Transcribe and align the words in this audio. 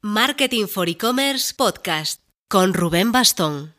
Marketing 0.00 0.68
for 0.68 0.88
E-Commerce 0.88 1.52
Podcast 1.56 2.22
con 2.46 2.72
Rubén 2.72 3.10
Bastón. 3.10 3.74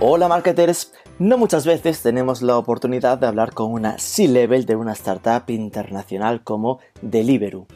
Hola 0.00 0.28
marketers, 0.28 0.92
no 1.18 1.38
muchas 1.38 1.64
veces 1.64 2.02
tenemos 2.02 2.42
la 2.42 2.58
oportunidad 2.58 3.16
de 3.16 3.26
hablar 3.26 3.54
con 3.54 3.72
una 3.72 3.98
C-level 3.98 4.66
de 4.66 4.76
una 4.76 4.92
startup 4.92 5.48
internacional 5.48 6.44
como 6.44 6.78
Deliveroo. 7.00 7.66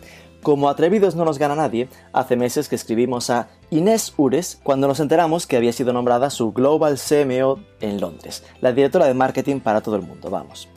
Como 0.44 0.68
atrevidos 0.68 1.14
no 1.14 1.24
nos 1.24 1.38
gana 1.38 1.54
nadie, 1.54 1.88
hace 2.12 2.36
meses 2.36 2.68
que 2.68 2.74
escribimos 2.74 3.30
a 3.30 3.48
Inés 3.70 4.12
Ures 4.18 4.60
cuando 4.62 4.86
nos 4.86 5.00
enteramos 5.00 5.46
que 5.46 5.56
había 5.56 5.72
sido 5.72 5.94
nombrada 5.94 6.28
su 6.28 6.52
Global 6.52 6.98
CMO 6.98 7.60
en 7.80 7.98
Londres, 7.98 8.44
la 8.60 8.74
directora 8.74 9.06
de 9.06 9.14
marketing 9.14 9.60
para 9.60 9.80
todo 9.80 9.96
el 9.96 10.02
mundo, 10.02 10.28
vamos. 10.28 10.68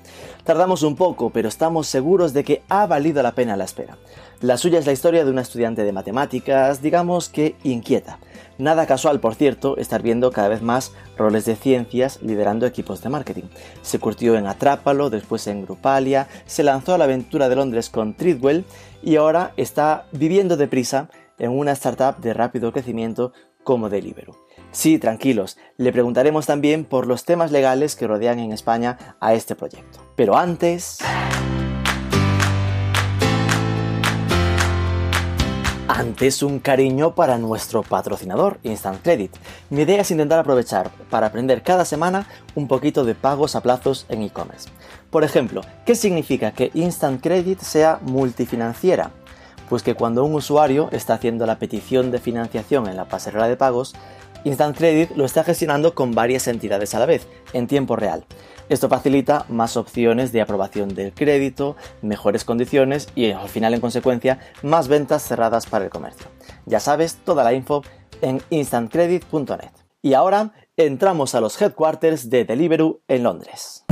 Tardamos 0.46 0.84
un 0.84 0.96
poco, 0.96 1.32
pero 1.32 1.50
estamos 1.50 1.88
seguros 1.88 2.32
de 2.32 2.46
que 2.46 2.64
ha 2.70 2.88
valido 2.88 3.22
la 3.22 3.34
pena 3.34 3.58
la 3.58 3.66
espera. 3.66 3.98
La 4.40 4.56
suya 4.56 4.80
es 4.80 4.86
la 4.86 4.94
historia 4.94 5.26
de 5.26 5.32
una 5.32 5.42
estudiante 5.42 5.84
de 5.84 5.92
matemáticas, 5.92 6.82
digamos 6.82 7.28
que 7.28 7.58
inquieta. 7.66 8.20
Nada 8.58 8.86
casual, 8.88 9.20
por 9.20 9.36
cierto, 9.36 9.78
estar 9.78 10.02
viendo 10.02 10.32
cada 10.32 10.48
vez 10.48 10.62
más 10.62 10.94
roles 11.18 11.46
de 11.46 11.56
ciencias 11.56 12.20
liderando 12.22 12.66
equipos 12.66 13.02
de 13.02 13.10
marketing. 13.10 13.44
Se 13.82 14.00
curtió 14.00 14.36
en 14.36 14.48
Atrápalo, 14.48 15.10
después 15.10 15.48
en 15.48 15.64
Grupalia, 15.64 16.28
se 16.46 16.64
lanzó 16.64 16.94
a 16.94 16.98
la 16.98 17.04
aventura 17.04 17.50
de 17.50 17.56
Londres 17.56 17.90
con 17.90 18.16
Treadwell 18.16 18.66
y 19.04 19.16
ahora 19.16 19.54
está 19.58 20.06
viviendo 20.12 20.58
deprisa 20.58 21.10
en 21.38 21.52
una 21.52 21.72
startup 21.74 22.18
de 22.18 22.34
rápido 22.34 22.72
crecimiento 22.72 23.32
como 23.64 23.90
Deliveroo. 23.90 24.36
Sí, 24.72 25.00
tranquilos, 25.00 25.58
le 25.78 25.92
preguntaremos 25.92 26.46
también 26.46 26.84
por 26.84 27.08
los 27.08 27.26
temas 27.26 27.52
legales 27.52 27.96
que 27.96 28.08
rodean 28.08 28.40
en 28.40 28.54
España 28.54 29.16
a 29.20 29.34
este 29.34 29.56
proyecto. 29.56 30.00
Pero 30.16 30.38
antes... 30.38 31.00
Antes 35.90 36.44
un 36.44 36.60
cariño 36.60 37.16
para 37.16 37.38
nuestro 37.38 37.82
patrocinador, 37.82 38.60
Instant 38.64 39.02
Credit. 39.02 39.32
Mi 39.70 39.84
idea 39.84 40.02
es 40.02 40.12
intentar 40.12 40.38
aprovechar 40.38 40.92
para 41.10 41.28
aprender 41.28 41.64
cada 41.64 41.86
semana 41.86 42.28
un 42.56 42.68
poquito 42.68 43.06
de 43.06 43.16
pagos 43.16 43.56
a 43.56 43.62
plazos 43.62 44.06
en 44.10 44.22
e-commerce. 44.22 44.68
Por 45.10 45.24
ejemplo, 45.24 45.62
¿qué 45.86 45.96
significa 45.96 46.52
que 46.52 46.72
Instant 46.74 47.24
Credit 47.24 47.62
sea 47.62 48.00
multifinanciera? 48.02 49.12
Pues 49.70 49.82
que 49.82 49.96
cuando 49.96 50.26
un 50.26 50.36
usuario 50.36 50.90
está 50.92 51.14
haciendo 51.14 51.46
la 51.46 51.58
petición 51.58 52.12
de 52.12 52.20
financiación 52.20 52.90
en 52.90 52.98
la 52.98 53.06
pasarela 53.06 53.48
de 53.48 53.56
pagos, 53.56 53.96
Instant 54.44 54.78
Credit 54.78 55.16
lo 55.16 55.24
está 55.24 55.46
gestionando 55.46 55.96
con 55.96 56.12
varias 56.12 56.50
entidades 56.50 56.96
a 56.96 57.00
la 57.00 57.06
vez, 57.06 57.30
en 57.54 57.68
tiempo 57.68 57.96
real. 57.96 58.26
Esto 58.70 58.90
facilita 58.90 59.46
más 59.48 59.78
opciones 59.78 60.34
de 60.34 60.42
aprobación 60.42 60.94
del 60.94 61.14
crédito, 61.14 61.78
mejores 62.02 62.44
condiciones 62.44 63.08
y 63.16 63.32
al 63.32 63.48
final 63.48 63.74
en 63.74 63.80
consecuencia 63.80 64.40
más 64.62 64.90
ventas 64.90 65.24
cerradas 65.24 65.66
para 65.68 65.86
el 65.86 65.92
comercio. 65.92 66.28
Ya 66.66 66.82
sabes, 66.82 67.16
toda 67.24 67.46
la 67.46 67.54
info 67.54 67.82
en 68.22 68.42
instantcredit.net. 68.50 69.72
Y 70.02 70.16
ahora 70.16 70.52
entramos 70.76 71.34
a 71.34 71.40
los 71.40 71.62
headquarters 71.62 72.30
de 72.30 72.44
Deliveroo 72.44 73.00
en 73.08 73.24
Londres. 73.24 73.86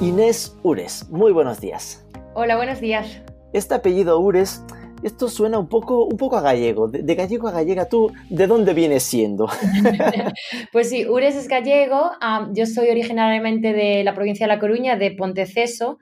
Inés 0.00 0.56
Ures, 0.62 1.06
muy 1.10 1.32
buenos 1.32 1.60
días. 1.60 2.02
Hola, 2.32 2.56
buenos 2.56 2.80
días. 2.80 3.20
Este 3.52 3.74
apellido 3.74 4.18
Ures, 4.20 4.62
esto 5.02 5.28
suena 5.28 5.58
un 5.58 5.68
poco, 5.68 6.04
un 6.04 6.16
poco 6.16 6.36
a 6.36 6.42
gallego. 6.42 6.88
De, 6.88 7.14
gallego 7.14 7.48
a 7.48 7.52
gallega, 7.52 7.88
¿tú 7.88 8.12
de 8.28 8.46
dónde 8.46 8.74
vienes 8.74 9.02
siendo? 9.02 9.48
pues 10.72 10.90
sí, 10.90 11.06
Ures 11.06 11.36
es 11.36 11.48
gallego. 11.48 12.12
yo 12.52 12.66
soy 12.66 12.88
originariamente 12.88 13.72
de 13.72 14.04
la 14.04 14.14
provincia 14.14 14.46
de 14.46 14.54
La 14.54 14.60
Coruña, 14.60 14.96
de 14.96 15.12
Ponteceso, 15.12 15.98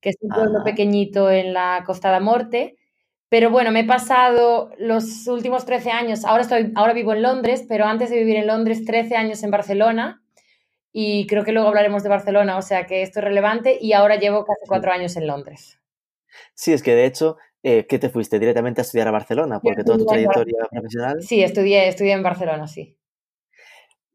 que 0.00 0.10
es 0.10 0.16
un 0.20 0.30
pueblo 0.30 0.64
pequeñito 0.64 1.30
en 1.30 1.52
la 1.52 1.82
Costa 1.86 2.10
da 2.10 2.20
Morte. 2.20 2.76
Pero 3.28 3.50
bueno, 3.50 3.70
me 3.70 3.80
he 3.80 3.84
pasado 3.84 4.70
los 4.78 5.28
últimos 5.28 5.64
13 5.64 5.92
años, 5.92 6.24
ahora, 6.24 6.42
estoy, 6.42 6.72
ahora 6.74 6.92
vivo 6.92 7.12
en 7.12 7.22
Londres, 7.22 7.64
pero 7.68 7.84
antes 7.84 8.10
de 8.10 8.18
vivir 8.18 8.36
en 8.36 8.48
Londres, 8.48 8.84
13 8.84 9.14
años 9.14 9.44
en 9.44 9.52
Barcelona 9.52 10.20
y 10.92 11.26
creo 11.26 11.44
que 11.44 11.52
luego 11.52 11.68
hablaremos 11.68 12.02
de 12.02 12.08
Barcelona, 12.08 12.58
o 12.58 12.62
sea 12.62 12.86
que 12.86 13.02
esto 13.02 13.20
es 13.20 13.24
relevante 13.24 13.78
y 13.80 13.92
ahora 13.92 14.16
llevo 14.16 14.44
casi 14.44 14.66
cuatro 14.66 14.92
años 14.92 15.16
en 15.16 15.26
Londres. 15.26 15.78
Sí, 16.54 16.72
es 16.72 16.82
que 16.82 16.94
de 16.94 17.06
hecho, 17.06 17.36
eh, 17.62 17.86
¿qué 17.86 17.98
te 17.98 18.08
fuiste 18.08 18.38
directamente 18.38 18.80
a 18.80 18.82
estudiar 18.82 19.08
a 19.08 19.10
Barcelona? 19.10 19.60
Porque 19.60 19.84
toda 19.84 19.98
tu 19.98 20.06
trayectoria 20.06 20.66
profesional. 20.70 21.22
Sí, 21.22 21.42
estudié, 21.42 21.88
estudié 21.88 22.12
en 22.12 22.22
Barcelona, 22.22 22.66
sí. 22.66 22.96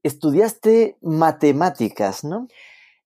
Estudiaste 0.04 0.98
matemáticas, 1.02 2.24
¿no? 2.24 2.48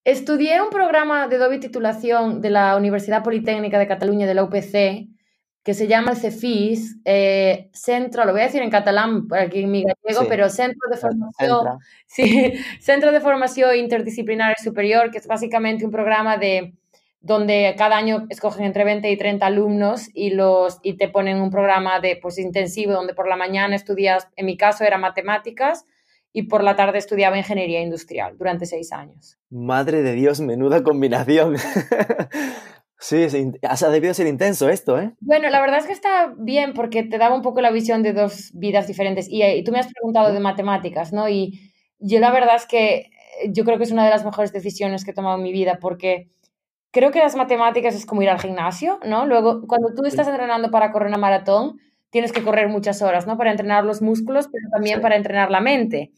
Estudié 0.05 0.61
un 0.61 0.69
programa 0.69 1.27
de 1.27 1.37
doble 1.37 1.59
titulación 1.59 2.41
de 2.41 2.49
la 2.49 2.77
Universidad 2.77 3.23
Politécnica 3.23 3.77
de 3.77 3.87
Cataluña, 3.87 4.25
de 4.25 4.33
la 4.33 4.43
UPC, 4.43 5.09
que 5.63 5.73
se 5.73 5.87
llama 5.87 6.11
el 6.11 6.17
CEFIS, 6.17 7.01
eh, 7.03 7.69
Centro, 7.73 8.25
lo 8.25 8.31
voy 8.31 8.41
a 8.41 8.45
decir 8.45 8.61
en 8.61 8.69
catalán, 8.69 9.27
aquí 9.31 9.59
en 9.63 9.71
mi 9.71 9.83
gallego, 9.83 10.25
pero 10.27 10.49
Centro 10.49 10.89
de 10.89 10.97
Formación, 10.97 11.79
sí, 12.07 12.53
Centro 12.79 13.11
de 13.11 13.19
Formación 13.19 13.75
Interdisciplinaria 13.75 14.55
Superior, 14.63 15.11
que 15.11 15.17
es 15.17 15.27
básicamente 15.27 15.85
un 15.85 15.91
programa 15.91 16.37
de 16.37 16.78
donde 17.21 17.75
cada 17.77 17.97
año 17.97 18.25
escogen 18.29 18.65
entre 18.65 18.85
20 18.85 19.11
y 19.11 19.17
30 19.17 19.45
alumnos 19.45 20.09
y, 20.13 20.31
los, 20.31 20.79
y 20.83 20.97
te 20.97 21.09
ponen 21.09 21.41
un 21.41 21.51
programa 21.51 21.99
de, 21.99 22.17
pues, 22.21 22.37
intensivo 22.39 22.93
donde 22.93 23.13
por 23.13 23.27
la 23.27 23.35
mañana 23.35 23.75
estudias, 23.75 24.27
en 24.35 24.45
mi 24.45 24.57
caso 24.57 24.83
era 24.83 24.97
matemáticas, 24.97 25.85
y 26.31 26.43
por 26.43 26.63
la 26.63 26.75
tarde 26.75 26.99
estudiaba 26.99 27.37
ingeniería 27.37 27.81
industrial 27.81 28.37
durante 28.37 28.65
seis 28.65 28.91
años. 28.91 29.39
Madre 29.49 30.03
de 30.03 30.13
Dios, 30.13 30.39
menuda 30.41 30.83
combinación. 30.83 31.55
Sí, 33.01 33.25
ha 33.63 33.89
debido 33.91 34.13
ser 34.13 34.27
intenso 34.27 34.67
esto, 34.67 34.99
¿eh? 34.99 35.13
Bueno, 35.21 35.49
la 35.49 35.61
verdad 35.61 35.79
es 35.79 35.85
que 35.85 35.93
está 35.93 36.33
bien 36.37 36.73
porque 36.73 37.01
te 37.03 37.17
daba 37.17 37.33
un 37.33 37.41
poco 37.41 37.61
la 37.61 37.71
visión 37.71 38.03
de 38.03 38.11
dos 38.11 38.51
vidas 38.53 38.87
diferentes. 38.87 39.29
Y, 39.29 39.41
y, 39.41 39.63
tú 39.63 39.71
me 39.71 39.79
has 39.79 39.87
preguntado 39.87 40.33
de 40.33 40.39
matemáticas, 40.41 41.13
¿no? 41.13 41.29
Y 41.29 41.71
yo 41.99 42.19
la 42.19 42.29
verdad 42.29 42.57
es 42.57 42.65
que 42.65 42.95
eh, 42.95 43.51
yo 43.51 43.63
creo 43.63 43.77
que 43.77 43.85
es 43.85 43.91
una 43.91 44.03
de 44.03 44.09
las 44.09 44.25
mejores 44.25 44.51
decisiones 44.51 45.05
que 45.05 45.11
he 45.11 45.13
tomado 45.13 45.37
en 45.37 45.43
mi 45.43 45.53
vida 45.53 45.79
porque 45.79 46.27
creo 46.91 47.11
que 47.11 47.19
las 47.19 47.35
matemáticas 47.35 47.95
es 47.95 48.05
como 48.05 48.21
ir 48.21 48.29
al 48.29 48.39
gimnasio, 48.39 48.99
¿no? 49.05 49.25
Luego, 49.25 49.67
cuando 49.67 49.93
tú 49.93 50.05
estás 50.05 50.27
entrenando 50.27 50.71
para 50.71 50.91
correr 50.91 51.09
una 51.09 51.17
maratón, 51.17 51.79
tienes 52.09 52.31
que 52.31 52.43
correr 52.43 52.69
muchas 52.69 53.01
horas, 53.01 53.27
¿no? 53.27 53.37
Para 53.37 53.51
entrenar 53.51 53.85
los 53.85 54.01
músculos, 54.01 54.47
pero 54.51 54.67
también 54.71 55.01
para 55.01 55.15
entrenar 55.15 55.51
la 55.51 55.61
mente. 55.61 56.11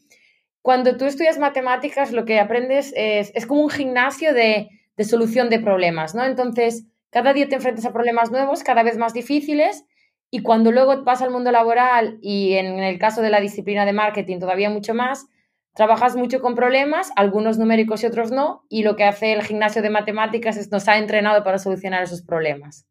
Cuando 0.62 0.96
tú 0.96 1.04
estudias 1.04 1.38
matemáticas, 1.38 2.12
lo 2.12 2.24
que 2.24 2.40
aprendes 2.40 2.92
es, 2.96 3.32
es 3.34 3.46
como 3.46 3.62
un 3.62 3.70
gimnasio 3.70 4.32
de 4.32 4.68
de 4.96 5.04
solución 5.04 5.48
de 5.48 5.60
problemas, 5.60 6.14
¿no? 6.14 6.24
Entonces, 6.24 6.86
cada 7.10 7.32
día 7.32 7.48
te 7.48 7.56
enfrentas 7.56 7.84
a 7.84 7.92
problemas 7.92 8.30
nuevos, 8.30 8.62
cada 8.62 8.82
vez 8.82 8.96
más 8.96 9.12
difíciles, 9.12 9.84
y 10.30 10.42
cuando 10.42 10.72
luego 10.72 11.02
vas 11.04 11.20
al 11.22 11.30
mundo 11.30 11.52
laboral 11.52 12.18
y 12.22 12.54
en 12.54 12.78
el 12.78 12.98
caso 12.98 13.20
de 13.20 13.30
la 13.30 13.40
disciplina 13.40 13.84
de 13.84 13.92
marketing 13.92 14.38
todavía 14.38 14.70
mucho 14.70 14.94
más, 14.94 15.26
trabajas 15.74 16.16
mucho 16.16 16.40
con 16.40 16.54
problemas, 16.54 17.10
algunos 17.16 17.58
numéricos 17.58 18.02
y 18.02 18.06
otros 18.06 18.30
no, 18.30 18.64
y 18.68 18.82
lo 18.82 18.96
que 18.96 19.04
hace 19.04 19.32
el 19.32 19.42
gimnasio 19.42 19.82
de 19.82 19.90
matemáticas 19.90 20.56
es 20.56 20.70
nos 20.70 20.88
ha 20.88 20.98
entrenado 20.98 21.42
para 21.44 21.58
solucionar 21.58 22.02
esos 22.02 22.22
problemas. 22.22 22.86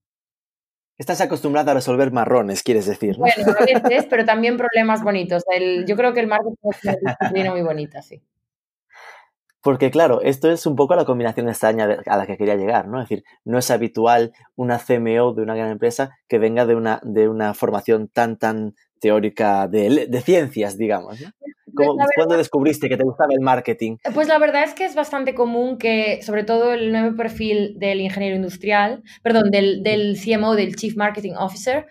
Estás 0.98 1.22
acostumbrada 1.22 1.72
a 1.72 1.76
resolver 1.76 2.12
marrones, 2.12 2.62
quieres 2.62 2.86
decir. 2.86 3.18
Bueno, 3.18 3.34
a 3.60 3.66
veces, 3.66 4.06
pero 4.10 4.24
también 4.24 4.58
problemas 4.58 5.04
bonitos. 5.04 5.44
yo 5.88 5.96
creo 5.96 6.14
que 6.14 6.20
el 6.20 6.28
marketing 6.28 6.56
es 6.64 6.84
una 6.84 6.96
disciplina 7.08 7.52
muy 7.52 7.62
bonita, 7.62 8.02
sí. 8.02 8.22
Porque 9.64 9.92
claro, 9.92 10.22
esto 10.22 10.50
es 10.52 10.66
un 10.66 10.76
poco 10.76 10.96
la 10.96 11.06
combinación 11.06 11.48
extraña 11.48 12.00
a 12.08 12.18
la 12.18 12.26
que 12.26 12.36
quería 12.36 12.56
llegar, 12.56 12.88
¿no? 12.88 13.00
Es 13.00 13.08
decir, 13.08 13.24
no 13.46 13.60
es 13.60 13.70
habitual 13.70 14.34
una 14.56 14.80
CMO 14.80 15.34
de 15.34 15.44
una 15.44 15.56
gran 15.56 15.70
empresa 15.70 16.18
que 16.28 16.40
venga 16.40 16.66
de 16.66 16.76
una, 16.76 17.00
de 17.04 17.30
una 17.30 17.54
formación 17.54 18.08
tan, 18.08 18.38
tan 18.38 18.76
teórica 19.00 19.68
de, 19.68 20.08
de 20.08 20.22
ciencias, 20.22 20.80
digamos. 20.80 21.22
¿no? 21.22 21.30
Pues 21.76 21.90
¿Cuándo 22.16 22.38
descubriste 22.38 22.90
que 22.90 22.98
te 22.98 23.04
gustaba 23.04 23.30
el 23.34 23.42
marketing? 23.42 23.98
Pues 24.14 24.28
la 24.28 24.38
verdad 24.40 24.64
es 24.64 24.74
que 24.74 24.86
es 24.86 24.96
bastante 24.96 25.34
común 25.34 25.78
que, 25.78 26.22
sobre 26.22 26.44
todo 26.44 26.74
el 26.74 26.92
nuevo 26.92 27.16
perfil 27.16 27.78
del 27.78 28.02
ingeniero 28.02 28.36
industrial, 28.36 29.04
perdón, 29.24 29.52
del, 29.52 29.84
del 29.84 30.18
CMO, 30.18 30.56
del 30.56 30.76
Chief 30.76 30.96
Marketing 30.96 31.34
Officer, 31.38 31.88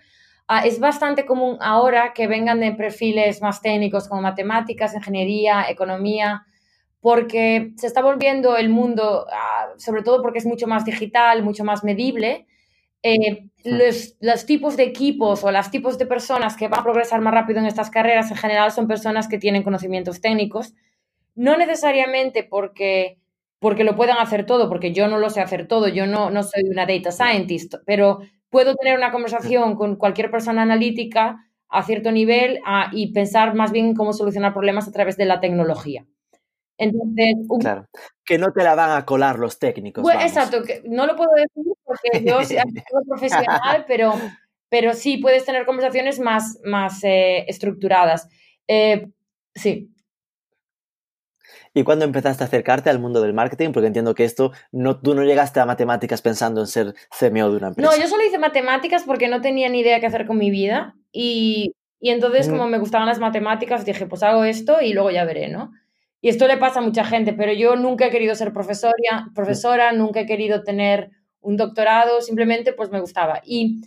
ah, 0.49 0.67
es 0.67 0.81
bastante 0.81 1.27
común 1.27 1.59
ahora 1.61 2.13
que 2.15 2.27
vengan 2.27 2.61
de 2.61 2.73
perfiles 2.73 3.41
más 3.43 3.63
técnicos 3.63 4.09
como 4.09 4.23
matemáticas, 4.23 4.95
ingeniería, 4.95 5.67
economía, 5.69 6.47
porque 7.01 7.73
se 7.77 7.87
está 7.87 8.03
volviendo 8.03 8.57
el 8.57 8.69
mundo, 8.69 9.27
ah, 9.33 9.69
sobre 9.79 10.03
todo 10.03 10.23
porque 10.23 10.39
es 10.39 10.47
mucho 10.47 10.67
más 10.67 10.85
digital, 10.85 11.43
mucho 11.43 11.65
más 11.65 11.83
medible. 11.83 12.47
Eh, 13.03 13.49
los, 13.65 14.17
los, 14.21 14.47
tipos 14.47 14.77
de 14.77 14.83
equipos 14.83 15.43
o 15.43 15.51
los 15.51 15.71
tipos 15.71 15.97
de 15.97 16.07
personas 16.07 16.57
que 16.57 16.69
van 16.69 16.81
a 16.81 16.83
progresar 16.83 17.21
más 17.23 17.33
rápido 17.33 17.59
en 17.59 17.67
estas 17.67 17.91
carreras 17.91 18.31
en 18.31 18.37
general 18.37 18.73
son 18.73 18.89
personas 18.89 19.27
que 19.27 19.39
tienen 19.39 19.63
conocimientos 19.63 20.21
técnicos, 20.21 20.75
no 21.35 21.57
necesariamente 21.57 22.43
porque 22.43 23.21
porque 23.61 23.85
lo 23.85 23.95
puedan 23.95 24.19
hacer 24.19 24.47
todo, 24.47 24.69
porque 24.69 24.93
yo 24.93 25.07
no 25.07 25.19
lo 25.19 25.31
sé 25.31 25.41
hacer 25.41 25.69
todo, 25.69 25.87
yo 25.87 26.07
no, 26.07 26.31
no 26.31 26.43
soy 26.43 26.65
una 26.65 26.87
data 26.87 27.13
scientist, 27.13 27.75
pero 27.85 28.21
puedo 28.49 28.75
tener 28.75 28.97
una 28.97 29.13
conversación 29.13 29.77
con 29.77 29.97
cualquier 29.97 30.31
persona 30.31 30.63
analítica 30.63 31.47
a 31.69 31.83
cierto 31.85 32.11
nivel 32.11 32.61
y 32.93 33.13
pensar 33.13 33.55
más 33.55 33.71
bien 33.71 33.95
cómo 33.95 34.13
solucionar 34.13 34.55
problemas 34.55 34.89
a 34.89 34.93
través 34.93 35.17
de 35.17 35.27
la 35.27 35.41
tecnología. 35.41 36.05
Entonces, 36.81 37.35
claro, 37.61 37.87
que 38.25 38.39
no 38.39 38.53
te 38.53 38.65
la 38.65 38.75
van 38.75 38.97
a 38.97 39.05
colar 39.05 39.39
los 39.39 39.59
técnicos. 39.59 40.03
exacto, 40.15 40.63
que 40.63 40.83
no 40.87 41.07
lo 41.07 41.15
puedo 41.15 41.31
decir 41.35 41.73
porque 41.85 42.25
yo 42.25 42.43
soy 42.43 42.57
profesional, 43.09 43.85
pero, 43.87 44.15
pero 44.71 44.95
sí 44.95 45.19
puedes 45.19 45.45
tener 45.45 45.67
conversaciones 45.67 46.19
más, 46.19 46.59
más 46.65 47.05
eh, 47.05 47.45
estructuradas. 47.49 48.29
Eh, 48.67 49.11
sí, 49.55 49.93
¿Y 51.75 51.85
cuándo 51.85 52.05
empezaste 52.05 52.43
a 52.43 52.47
acercarte 52.47 52.91
al 52.91 52.99
mundo 52.99 53.21
del 53.21 53.35
marketing? 53.35 53.73
Porque 53.73 53.87
entiendo 53.87 54.15
que 54.15 54.25
esto, 54.25 54.53
no, 54.73 55.01
tú 55.01 55.15
no 55.15 55.23
llegaste 55.23 55.61
a 55.61 55.67
matemáticas 55.67 56.21
pensando 56.21 56.63
en 56.63 56.67
ser 56.67 56.95
CMO 57.17 57.51
de 57.51 57.57
una 57.59 57.69
empresa. 57.69 57.91
No, 57.91 57.97
yo 57.97 58.09
solo 58.09 58.25
hice 58.25 58.39
matemáticas 58.39 59.05
porque 59.05 59.29
no 59.29 59.41
tenía 59.41 59.69
ni 59.69 59.81
idea 59.81 60.01
qué 60.01 60.07
hacer 60.07 60.27
con 60.27 60.39
mi 60.39 60.51
vida. 60.51 60.97
Y, 61.13 61.75
y 62.01 62.11
entonces, 62.11 62.49
como 62.49 62.67
me 62.67 62.79
gustaban 62.79 63.07
las 63.07 63.21
matemáticas, 63.21 63.85
dije, 63.85 64.07
pues 64.07 64.23
hago 64.23 64.45
esto 64.45 64.81
y 64.81 64.95
luego 64.95 65.11
ya 65.11 65.25
veré, 65.25 65.49
¿no? 65.49 65.73
Y 66.21 66.29
esto 66.29 66.47
le 66.47 66.59
pasa 66.59 66.81
a 66.81 66.83
mucha 66.83 67.05
gente, 67.05 67.33
pero 67.33 67.53
yo 67.53 67.77
nunca 67.77 68.07
he 68.07 68.11
querido 68.11 68.35
ser 68.35 68.53
profesora, 68.53 69.29
profesora 69.35 69.93
nunca 69.93 70.21
he 70.21 70.27
querido 70.27 70.63
tener 70.63 71.11
un 71.41 71.57
doctorado, 71.57 72.21
simplemente 72.21 72.73
pues 72.73 72.91
me 72.91 73.01
gustaba. 73.01 73.41
Y, 73.45 73.81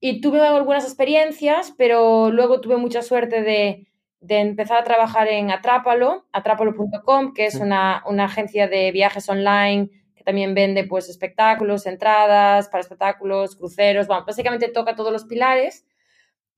y 0.00 0.20
tuve 0.20 0.40
algunas 0.40 0.84
experiencias, 0.84 1.74
pero 1.78 2.30
luego 2.30 2.60
tuve 2.60 2.76
mucha 2.76 3.02
suerte 3.02 3.42
de, 3.42 3.88
de 4.20 4.40
empezar 4.40 4.78
a 4.78 4.84
trabajar 4.84 5.28
en 5.28 5.50
Atrápalo, 5.50 6.26
atrápalo.com, 6.32 7.32
que 7.32 7.46
es 7.46 7.54
una, 7.56 8.02
una, 8.06 8.24
agencia 8.24 8.68
de 8.68 8.90
viajes 8.92 9.28
online 9.28 9.90
que 10.14 10.24
también 10.24 10.54
vende 10.54 10.84
pues 10.84 11.08
espectáculos, 11.08 11.86
entradas 11.86 12.68
para 12.68 12.82
espectáculos, 12.82 13.56
cruceros, 13.56 14.06
bueno, 14.08 14.24
básicamente 14.26 14.68
toca 14.68 14.94
todos 14.94 15.12
los 15.12 15.24
pilares. 15.24 15.86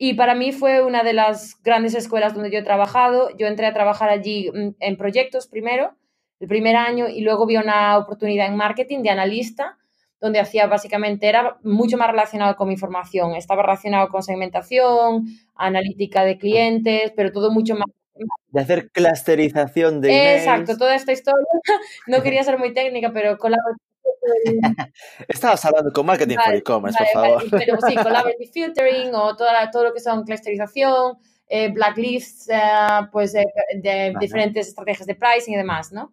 Y 0.03 0.15
para 0.15 0.35
mí 0.35 0.51
fue 0.51 0.83
una 0.83 1.03
de 1.03 1.13
las 1.13 1.63
grandes 1.63 1.95
escuelas 1.95 2.33
donde 2.33 2.51
yo 2.51 2.59
he 2.61 2.63
trabajado. 2.63 3.29
Yo 3.37 3.47
entré 3.47 3.67
a 3.67 3.75
trabajar 3.75 4.09
allí 4.09 4.51
mm, 4.51 4.77
en 4.81 4.97
proyectos 4.97 5.47
primero, 5.47 5.95
el 6.41 6.49
primer 6.49 6.75
año, 6.75 7.07
y 7.07 7.21
luego 7.21 7.45
vi 7.45 7.59
una 7.59 7.99
oportunidad 7.99 8.47
en 8.47 8.57
marketing 8.57 9.03
de 9.03 9.11
analista 9.11 9.77
donde 10.19 10.41
hacía 10.41 10.67
básicamente, 10.67 11.29
era 11.29 11.59
mucho 11.63 11.99
más 11.99 12.11
relacionado 12.11 12.57
con 12.57 12.69
mi 12.69 12.79
formación, 12.79 13.35
estaba 13.35 13.63
relacionado 13.63 14.09
con 14.09 14.23
segmentación, 14.23 15.27
analítica 15.55 16.25
de 16.25 16.39
clientes, 16.39 17.13
pero 17.15 17.31
todo 17.31 17.51
mucho 17.51 17.75
más... 17.75 17.87
De 18.49 18.61
hacer 18.61 18.91
clusterización 18.91 20.01
de 20.01 20.09
emails. 20.09 20.43
Exacto, 20.43 20.79
toda 20.79 20.95
esta 20.95 21.13
historia, 21.13 21.47
no 22.07 22.23
quería 22.23 22.43
ser 22.43 22.59
muy 22.59 22.73
técnica, 22.73 23.13
pero 23.13 23.37
con 23.37 23.53
la... 23.53 23.59
Estabas 25.29 25.65
hablando 25.65 25.93
con 25.93 26.07
marketing 26.07 26.37
for 26.45 26.55
e-commerce, 26.55 26.99
por 26.99 27.23
favor. 27.23 27.45
pero 27.51 27.77
sí, 27.87 27.95
collaborative 27.95 28.51
filtering 28.53 29.15
o 29.15 29.37
toda 29.37 29.71
todo 29.71 29.85
lo 29.85 29.93
que 29.93 30.01
son 30.01 30.25
clusterización, 30.25 31.19
eh, 31.49 31.73
blacklists, 31.73 32.49
eh, 32.49 32.59
pues 33.13 33.33
de, 33.33 34.15
diferentes 34.21 34.69
estrategias 34.69 35.07
de 35.07 35.15
pricing 35.15 35.55
y 35.55 35.57
demás, 35.57 35.93
¿no? 35.93 36.13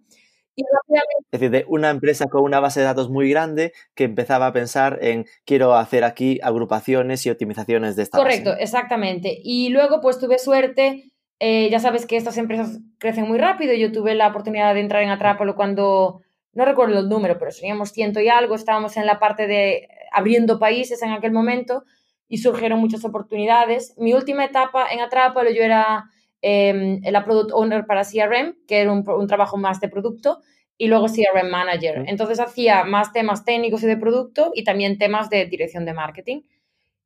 Es 0.57 1.39
decir, 1.39 1.51
de 1.51 1.65
una 1.67 1.91
empresa 1.91 2.25
con 2.25 2.41
una 2.41 2.59
base 2.59 2.79
de 2.79 2.87
datos 2.87 3.09
muy 3.09 3.29
grande 3.29 3.73
que 3.93 4.05
empezaba 4.05 4.47
a 4.47 4.53
pensar 4.53 4.97
en 5.01 5.27
quiero 5.45 5.75
hacer 5.75 6.03
aquí 6.03 6.39
agrupaciones 6.41 7.25
y 7.25 7.29
optimizaciones 7.29 7.95
de 7.95 8.03
esta 8.03 8.17
Correcto, 8.17 8.55
exactamente. 8.57 9.37
Y 9.43 9.69
luego 9.69 10.01
pues 10.01 10.17
tuve 10.17 10.39
suerte, 10.39 11.11
eh, 11.39 11.69
ya 11.69 11.79
sabes 11.79 12.07
que 12.07 12.17
estas 12.17 12.37
empresas 12.37 12.79
crecen 12.97 13.27
muy 13.27 13.37
rápido, 13.37 13.75
yo 13.75 13.91
tuve 13.91 14.15
la 14.15 14.29
oportunidad 14.29 14.73
de 14.73 14.79
entrar 14.79 15.03
en 15.03 15.09
Atrápalo 15.09 15.55
cuando, 15.55 16.21
no 16.53 16.65
recuerdo 16.65 16.99
el 16.99 17.09
número, 17.09 17.37
pero 17.37 17.51
seríamos 17.51 17.91
ciento 17.91 18.19
y 18.19 18.29
algo, 18.29 18.55
estábamos 18.55 18.97
en 18.97 19.05
la 19.05 19.19
parte 19.19 19.47
de 19.47 19.87
abriendo 20.11 20.59
países 20.59 21.01
en 21.03 21.11
aquel 21.11 21.31
momento 21.31 21.83
y 22.27 22.39
surgieron 22.39 22.79
muchas 22.79 23.05
oportunidades. 23.05 23.93
Mi 23.97 24.13
última 24.13 24.45
etapa 24.45 24.87
en 24.91 24.99
Atrápalo 25.01 25.49
yo 25.51 25.63
era 25.63 26.09
eh, 26.41 26.99
la 27.03 27.23
Product 27.23 27.51
Owner 27.53 27.85
para 27.85 28.03
CRM, 28.03 28.55
que 28.67 28.81
era 28.81 28.91
un, 28.91 29.27
trabajo 29.27 29.57
más 29.57 29.79
de 29.79 29.89
producto, 29.89 30.41
y 30.77 30.87
luego 30.87 31.07
CRM 31.07 31.49
Manager. 31.49 32.03
Entonces 32.07 32.39
hacía 32.39 32.83
más 32.83 33.11
temas 33.11 33.43
técnicos 33.45 33.83
y 33.83 33.87
de 33.87 33.97
producto 33.97 34.51
y 34.53 34.63
también 34.63 34.97
temas 34.97 35.29
de 35.29 35.45
dirección 35.45 35.85
de 35.85 35.93
marketing. 35.93 36.41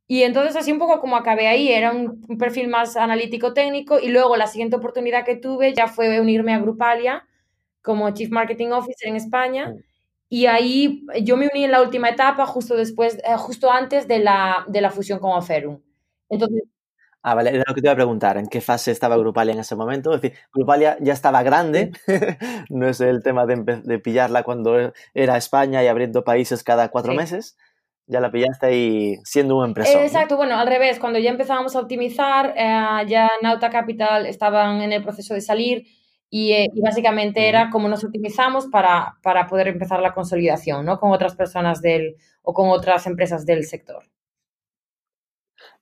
Y 0.07 0.23
entonces 0.23 0.57
así 0.57 0.73
un 0.73 0.79
poco 0.79 0.99
como 0.99 1.15
acabé 1.15 1.47
ahí, 1.47 1.71
era 1.71 1.91
un, 1.91 2.37
perfil 2.37 2.67
más 2.67 2.97
analítico 2.97 3.53
técnico 3.53 3.97
y 3.97 4.09
luego 4.09 4.35
la 4.35 4.47
siguiente 4.47 4.75
oportunidad 4.75 5.23
que 5.23 5.37
tuve 5.37 5.73
ya 5.73 5.87
fue 5.87 6.19
unirme 6.19 6.53
a 6.53 6.59
Grupalia 6.59 7.25
como 7.81 8.09
Chief 8.11 8.29
Marketing 8.29 8.69
Officer 8.69 9.09
en 9.09 9.15
España. 9.15 9.75
Y 10.29 10.45
ahí 10.45 11.05
yo 11.23 11.35
me 11.35 11.49
uní 11.51 11.65
en 11.65 11.71
la 11.71 11.81
última 11.81 12.09
etapa, 12.09 12.45
justo 12.45 12.75
después, 12.75 13.17
eh, 13.17 13.35
justo 13.37 13.71
antes 13.71 14.07
de 14.07 14.19
la, 14.19 14.65
de 14.67 14.81
la 14.81 14.89
fusión 14.89 15.19
con 15.19 15.31
Oferum. 15.31 15.81
Entonces, 16.29 16.63
Ah, 17.23 17.35
vale, 17.35 17.51
era 17.51 17.63
lo 17.67 17.75
que 17.75 17.81
te 17.81 17.87
iba 17.87 17.93
a 17.93 17.95
preguntar, 17.95 18.37
¿en 18.37 18.47
qué 18.47 18.61
fase 18.61 18.89
estaba 18.89 19.15
Grupalia 19.15 19.53
en 19.53 19.59
ese 19.59 19.75
momento? 19.75 20.11
Es 20.15 20.21
decir, 20.21 20.39
Grupalia 20.51 20.97
ya 21.01 21.13
estaba 21.13 21.43
grande, 21.43 21.91
no 22.69 22.87
es 22.87 22.99
el 22.99 23.21
tema 23.21 23.45
de, 23.45 23.99
pillarla 23.99 24.41
cuando 24.41 24.91
era 25.13 25.37
España 25.37 25.83
y 25.83 25.87
abriendo 25.87 26.23
países 26.23 26.63
cada 26.63 26.89
cuatro 26.89 27.13
meses, 27.13 27.57
ya 28.07 28.21
la 28.21 28.31
pillaste 28.31 28.65
ahí 28.65 29.15
siendo 29.23 29.57
un 29.57 29.65
empresario. 29.65 30.01
exacto, 30.01 30.35
bueno, 30.35 30.57
al 30.57 30.65
revés, 30.65 30.97
cuando 30.97 31.19
ya 31.19 31.29
empezábamos 31.29 31.75
a 31.75 31.81
optimizar, 31.81 32.55
eh, 32.57 33.05
ya 33.07 33.29
Nauta 33.43 33.69
Capital 33.69 34.25
estaban 34.25 34.81
en 34.81 34.91
el 34.91 35.03
proceso 35.03 35.35
de 35.35 35.41
salir 35.41 35.85
y, 36.33 36.53
eh, 36.53 36.69
básicamente 36.81 37.49
era 37.49 37.69
cómo 37.69 37.89
nos 37.89 38.05
optimizamos 38.05 38.67
para, 38.67 39.17
para 39.21 39.47
poder 39.47 39.67
empezar 39.67 39.99
la 39.99 40.13
consolidación, 40.13 40.85
¿no? 40.85 40.97
Con 40.97 41.11
otras 41.11 41.35
personas 41.35 41.81
del, 41.81 42.15
o 42.41 42.53
con 42.53 42.69
otras 42.69 43.05
empresas 43.05 43.45
del 43.45 43.65
sector. 43.65 44.05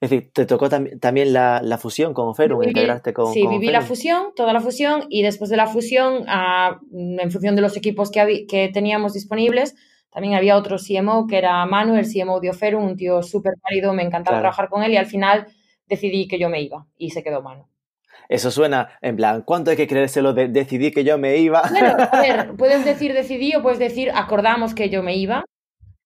Es 0.02 0.10
decir, 0.10 0.32
te 0.34 0.46
tocó 0.46 0.68
también 0.68 1.34
la, 1.34 1.62
la, 1.64 1.78
fusión 1.78 2.14
con 2.14 2.28
Oferum, 2.28 2.64
integraste 2.64 3.14
con. 3.14 3.32
Sí, 3.32 3.48
viví 3.48 3.68
la 3.68 3.82
fusión, 3.82 4.34
toda 4.36 4.52
la 4.52 4.60
fusión, 4.60 5.06
y 5.10 5.22
después 5.22 5.50
de 5.52 5.58
la 5.58 5.68
fusión, 5.68 6.26
ah, 6.28 6.80
en 6.92 7.32
función 7.32 7.56
de 7.56 7.62
los 7.62 7.78
equipos 7.78 8.10
que, 8.10 8.48
que 8.48 8.70
teníamos 8.74 9.14
disponibles, 9.14 9.76
también 10.10 10.34
había 10.34 10.58
otro 10.58 10.78
CMO 10.78 11.28
que 11.28 11.38
era 11.38 11.64
Manu, 11.68 11.96
el 11.96 12.12
CMO 12.12 12.40
de 12.40 12.50
Oferum, 12.50 12.84
un 12.86 12.98
tío 12.98 13.22
súper 13.22 13.54
válido, 13.62 13.94
me 13.94 14.04
encantaba 14.04 14.40
trabajar 14.40 14.68
con 14.68 14.82
él, 14.84 14.94
y 14.94 14.98
al 14.98 15.06
final 15.06 15.48
decidí 15.88 16.28
que 16.28 16.40
yo 16.40 16.50
me 16.50 16.62
iba, 16.62 16.88
y 16.98 17.12
se 17.12 17.22
quedó 17.22 17.44
Manu. 17.44 17.69
Eso 18.30 18.52
suena 18.52 18.90
en 19.02 19.16
plan, 19.16 19.42
¿cuánto 19.42 19.72
hay 19.72 19.78
que 19.78 19.88
creérselo 19.88 20.34
de 20.34 20.48
decidí 20.48 20.92
que 20.92 21.04
yo 21.04 21.18
me 21.18 21.38
iba? 21.38 21.64
Bueno, 21.70 21.98
a 22.12 22.22
ver, 22.22 22.52
puedes 22.58 22.86
decir 22.86 23.14
decidí 23.14 23.56
o 23.56 23.64
puedes 23.64 23.80
decir 23.80 24.12
acordamos 24.14 24.76
que 24.76 24.90
yo 24.90 25.02
me 25.02 25.16
iba. 25.16 25.44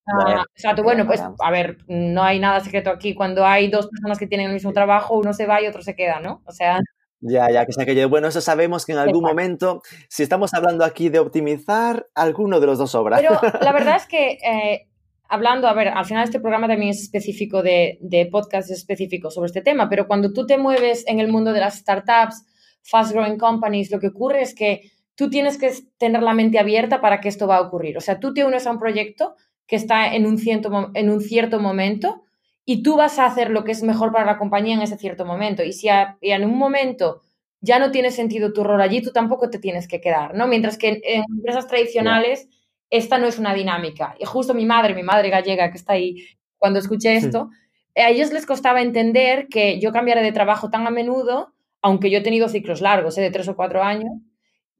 Ah, 0.07 0.43
exacto, 0.55 0.83
bueno, 0.83 1.05
pues 1.05 1.21
a 1.21 1.51
ver, 1.51 1.77
no 1.88 2.24
hay 2.24 2.39
nada 2.39 2.62
secreto 2.62 2.89
aquí. 2.89 3.13
Cuando 3.13 3.45
hay 3.45 3.69
dos 3.69 3.88
personas 3.88 4.17
que 4.17 4.27
tienen 4.27 4.47
el 4.47 4.53
mismo 4.53 4.71
trabajo, 4.74 5.17
uno 5.17 5.33
se 5.33 5.45
va 5.45 5.62
y 5.62 5.67
otro 5.67 5.81
se 5.81 5.95
queda, 5.95 6.19
¿no? 6.21 6.41
O 6.45 6.51
sea. 6.51 6.79
Ya, 7.19 7.50
ya, 7.50 7.65
que 7.65 7.71
sea 7.71 7.86
que 7.86 8.05
bueno, 8.05 8.27
eso 8.27 8.41
sabemos 8.41 8.86
que 8.86 8.91
en 8.91 8.97
algún 8.97 9.24
momento, 9.24 9.81
si 10.09 10.24
estamos 10.24 10.53
hablando 10.53 10.83
aquí 10.83 11.07
de 11.07 11.19
optimizar, 11.19 12.07
alguno 12.15 12.59
de 12.59 12.67
los 12.67 12.77
dos 12.77 12.91
sobra. 12.91 13.17
Pero 13.17 13.39
la 13.62 13.71
verdad 13.74 13.95
es 13.95 14.07
que 14.07 14.39
eh, 14.45 14.88
hablando, 15.33 15.67
a 15.67 15.73
ver, 15.73 15.87
al 15.89 16.05
final 16.05 16.23
este 16.23 16.39
programa 16.39 16.67
también 16.67 16.91
es 16.91 17.01
específico 17.01 17.63
de, 17.63 17.97
de 18.01 18.27
podcast 18.27 18.69
específico 18.69 19.31
sobre 19.31 19.47
este 19.47 19.61
tema, 19.61 19.89
pero 19.89 20.07
cuando 20.07 20.31
tú 20.31 20.45
te 20.45 20.57
mueves 20.57 21.03
en 21.07 21.19
el 21.19 21.27
mundo 21.27 21.53
de 21.53 21.59
las 21.59 21.77
startups, 21.79 22.45
fast 22.83 23.13
growing 23.13 23.37
companies, 23.37 23.91
lo 23.91 23.99
que 23.99 24.07
ocurre 24.07 24.41
es 24.41 24.53
que 24.53 24.91
tú 25.15 25.29
tienes 25.29 25.57
que 25.57 25.71
tener 25.97 26.21
la 26.21 26.33
mente 26.33 26.59
abierta 26.59 27.01
para 27.01 27.19
que 27.19 27.29
esto 27.29 27.47
va 27.47 27.57
a 27.57 27.61
ocurrir. 27.61 27.97
O 27.97 28.01
sea, 28.01 28.19
tú 28.19 28.33
te 28.33 28.45
unes 28.45 28.67
a 28.67 28.71
un 28.71 28.79
proyecto 28.79 29.35
que 29.67 29.75
está 29.75 30.13
en 30.13 30.25
un, 30.25 30.37
cierto, 30.37 30.91
en 30.93 31.09
un 31.09 31.21
cierto 31.21 31.59
momento 31.59 32.23
y 32.65 32.83
tú 32.83 32.95
vas 32.95 33.19
a 33.19 33.25
hacer 33.25 33.49
lo 33.49 33.63
que 33.63 33.71
es 33.71 33.83
mejor 33.83 34.11
para 34.11 34.25
la 34.25 34.37
compañía 34.37 34.75
en 34.75 34.81
ese 34.81 34.97
cierto 34.97 35.25
momento. 35.25 35.63
Y 35.63 35.73
si 35.73 35.87
en 35.89 36.45
un 36.45 36.57
momento 36.57 37.21
ya 37.61 37.79
no 37.79 37.91
tiene 37.91 38.11
sentido 38.11 38.53
tu 38.53 38.63
rol 38.63 38.81
allí, 38.81 39.01
tú 39.01 39.11
tampoco 39.11 39.49
te 39.49 39.59
tienes 39.59 39.87
que 39.87 40.01
quedar, 40.01 40.35
¿no? 40.35 40.47
Mientras 40.47 40.77
que 40.77 41.01
en, 41.03 41.23
empresas 41.29 41.67
tradicionales 41.67 42.49
esta 42.93 43.17
no 43.17 43.25
es 43.25 43.39
una 43.39 43.55
dinámica. 43.55 44.15
Y 44.19 44.25
justo 44.25 44.53
mi 44.53 44.65
madre, 44.65 44.93
mi 44.93 45.01
madre 45.01 45.31
gallega 45.31 45.71
que 45.71 45.77
está 45.77 45.93
ahí, 45.93 46.27
cuando 46.59 46.77
escuché 46.77 47.15
esto, 47.15 47.50
a 47.95 48.09
ellos 48.09 48.31
les 48.31 48.45
costaba 48.45 48.83
entender 48.83 49.47
que 49.47 49.79
yo 49.79 49.91
cambiara 49.91 50.21
de 50.21 50.31
trabajo 50.31 50.69
tan 50.69 50.85
a 50.85 50.91
menudo, 50.91 51.55
aunque 51.81 52.12
yo 52.12 52.19
he 52.19 52.21
tenido 52.21 52.47
ciclos 52.50 52.81
largos, 52.81 53.17
¿eh? 53.17 53.21
de 53.21 53.31
tres 53.31 53.47
o 53.47 53.55
cuatro 53.55 53.81
años, 53.81 54.12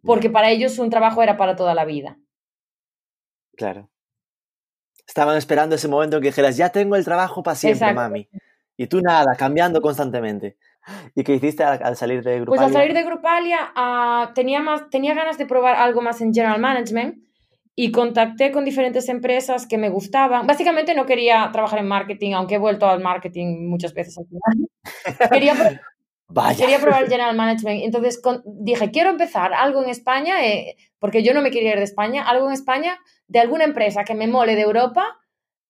porque 0.03 0.29
para 0.29 0.51
ellos 0.51 0.77
un 0.77 0.91
trabajo 0.91 1.24
era 1.24 1.38
para 1.38 1.55
toda 1.55 1.74
la 1.74 1.86
vida. 1.86 2.20
Claro. 3.58 3.89
Estaban 5.08 5.36
esperando 5.36 5.74
ese 5.74 5.88
momento 5.88 6.22
que 6.22 6.27
dijeras, 6.27 6.55
ya 6.55 6.70
tengo 6.70 6.96
el 6.96 7.03
trabajo 7.03 7.41
para 7.41 7.55
siempre, 7.55 7.93
mami. 7.93 8.29
Y 8.77 8.86
tú 8.86 9.01
nada, 9.01 9.36
cambiando 9.36 9.82
constantemente. 9.82 10.58
¿Y 11.15 11.24
qué 11.24 11.34
hiciste 11.34 11.63
al, 11.63 11.96
salir 11.96 12.22
de 12.24 12.41
Grupalia? 12.41 12.46
Pues 12.46 12.62
al 12.62 12.74
salir 12.74 12.93
de 12.93 13.03
Grupalia 13.03 13.72
ah, 13.75 14.32
tenía, 14.36 14.60
más, 14.60 14.88
tenía 14.91 15.15
ganas 15.15 15.39
de 15.39 15.48
probar 15.48 15.75
algo 15.77 16.01
más 16.01 16.22
en 16.22 16.32
General 16.32 16.60
Management 16.60 17.24
y 17.75 17.92
contacté 17.92 18.51
con 18.51 18.65
diferentes 18.65 19.10
empresas 19.10 19.65
que 19.65 19.77
me 19.77 19.89
gustaban. 19.89 20.46
Básicamente 20.46 20.94
no 20.94 21.06
quería 21.06 21.50
trabajar 21.51 21.80
en 21.80 21.88
marketing, 21.88 22.34
aunque 22.34 22.56
he 22.56 22.60
vuelto 22.60 22.88
al 22.88 23.01
marketing 23.01 23.68
muchas 23.68 23.94
veces 23.94 24.18
al 24.18 24.27
final. 24.27 24.70
quería, 25.32 25.82
quería 26.58 26.80
probar 26.80 27.03
el 27.03 27.10
General 27.10 27.36
Management. 27.36 27.84
Entonces 27.84 28.22
dije, 28.46 28.92
quiero 28.92 29.10
empezar 29.10 29.53
algo 29.53 29.84
en 29.84 29.89
España, 29.89 30.46
eh, 30.46 30.75
porque 31.00 31.24
yo 31.24 31.34
no 31.34 31.42
me 31.42 31.50
quería 31.50 31.72
ir 31.72 31.77
de 31.77 31.84
España, 31.84 32.24
algo 32.24 32.48
en 32.48 32.53
España 32.53 33.00
de 33.27 33.39
alguna 33.39 33.63
empresa 33.63 34.03
que 34.03 34.13
me 34.13 34.27
mole 34.27 34.56
de 34.56 34.62
Europa, 34.62 35.18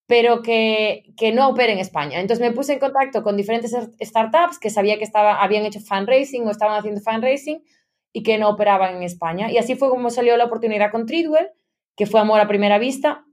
pero 0.06 0.42
que, 0.42 1.06
que 1.16 1.32
no 1.32 1.48
opere 1.48 1.72
en 1.72 1.80
España. 1.80 2.20
Entonces 2.20 2.46
me 2.46 2.54
puse 2.54 2.74
en 2.74 2.80
contacto 2.80 3.24
con 3.24 3.38
diferentes 3.38 3.74
startups 4.02 4.60
que 4.60 4.70
sabía 4.70 4.98
que 4.98 5.06
estaba, 5.06 5.42
habían 5.42 5.64
hecho 5.64 5.80
fundraising 5.80 6.46
o 6.46 6.52
estaban 6.52 6.78
haciendo 6.78 7.00
fundraising 7.00 7.64
y 8.12 8.24
que 8.24 8.38
no 8.38 8.50
operaban 8.50 8.98
en 8.98 9.04
España. 9.04 9.50
Y 9.50 9.58
así 9.58 9.76
fue 9.76 9.90
como 9.90 10.10
salió 10.10 10.36
la 10.36 10.46
oportunidad 10.46 10.92
con 10.92 11.06
Tridwell, 11.06 11.50
que 11.96 12.06
fue 12.06 12.20
amor 12.20 12.40
a 12.40 12.48
primera 12.48 12.80
vista, 12.80 13.26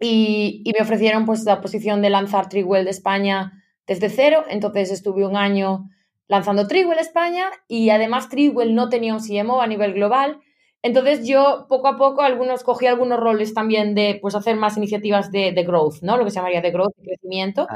y, 0.00 0.62
y 0.64 0.72
me 0.72 0.82
ofrecieron 0.82 1.26
pues 1.26 1.44
la 1.44 1.60
posición 1.60 2.00
de 2.00 2.10
lanzar 2.10 2.48
Tridwell 2.48 2.84
de 2.84 2.90
España 2.90 3.52
desde 3.86 4.08
cero. 4.08 4.44
Entonces 4.48 4.90
estuve 4.90 5.26
un 5.26 5.36
año 5.36 5.90
lanzando 6.26 6.66
Trigwell 6.66 6.98
España 6.98 7.50
y 7.68 7.90
además 7.90 8.28
Trigwell 8.28 8.74
no 8.74 8.88
tenía 8.88 9.12
un 9.12 9.20
CMO 9.20 9.60
a 9.60 9.66
nivel 9.66 9.92
global. 9.92 10.40
Entonces 10.82 11.26
yo 11.26 11.66
poco 11.68 11.88
a 11.88 11.98
poco 11.98 12.22
algunos 12.22 12.62
cogí 12.62 12.86
algunos 12.86 13.20
roles 13.20 13.52
también 13.52 13.94
de 13.94 14.18
pues 14.22 14.34
hacer 14.34 14.56
más 14.56 14.78
iniciativas 14.78 15.30
de, 15.30 15.52
de 15.52 15.62
growth, 15.64 16.00
¿no? 16.00 16.16
Lo 16.16 16.24
que 16.24 16.30
se 16.30 16.36
llamaría 16.36 16.62
de 16.62 16.70
growth, 16.70 16.94
de 16.96 17.04
crecimiento. 17.04 17.66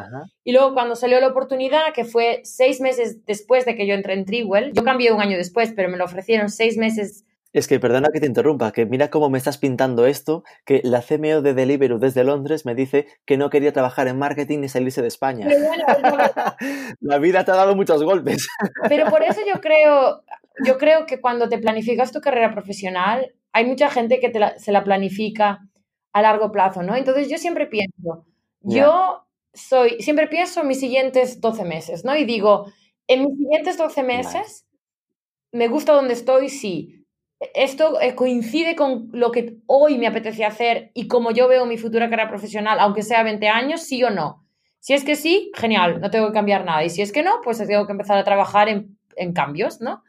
Y 0.43 0.53
luego 0.53 0.73
cuando 0.73 0.97
salió 0.97 1.21
la 1.21 1.29
oportunidad, 1.29 1.93
que 1.93 2.05
fue 2.05 2.41
seis 2.45 2.81
meses 2.81 3.27
después 3.27 3.67
de 3.67 3.75
que 3.77 3.87
yo 3.87 3.93
entré 3.93 4.15
en 4.15 4.25
Trigwell, 4.25 4.73
yo 4.73 4.85
cambié 4.85 5.13
un 5.13 5.21
año 5.21 5.37
después, 5.37 5.75
pero 5.77 5.91
me 5.91 5.99
lo 5.99 6.05
ofrecieron 6.05 6.49
seis 6.49 6.79
meses 6.79 7.27
es 7.55 7.69
que 7.69 7.79
perdona 7.79 8.09
que 8.13 8.19
te 8.21 8.27
interrumpa, 8.27 8.73
que 8.73 8.85
mira 8.85 9.11
cómo 9.11 9.31
me 9.31 9.39
estás 9.39 9.59
pintando 9.59 10.07
esto, 10.07 10.43
que 10.67 10.81
la 10.83 11.03
CMO 11.03 11.41
de 11.41 11.55
Deliveroo 11.55 12.01
desde 12.01 12.25
Londres 12.25 12.67
me 12.67 12.75
dice 12.75 13.07
que 13.25 13.37
no 13.37 13.49
quería 13.49 13.73
trabajar 13.73 14.09
en 14.09 14.19
marketing 14.19 14.59
ni 14.59 14.69
salirse 14.69 15.03
de 15.03 15.09
España. 15.09 15.47
la 17.01 17.19
vida 17.19 17.45
te 17.45 17.53
ha 17.53 17.55
dado 17.55 17.77
muchos 17.77 18.03
golpes. 18.03 18.49
Pero 18.89 19.09
por 19.09 19.23
eso 19.23 19.41
yo 19.47 19.61
creo, 19.61 20.25
yo 20.67 20.79
creo 20.79 21.07
que 21.07 21.21
cuando 21.21 21.49
te 21.49 21.59
planificas 21.59 22.11
tu 22.11 22.21
carrera 22.21 22.51
profesional, 22.51 23.33
hay 23.53 23.65
mucha 23.65 23.89
gente 23.89 24.19
que 24.19 24.33
se 24.57 24.73
la 24.73 24.83
planifica 24.83 25.61
a 26.13 26.23
largo 26.23 26.51
plazo, 26.51 26.83
¿no? 26.83 26.97
Entonces 26.97 27.29
yo 27.29 27.39
siempre 27.39 27.69
pienso, 27.69 28.27
yo 28.63 29.29
soy, 29.53 30.01
siempre 30.01 30.27
pienso 30.27 30.63
en 30.63 30.69
mis 30.69 30.81
siguientes 30.81 31.41
12 31.41 31.65
meses, 31.65 32.05
¿no? 32.05 32.17
Y 32.17 32.25
digo, 32.25 32.67
en 33.07 33.27
mis 33.27 33.39
siguientes 33.39 33.79
12 33.79 34.03
meses, 34.03 34.67
me 35.53 35.69
gusta 35.69 35.93
donde 35.93 36.15
estoy, 36.15 36.49
sí 36.49 37.04
esto 37.55 38.01
eh, 38.01 38.15
coincide 38.15 38.77
con 38.77 39.09
lo 39.13 39.31
que 39.31 39.57
hoy 39.67 39.99
me 39.99 40.07
apetece 40.07 40.45
hacer 40.45 40.91
y 40.95 41.09
como 41.09 41.31
yo 41.31 41.49
veo 41.49 41.67
mi 41.67 41.77
futura 41.77 42.09
carrera 42.09 42.29
profesional, 42.29 42.79
aunque 42.81 43.03
sea 43.03 43.23
20 43.23 43.49
años, 43.49 43.83
sí 43.83 44.03
o 44.05 44.11
no. 44.11 44.45
Si 44.81 44.93
es 44.93 45.05
que 45.05 45.17
sí, 45.17 45.51
genial, 45.55 46.01
no 46.01 46.11
tengo 46.11 46.27
que 46.27 46.35
cambiar 46.35 46.65
nada. 46.65 46.85
Y 46.85 46.91
si 46.91 47.03
es 47.03 47.11
que 47.11 47.23
no, 47.23 47.41
pues 47.43 47.59
tengo 47.59 47.87
que 47.87 47.93
empezar 47.93 48.19
a 48.19 48.25
trabajar 48.25 48.69
en, 48.69 48.99
cambios, 49.33 49.81
¿no? 49.81 50.03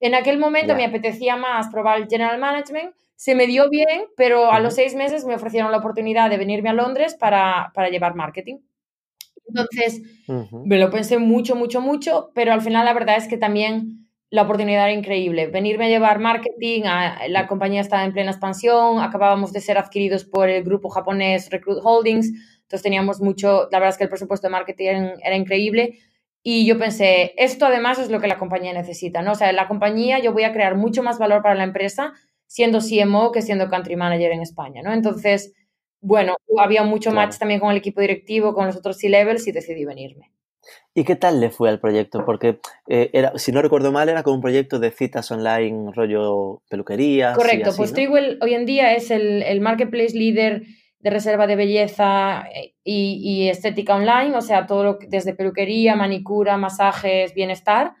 En 0.00 0.14
aquel 0.14 0.38
momento 0.38 0.74
me 0.74 0.84
apetecía 0.84 1.34
más 1.34 1.68
probar 1.68 1.98
el 1.98 2.08
General 2.08 2.38
Management, 2.38 2.94
se 3.16 3.34
me 3.34 3.46
dio 3.46 3.70
bien, 3.70 4.04
pero 4.16 4.52
a 4.52 4.60
los 4.60 4.74
seis 4.74 4.94
meses 4.94 5.24
me 5.24 5.34
ofrecieron 5.34 5.72
la 5.72 5.78
oportunidad 5.78 6.28
de 6.28 6.36
venirme 6.36 6.68
a 6.68 6.74
Londres 6.74 7.16
para, 7.18 7.72
llevar 7.90 8.14
marketing. 8.14 8.58
Entonces, 9.46 10.02
me 10.64 10.78
lo 10.78 10.90
pensé 10.90 11.18
mucho, 11.18 11.56
mucho, 11.56 11.80
mucho, 11.80 12.30
pero 12.34 12.52
al 12.52 12.60
final 12.60 12.84
la 12.84 12.92
verdad 12.92 13.16
es 13.16 13.28
que 13.28 13.38
también 13.38 14.03
la 14.34 14.42
oportunidad 14.42 14.86
era 14.86 14.92
increíble. 14.92 15.46
Venirme 15.46 15.84
a 15.84 15.88
llevar 15.88 16.18
marketing, 16.18 16.82
la 17.28 17.46
compañía 17.46 17.80
estaba 17.80 18.04
en 18.04 18.12
plena 18.12 18.32
expansión, 18.32 18.98
acabábamos 18.98 19.52
de 19.52 19.60
ser 19.60 19.78
adquiridos 19.78 20.24
por 20.24 20.48
el 20.48 20.64
grupo 20.64 20.88
japonés 20.88 21.50
Recruit 21.50 21.78
Holdings, 21.80 22.32
entonces 22.62 22.82
teníamos 22.82 23.20
mucho, 23.20 23.68
la 23.70 23.78
verdad 23.78 23.90
es 23.90 23.96
que 23.96 24.02
el 24.02 24.10
presupuesto 24.10 24.48
de 24.48 24.50
marketing 24.50 25.12
era 25.22 25.36
increíble 25.36 26.00
y 26.42 26.66
yo 26.66 26.76
pensé, 26.80 27.32
esto 27.36 27.66
además 27.66 28.00
es 28.00 28.10
lo 28.10 28.20
que 28.20 28.26
la 28.26 28.36
compañía 28.36 28.72
necesita, 28.72 29.22
¿no? 29.22 29.30
O 29.30 29.34
sea, 29.36 29.52
la 29.52 29.68
compañía 29.68 30.18
yo 30.18 30.32
voy 30.32 30.42
a 30.42 30.52
crear 30.52 30.74
mucho 30.74 31.04
más 31.04 31.20
valor 31.20 31.40
para 31.40 31.54
la 31.54 31.62
empresa 31.62 32.12
siendo 32.48 32.80
CMO 32.80 33.30
que 33.30 33.40
siendo 33.40 33.68
country 33.68 33.94
manager 33.94 34.32
en 34.32 34.40
España, 34.40 34.82
¿no? 34.82 34.92
Entonces, 34.92 35.54
bueno, 36.00 36.34
había 36.58 36.82
mucho 36.82 37.12
match 37.12 37.38
también 37.38 37.60
con 37.60 37.70
el 37.70 37.76
equipo 37.76 38.00
directivo, 38.00 38.52
con 38.52 38.66
los 38.66 38.74
otros 38.74 38.98
C-levels 38.98 39.46
y 39.46 39.52
decidí 39.52 39.84
venirme. 39.84 40.32
¿Y 40.94 41.04
qué 41.04 41.16
tal 41.16 41.40
le 41.40 41.50
fue 41.50 41.68
al 41.68 41.80
proyecto? 41.80 42.24
Porque, 42.24 42.60
eh, 42.86 43.10
era, 43.12 43.36
si 43.36 43.50
no 43.50 43.62
recuerdo 43.62 43.90
mal, 43.90 44.08
era 44.08 44.22
como 44.22 44.36
un 44.36 44.42
proyecto 44.42 44.78
de 44.78 44.90
citas 44.92 45.30
online, 45.30 45.90
rollo 45.92 46.62
peluquería. 46.68 47.32
Correcto, 47.32 47.72
pues 47.76 47.92
Trigwell 47.92 48.38
hoy 48.40 48.54
en 48.54 48.64
día 48.64 48.94
es 48.94 49.10
el, 49.10 49.60
marketplace 49.60 50.16
líder 50.16 50.62
de 51.00 51.10
reserva 51.10 51.46
de 51.46 51.56
belleza 51.56 52.44
eh, 52.54 52.74
y, 52.84 53.48
estética 53.48 53.96
online, 53.96 54.36
o 54.36 54.40
sea, 54.40 54.66
todo 54.66 54.84
lo 54.84 54.98
desde 55.08 55.34
peluquería, 55.34 55.96
manicura, 55.96 56.56
masajes, 56.56 57.34
bienestar. 57.34 57.94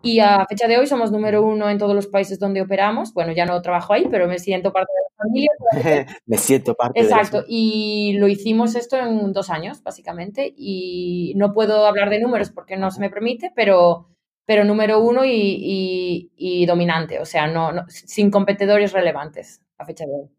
Y 0.00 0.20
a 0.20 0.46
fecha 0.48 0.68
de 0.68 0.78
hoy 0.78 0.86
somos 0.86 1.10
número 1.10 1.42
uno 1.42 1.68
en 1.68 1.78
todos 1.78 1.94
los 1.94 2.06
países 2.06 2.38
donde 2.38 2.62
operamos. 2.62 3.12
Bueno, 3.12 3.32
ya 3.32 3.46
no 3.46 3.60
trabajo 3.62 3.94
ahí, 3.94 4.06
pero 4.08 4.28
me 4.28 4.38
siento 4.38 4.72
parte 4.72 4.92
de 4.92 5.07
familia. 5.18 5.50
me 6.26 6.38
siento 6.38 6.74
parte 6.74 7.00
Exacto. 7.00 7.44
Y 7.46 8.16
lo 8.18 8.28
hicimos 8.28 8.74
esto 8.74 8.96
en 8.96 9.32
dos 9.32 9.50
años, 9.50 9.82
básicamente. 9.82 10.52
Y 10.56 11.34
no 11.36 11.52
puedo 11.52 11.86
hablar 11.86 12.10
de 12.10 12.20
números 12.20 12.50
porque 12.50 12.76
no 12.76 12.90
se 12.90 13.00
me 13.00 13.10
permite, 13.10 13.52
pero, 13.54 14.08
pero 14.46 14.64
número 14.64 15.00
uno 15.00 15.24
y, 15.24 16.30
y, 16.36 16.66
dominante. 16.66 17.20
O 17.20 17.24
sea, 17.24 17.46
no, 17.46 17.72
sin 17.88 18.30
competidores 18.30 18.92
relevantes 18.92 19.60
a 19.76 19.84
fecha 19.84 20.04
de 20.06 20.12
hoy. 20.12 20.30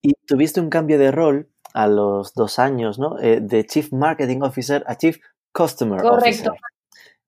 Y 0.00 0.14
tuviste 0.26 0.60
un 0.60 0.70
cambio 0.70 0.98
de 0.98 1.12
rol 1.12 1.48
a 1.74 1.86
los 1.86 2.34
dos 2.34 2.58
años, 2.58 2.98
¿no? 2.98 3.18
Eh, 3.20 3.40
de 3.40 3.64
Chief 3.66 3.92
Marketing 3.92 4.40
Officer 4.42 4.84
a 4.86 4.96
Chief 4.96 5.18
Customer 5.52 6.04
Officer. 6.04 6.48
Correcto. 6.48 6.54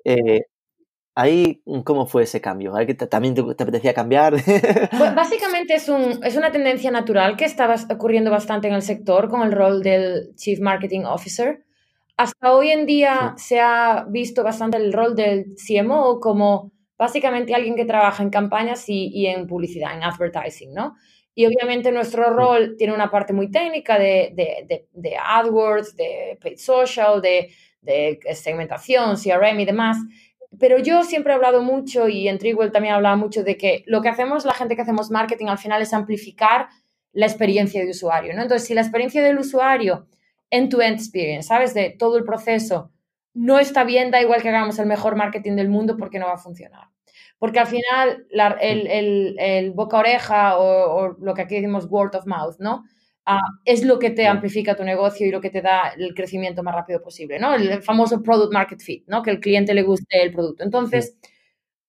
Eh, 0.05 0.47
Ahí, 1.16 1.62
¿cómo 1.85 2.06
fue 2.06 2.25
ese 2.25 2.40
cambio? 2.40 2.73
¿También 3.09 3.35
te, 3.35 3.40
apetecía 3.40 3.94
cambiar? 3.94 4.35
Pues 4.99 5.14
básicamente 5.14 5.75
es, 5.75 5.88
un, 5.88 6.25
es 6.25 6.37
una 6.37 6.50
tendencia 6.50 6.90
natural 6.90 7.37
que 7.37 7.44
estaba 7.44 7.76
ocurriendo 7.88 8.33
bastante 8.33 8.66
en 8.66 8.75
el 8.75 8.83
sector 8.83 9.28
con 9.28 9.42
el 9.42 9.52
rol 9.52 9.83
del 9.83 10.35
Chief 10.35 10.59
Marketing 10.59 11.04
Officer. 11.04 11.64
Hasta 12.16 12.52
hoy 12.52 12.71
en 12.71 12.87
día 12.87 13.35
se 13.37 13.61
ha 13.61 14.06
visto 14.09 14.42
bastante 14.42 14.76
el 14.76 14.92
rol 14.92 15.14
del 15.14 15.54
CMO 15.56 16.18
como 16.18 16.73
básicamente 16.99 17.54
alguien 17.54 17.76
que 17.76 17.85
trabaja 17.85 18.23
en 18.23 18.30
campañas 18.30 18.88
y, 18.88 19.09
y 19.09 19.26
en 19.26 19.47
publicidad, 19.47 19.94
en 19.94 20.02
advertising, 20.02 20.75
¿no? 20.75 20.94
Y 21.37 21.47
obviamente 21.47 21.90
nuestro 21.92 22.30
rol 22.30 22.76
tiene 22.76 22.92
una 22.92 23.11
parte 23.11 23.33
muy 23.33 23.50
técnica 23.50 23.99
de, 23.99 24.33
de, 24.35 24.64
de, 24.68 24.88
de 24.92 25.16
AdWords, 25.16 25.97
de 25.97 26.38
paid 26.40 26.59
social, 26.59 27.21
de, 27.21 27.50
de 27.83 28.21
segmentación, 28.35 29.16
CRM 29.16 29.61
y 29.61 29.64
demás 29.64 29.99
pero 30.59 30.79
yo 30.79 31.03
siempre 31.05 31.33
he 31.33 31.37
hablado 31.37 31.63
mucho 31.63 32.09
y 32.09 32.29
en 32.29 32.39
Trigwell 32.39 32.73
también 32.73 32.95
hablaba 32.95 33.17
mucho 33.17 33.43
de 33.43 33.57
que 33.57 33.85
lo 33.87 34.03
que 34.03 34.09
hacemos 34.09 34.45
la 34.45 34.55
gente 34.55 34.77
que 34.77 34.83
hacemos 34.83 35.11
marketing 35.11 35.47
al 35.47 35.59
final 35.59 35.83
es 35.83 35.93
amplificar 35.93 36.69
la 37.13 37.27
experiencia 37.27 37.83
de 37.83 37.91
usuario, 37.91 38.35
¿no? 38.35 38.43
Entonces, 38.43 38.67
si 38.67 38.75
la 38.75 38.81
experiencia 38.81 39.23
del 39.23 39.39
usuario, 39.39 40.09
end-to-end 40.51 40.99
experience, 40.99 41.49
¿sabes? 41.49 41.73
De 41.75 41.91
todo 41.91 42.19
el 42.19 42.25
proceso, 42.25 42.91
no 43.35 43.59
está 43.59 43.85
bien, 43.85 44.11
da 44.11 44.21
igual 44.21 44.43
que 44.43 44.49
hagamos 44.49 44.79
el 44.79 44.87
mejor 44.87 45.17
marketing 45.17 45.57
del 45.57 45.69
mundo 45.69 45.97
porque 45.97 46.19
no 46.19 46.27
va 46.27 46.35
a 46.35 46.39
funcionar. 46.39 46.89
Porque 47.39 47.61
al 47.61 47.67
final 47.67 48.27
el, 48.61 49.73
boca 49.75 49.99
oreja 49.99 50.57
o, 50.59 50.97
o, 50.97 51.17
lo 51.21 51.35
que 51.35 51.43
aquí 51.43 51.57
decimos 51.57 51.87
word 51.89 52.15
of 52.15 52.27
mouth, 52.27 52.57
¿no? 52.59 52.85
Ah, 53.26 53.40
es 53.64 53.85
lo 53.85 53.99
que 53.99 54.11
te 54.11 54.26
amplifica 54.26 54.76
tu 54.76 54.85
negocio 54.85 55.26
y 55.26 55.31
lo 55.31 55.40
que 55.40 55.49
te 55.49 55.62
da 55.62 55.95
el 55.97 56.14
crecimiento 56.14 56.62
más 56.62 56.75
rápido 56.75 57.00
posible, 57.02 57.38
¿no? 57.38 57.54
El 57.54 57.83
famoso 57.83 58.23
product 58.23 58.52
market 58.52 58.81
fit, 58.83 59.04
¿no? 59.07 59.23
Que 59.23 59.31
el 59.31 59.40
cliente 59.40 59.73
le 59.73 59.83
guste 59.83 60.23
el 60.23 60.31
producto. 60.31 60.62
Entonces, 60.62 61.16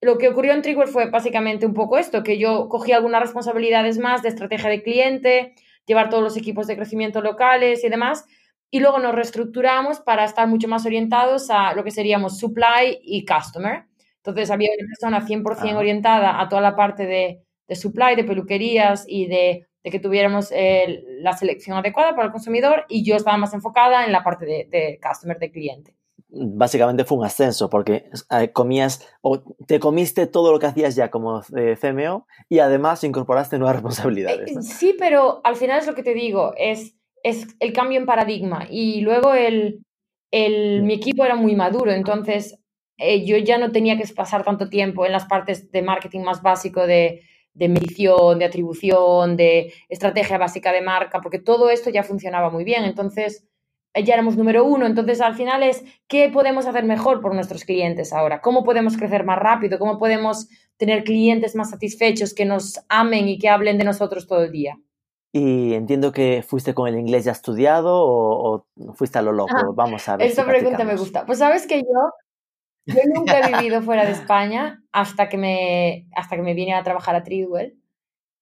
lo 0.01 0.17
que 0.17 0.29
ocurrió 0.29 0.53
en 0.53 0.61
Trigger 0.61 0.87
fue 0.87 1.09
básicamente 1.09 1.65
un 1.65 1.73
poco 1.73 1.97
esto, 1.97 2.23
que 2.23 2.37
yo 2.37 2.69
cogí 2.69 2.93
algunas 2.93 3.21
responsabilidades 3.21 3.97
más 3.97 4.23
de 4.23 4.29
estrategia 4.29 4.69
de 4.69 4.83
cliente, 4.83 5.55
llevar 5.85 6.09
todos 6.09 6.23
los 6.23 6.37
equipos 6.37 6.67
de 6.67 6.77
crecimiento 6.77 7.21
locales 7.21 7.83
y 7.83 7.89
demás, 7.89 8.25
y 8.71 8.79
luego 8.79 8.99
nos 8.99 9.15
reestructuramos 9.15 9.99
para 9.99 10.25
estar 10.25 10.47
mucho 10.47 10.67
más 10.69 10.85
orientados 10.85 11.49
a 11.49 11.73
lo 11.73 11.83
que 11.83 11.91
seríamos 11.91 12.39
supply 12.39 12.99
y 13.01 13.25
customer. 13.25 13.85
Entonces, 14.17 14.51
había 14.51 14.69
una 14.79 14.87
persona 14.87 15.27
100% 15.27 15.77
orientada 15.77 16.39
a 16.41 16.47
toda 16.49 16.61
la 16.61 16.75
parte 16.77 17.05
de, 17.05 17.41
de 17.67 17.75
supply, 17.75 18.15
de 18.15 18.23
peluquerías 18.23 19.05
y 19.07 19.27
de 19.27 19.67
de 19.85 19.91
que 19.91 19.99
tuviéramos 19.99 20.51
eh, 20.51 21.03
la 21.19 21.37
selección 21.37 21.77
adecuada 21.77 22.15
para 22.15 22.25
el 22.25 22.31
consumidor 22.31 22.85
y 22.89 23.05
yo 23.05 23.15
estaba 23.15 23.37
más 23.37 23.53
enfocada 23.53 24.03
en 24.03 24.11
la 24.11 24.23
parte 24.23 24.43
de, 24.47 24.99
customer, 24.99 25.37
de 25.37 25.51
cliente. 25.51 25.95
Básicamente 26.27 27.03
fue 27.03 27.19
un 27.19 27.23
ascenso 27.23 27.69
porque 27.69 28.09
eh, 28.31 28.51
comías 28.51 29.07
o 29.21 29.43
te 29.67 29.79
comiste 29.79 30.25
todo 30.25 30.51
lo 30.51 30.57
que 30.57 30.65
hacías 30.65 30.95
ya 30.95 31.11
como 31.11 31.43
eh, 31.55 31.77
CMO 31.79 32.25
y 32.49 32.59
además 32.59 33.03
incorporaste 33.03 33.59
nuevas 33.59 33.75
responsabilidades. 33.75 34.67
Sí, 34.67 34.95
pero 34.97 35.41
al 35.43 35.55
final 35.55 35.79
es 35.79 35.85
lo 35.85 35.93
que 35.93 36.01
te 36.01 36.15
digo, 36.15 36.55
es, 36.57 36.95
es 37.21 37.45
el 37.59 37.71
cambio 37.71 37.99
en 37.99 38.07
paradigma 38.07 38.65
y 38.67 39.01
luego 39.01 39.35
el, 39.35 39.85
el, 40.31 40.81
mi 40.81 40.95
equipo 40.95 41.23
era 41.25 41.35
muy 41.35 41.55
maduro, 41.55 41.91
entonces 41.91 42.59
yo 42.97 43.37
ya 43.37 43.59
no 43.59 43.71
tenía 43.71 43.97
que 43.97 44.07
pasar 44.15 44.43
tanto 44.43 44.67
tiempo 44.67 45.05
en 45.05 45.11
las 45.11 45.25
partes 45.25 45.69
de 45.71 45.83
marketing 45.83 46.21
más 46.21 46.41
básico 46.41 46.87
de 46.87 47.21
de 47.55 47.69
medición, 47.69 48.37
de 48.37 48.45
atribución, 48.45 49.35
de 49.37 49.73
estrategia 49.89 50.37
básica 50.37 50.71
de 50.71 50.81
marca, 50.81 51.21
porque 51.21 51.39
todo 51.39 51.69
esto 51.69 51.89
ya 51.89 52.03
funcionaba 52.03 52.49
muy 52.49 52.63
bien. 52.63 52.83
Entonces, 52.83 53.47
ya 53.95 54.13
éramos 54.13 54.35
número 54.35 54.65
uno, 54.65 54.85
entonces 54.85 55.21
al 55.21 55.35
final 55.35 55.63
es 55.63 55.83
qué 56.07 56.29
podemos 56.29 56.65
hacer 56.67 56.83
mejor 56.83 57.21
por 57.21 57.33
nuestros 57.33 57.63
clientes 57.63 58.11
ahora, 58.11 58.41
cómo 58.41 58.63
podemos 58.63 58.97
crecer 58.97 59.23
más 59.23 59.39
rápido, 59.39 59.79
cómo 59.79 59.97
podemos 59.97 60.49
tener 60.77 61.05
clientes 61.05 61.55
más 61.55 61.69
satisfechos, 61.69 62.33
que 62.33 62.43
nos 62.43 62.81
amen 62.89 63.29
y 63.29 63.37
que 63.39 63.47
hablen 63.47 63.77
de 63.77 63.85
nosotros 63.85 64.27
todo 64.27 64.43
el 64.43 64.51
día. 64.51 64.77
Y 65.31 65.73
entiendo 65.73 66.11
que 66.11 66.43
fuiste 66.47 66.73
con 66.73 66.87
el 66.87 66.97
inglés 66.97 67.25
ya 67.25 67.33
estudiado 67.33 67.91
o, 67.93 68.65
fuiste 68.95 69.19
a 69.19 69.21
lo 69.21 69.33
loco. 69.33 69.73
Vamos 69.73 70.07
a 70.07 70.15
ver. 70.15 70.27
Esta 70.27 70.45
pregunta 70.45 70.85
me 70.85 70.95
gusta. 70.95 71.25
Pues 71.25 71.39
sabes 71.39 71.67
que 71.67 71.79
yo, 71.79 72.11
yo 72.85 73.01
nunca 73.13 73.39
he 73.39 73.51
vivido 73.57 73.81
fuera 73.81 74.05
de 74.05 74.11
España 74.11 74.83
hasta 74.91 75.29
que 75.29 75.37
me, 75.37 76.07
hasta 76.15 76.35
que 76.35 76.41
me 76.41 76.53
vine 76.53 76.73
a 76.73 76.83
trabajar 76.83 77.15
a 77.15 77.23
Tridwell. 77.23 77.77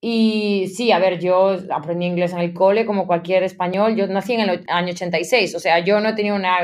Y 0.06 0.68
sí, 0.76 0.92
a 0.92 1.00
ver, 1.00 1.20
yo 1.20 1.58
aprendí 1.72 2.06
inglés 2.06 2.34
en 2.34 2.40
el 2.40 2.54
cole 2.54 2.86
como 2.86 3.08
cualquier 3.08 3.44
español. 3.44 3.96
Yo 3.96 4.06
nací 4.08 4.34
en 4.34 4.42
el 4.42 4.66
año 4.68 4.92
86, 4.92 5.56
o 5.56 5.60
sea, 5.60 5.80
yo 5.80 6.02
no 6.02 6.14
tenía 6.14 6.34
una 6.34 6.58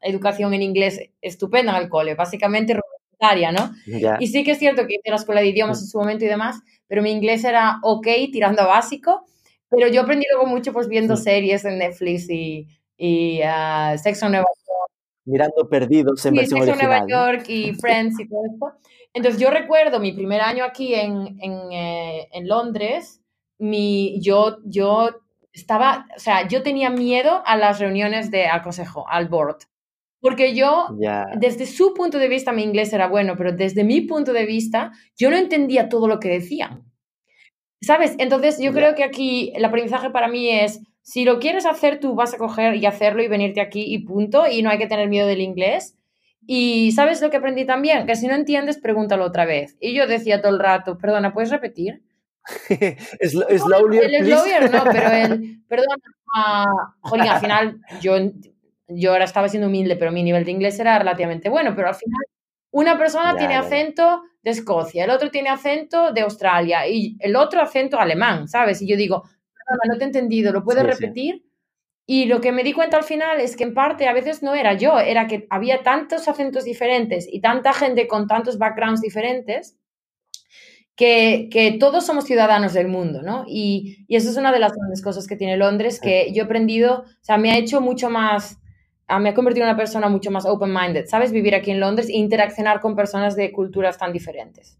educación 0.00 0.54
en 0.54 0.62
inglés 0.62 1.00
estupenda 1.20 1.76
en 1.76 1.82
el 1.82 1.88
cole, 1.88 2.14
básicamente 2.14 2.74
rudimentaria, 2.74 3.50
¿no? 3.50 3.72
Y 4.20 4.28
sí 4.28 4.44
que 4.44 4.52
es 4.52 4.58
cierto 4.58 4.86
que 4.86 4.94
hice 4.94 5.10
la 5.10 5.16
escuela 5.16 5.40
de 5.40 5.48
idiomas 5.48 5.80
en 5.80 5.88
su 5.88 5.98
momento 5.98 6.24
y 6.24 6.28
demás, 6.28 6.60
pero 6.86 7.02
mi 7.02 7.10
inglés 7.10 7.42
era 7.42 7.80
ok, 7.82 8.06
tirando 8.32 8.62
a 8.62 8.66
básico. 8.66 9.26
Pero 9.68 9.88
yo 9.88 10.02
aprendí 10.02 10.26
luego 10.32 10.46
mucho 10.46 10.72
pues 10.72 10.86
viendo 10.86 11.16
series 11.16 11.64
en 11.64 11.78
Netflix 11.78 12.30
y, 12.30 12.68
y 12.96 13.40
uh, 13.40 13.98
Sexo 13.98 14.28
Nueva. 14.28 14.46
Mirando 15.24 15.68
Perdidos 15.68 16.24
en 16.26 16.34
sí, 16.34 16.38
versión 16.38 16.64
Sexo 16.64 16.82
Nueva 16.82 17.06
York 17.08 17.44
y 17.48 17.74
Friends 17.74 18.20
y 18.20 18.28
todo 18.28 18.40
esto. 18.52 18.72
Entonces 19.12 19.40
yo 19.40 19.50
recuerdo 19.50 20.00
mi 20.00 20.12
primer 20.12 20.40
año 20.40 20.64
aquí 20.64 20.94
en, 20.94 21.38
en, 21.40 21.72
eh, 21.72 22.28
en 22.32 22.48
Londres, 22.48 23.22
mi, 23.58 24.20
yo, 24.20 24.58
yo 24.64 25.10
estaba, 25.52 26.06
o 26.14 26.18
sea, 26.18 26.46
yo 26.48 26.62
tenía 26.62 26.90
miedo 26.90 27.42
a 27.46 27.56
las 27.56 27.78
reuniones 27.78 28.30
de 28.30 28.46
al 28.46 28.62
consejo, 28.62 29.06
al 29.08 29.28
board. 29.28 29.58
Porque 30.20 30.54
yo, 30.54 30.88
desde 31.36 31.66
su 31.66 31.92
punto 31.92 32.18
de 32.18 32.28
vista, 32.28 32.50
mi 32.50 32.62
inglés 32.62 32.94
era 32.94 33.08
bueno, 33.08 33.34
pero 33.36 33.52
desde 33.52 33.84
mi 33.84 34.00
punto 34.00 34.32
de 34.32 34.46
vista, 34.46 34.90
yo 35.18 35.30
no 35.30 35.36
entendía 35.36 35.90
todo 35.90 36.08
lo 36.08 36.18
que 36.18 36.30
decían. 36.30 36.90
¿Sabes? 37.82 38.14
Entonces 38.18 38.58
yo 38.58 38.72
creo 38.72 38.94
que 38.94 39.04
aquí 39.04 39.52
el 39.54 39.62
aprendizaje 39.66 40.08
para 40.08 40.28
mí 40.28 40.48
es, 40.48 40.80
si 41.04 41.26
lo 41.26 41.38
quieres 41.38 41.66
hacer, 41.66 42.00
tú 42.00 42.14
vas 42.14 42.32
a 42.32 42.38
coger 42.38 42.76
y 42.76 42.86
hacerlo 42.86 43.22
y 43.22 43.28
venirte 43.28 43.60
aquí 43.60 43.84
y 43.86 43.98
punto, 43.98 44.46
y 44.50 44.62
no 44.62 44.70
hay 44.70 44.78
que 44.78 44.86
tener 44.86 45.08
miedo 45.10 45.28
del 45.28 45.42
inglés. 45.42 45.98
Y 46.46 46.92
¿sabes 46.92 47.20
lo 47.20 47.28
que 47.28 47.36
aprendí 47.36 47.66
también? 47.66 48.06
Que 48.06 48.16
si 48.16 48.26
no 48.26 48.34
entiendes, 48.34 48.78
pregúntalo 48.78 49.26
otra 49.26 49.44
vez. 49.44 49.76
Y 49.80 49.94
yo 49.94 50.06
decía 50.06 50.40
todo 50.40 50.52
el 50.52 50.58
rato, 50.58 50.96
perdona, 50.96 51.34
¿puedes 51.34 51.50
repetir? 51.50 52.02
es 53.20 53.34
el 53.34 53.58
slower, 53.58 54.70
no, 54.70 54.84
pero 54.90 55.10
el, 55.10 55.62
perdona, 55.68 55.94
uh, 57.02 57.14
al 57.14 57.40
final 57.40 57.80
yo, 58.00 58.16
yo 58.88 59.12
ahora 59.12 59.24
estaba 59.24 59.48
siendo 59.50 59.68
humilde, 59.68 59.96
pero 59.96 60.10
mi 60.10 60.22
nivel 60.22 60.46
de 60.46 60.52
inglés 60.52 60.80
era 60.80 60.98
relativamente 60.98 61.50
bueno, 61.50 61.74
pero 61.76 61.88
al 61.88 61.94
final 61.94 62.22
una 62.70 62.96
persona 62.96 63.36
tiene 63.36 63.56
acento 63.56 64.22
de 64.42 64.50
Escocia, 64.50 65.04
el 65.04 65.10
otro 65.10 65.30
tiene 65.30 65.50
acento 65.50 66.12
de 66.12 66.22
Australia 66.22 66.88
y 66.88 67.16
el 67.20 67.36
otro 67.36 67.60
acento 67.60 68.00
alemán, 68.00 68.48
¿sabes? 68.48 68.80
Y 68.82 68.88
yo 68.88 68.96
digo, 68.96 69.24
no, 69.88 69.98
te 69.98 70.04
he 70.04 70.06
entendido, 70.06 70.52
¿lo 70.52 70.64
puedes 70.64 70.84
repetir? 70.84 71.44
Y 72.06 72.26
lo 72.26 72.40
que 72.40 72.52
me 72.52 72.64
di 72.64 72.72
cuenta 72.72 72.98
al 72.98 73.04
final 73.04 73.40
es 73.40 73.56
que 73.56 73.64
en 73.64 73.72
parte 73.72 74.06
a 74.06 74.12
veces 74.12 74.42
no 74.42 74.54
era 74.54 74.74
yo, 74.74 74.98
era 74.98 75.26
que 75.26 75.46
había 75.48 75.82
tantos 75.82 76.28
acentos 76.28 76.64
diferentes 76.64 77.26
y 77.30 77.40
tanta 77.40 77.72
gente 77.72 78.06
con 78.06 78.26
tantos 78.26 78.58
backgrounds 78.58 79.00
diferentes 79.00 79.78
que, 80.96 81.48
que 81.50 81.72
todos 81.72 82.04
somos 82.04 82.24
ciudadanos 82.24 82.74
del 82.74 82.88
mundo, 82.88 83.22
¿no? 83.22 83.44
Y, 83.48 84.04
y, 84.06 84.16
eso 84.16 84.30
es 84.30 84.36
una 84.36 84.52
de 84.52 84.60
las 84.60 84.74
grandes 84.74 85.02
cosas 85.02 85.26
que 85.26 85.36
tiene 85.36 85.56
Londres, 85.56 85.98
que 85.98 86.30
yo 86.32 86.42
he 86.42 86.44
aprendido, 86.44 87.00
o 87.00 87.24
sea, 87.24 87.38
me 87.38 87.50
ha 87.50 87.58
hecho 87.58 87.80
mucho 87.80 88.10
más, 88.10 88.58
ah, 89.08 89.18
me 89.18 89.30
ha 89.30 89.34
convertido 89.34 89.64
en 89.64 89.70
una 89.70 89.78
persona 89.78 90.08
mucho 90.08 90.30
más 90.30 90.44
open-minded, 90.46 91.06
¿sabes? 91.06 91.32
Vivir 91.32 91.54
aquí 91.54 91.70
en 91.70 91.80
Londres 91.80 92.08
e 92.08 92.16
interaccionar 92.16 92.80
con 92.80 92.94
personas 92.94 93.34
de 93.34 93.50
culturas 93.50 93.98
tan 93.98 94.12
diferentes. 94.12 94.78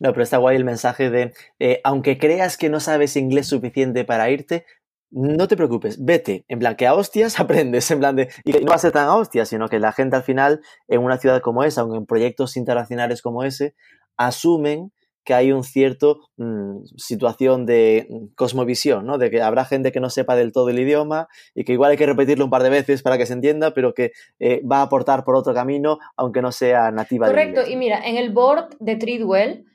No, 0.00 0.12
pero 0.12 0.22
está 0.22 0.36
guay 0.36 0.56
el 0.56 0.64
mensaje 0.64 1.10
de, 1.10 1.32
eh, 1.58 1.80
aunque 1.84 2.18
creas 2.18 2.58
que 2.58 2.68
no 2.68 2.80
sabes 2.80 3.16
inglés 3.16 3.46
suficiente 3.46 4.04
para 4.04 4.28
irte, 4.30 4.66
no 5.10 5.48
te 5.48 5.56
preocupes, 5.56 6.04
vete, 6.04 6.44
en 6.48 6.58
plan 6.58 6.76
que 6.76 6.86
a 6.86 6.94
hostias 6.94 7.40
aprendes, 7.40 7.90
en 7.90 8.00
plan 8.00 8.16
de, 8.16 8.28
y 8.44 8.52
no 8.52 8.70
va 8.70 8.74
a 8.74 8.78
ser 8.78 8.92
tan 8.92 9.06
a 9.06 9.14
hostias, 9.14 9.48
sino 9.48 9.68
que 9.68 9.78
la 9.78 9.92
gente 9.92 10.16
al 10.16 10.22
final, 10.22 10.60
en 10.88 11.02
una 11.02 11.16
ciudad 11.16 11.40
como 11.40 11.64
esa, 11.64 11.80
aunque 11.80 11.98
en 11.98 12.06
proyectos 12.06 12.56
internacionales 12.56 13.22
como 13.22 13.44
ese, 13.44 13.74
asumen 14.16 14.92
que 15.24 15.34
hay 15.34 15.50
un 15.50 15.64
cierto 15.64 16.20
mm, 16.36 16.84
situación 16.96 17.66
de 17.66 18.06
mm, 18.08 18.34
cosmovisión, 18.36 19.06
¿no? 19.06 19.18
De 19.18 19.28
que 19.28 19.42
habrá 19.42 19.64
gente 19.64 19.90
que 19.90 19.98
no 19.98 20.08
sepa 20.08 20.36
del 20.36 20.52
todo 20.52 20.68
el 20.68 20.78
idioma 20.78 21.26
y 21.52 21.64
que 21.64 21.72
igual 21.72 21.90
hay 21.90 21.96
que 21.96 22.06
repetirlo 22.06 22.44
un 22.44 22.50
par 22.50 22.62
de 22.62 22.70
veces 22.70 23.02
para 23.02 23.18
que 23.18 23.26
se 23.26 23.32
entienda, 23.32 23.74
pero 23.74 23.92
que 23.92 24.12
eh, 24.38 24.62
va 24.64 24.78
a 24.78 24.82
aportar 24.82 25.24
por 25.24 25.34
otro 25.34 25.52
camino, 25.52 25.98
aunque 26.16 26.42
no 26.42 26.52
sea 26.52 26.92
nativa. 26.92 27.26
Correcto, 27.26 27.62
y 27.68 27.74
mira, 27.74 28.06
en 28.06 28.16
el 28.16 28.32
board 28.32 28.76
de 28.78 28.94
Treadwell 28.94 29.66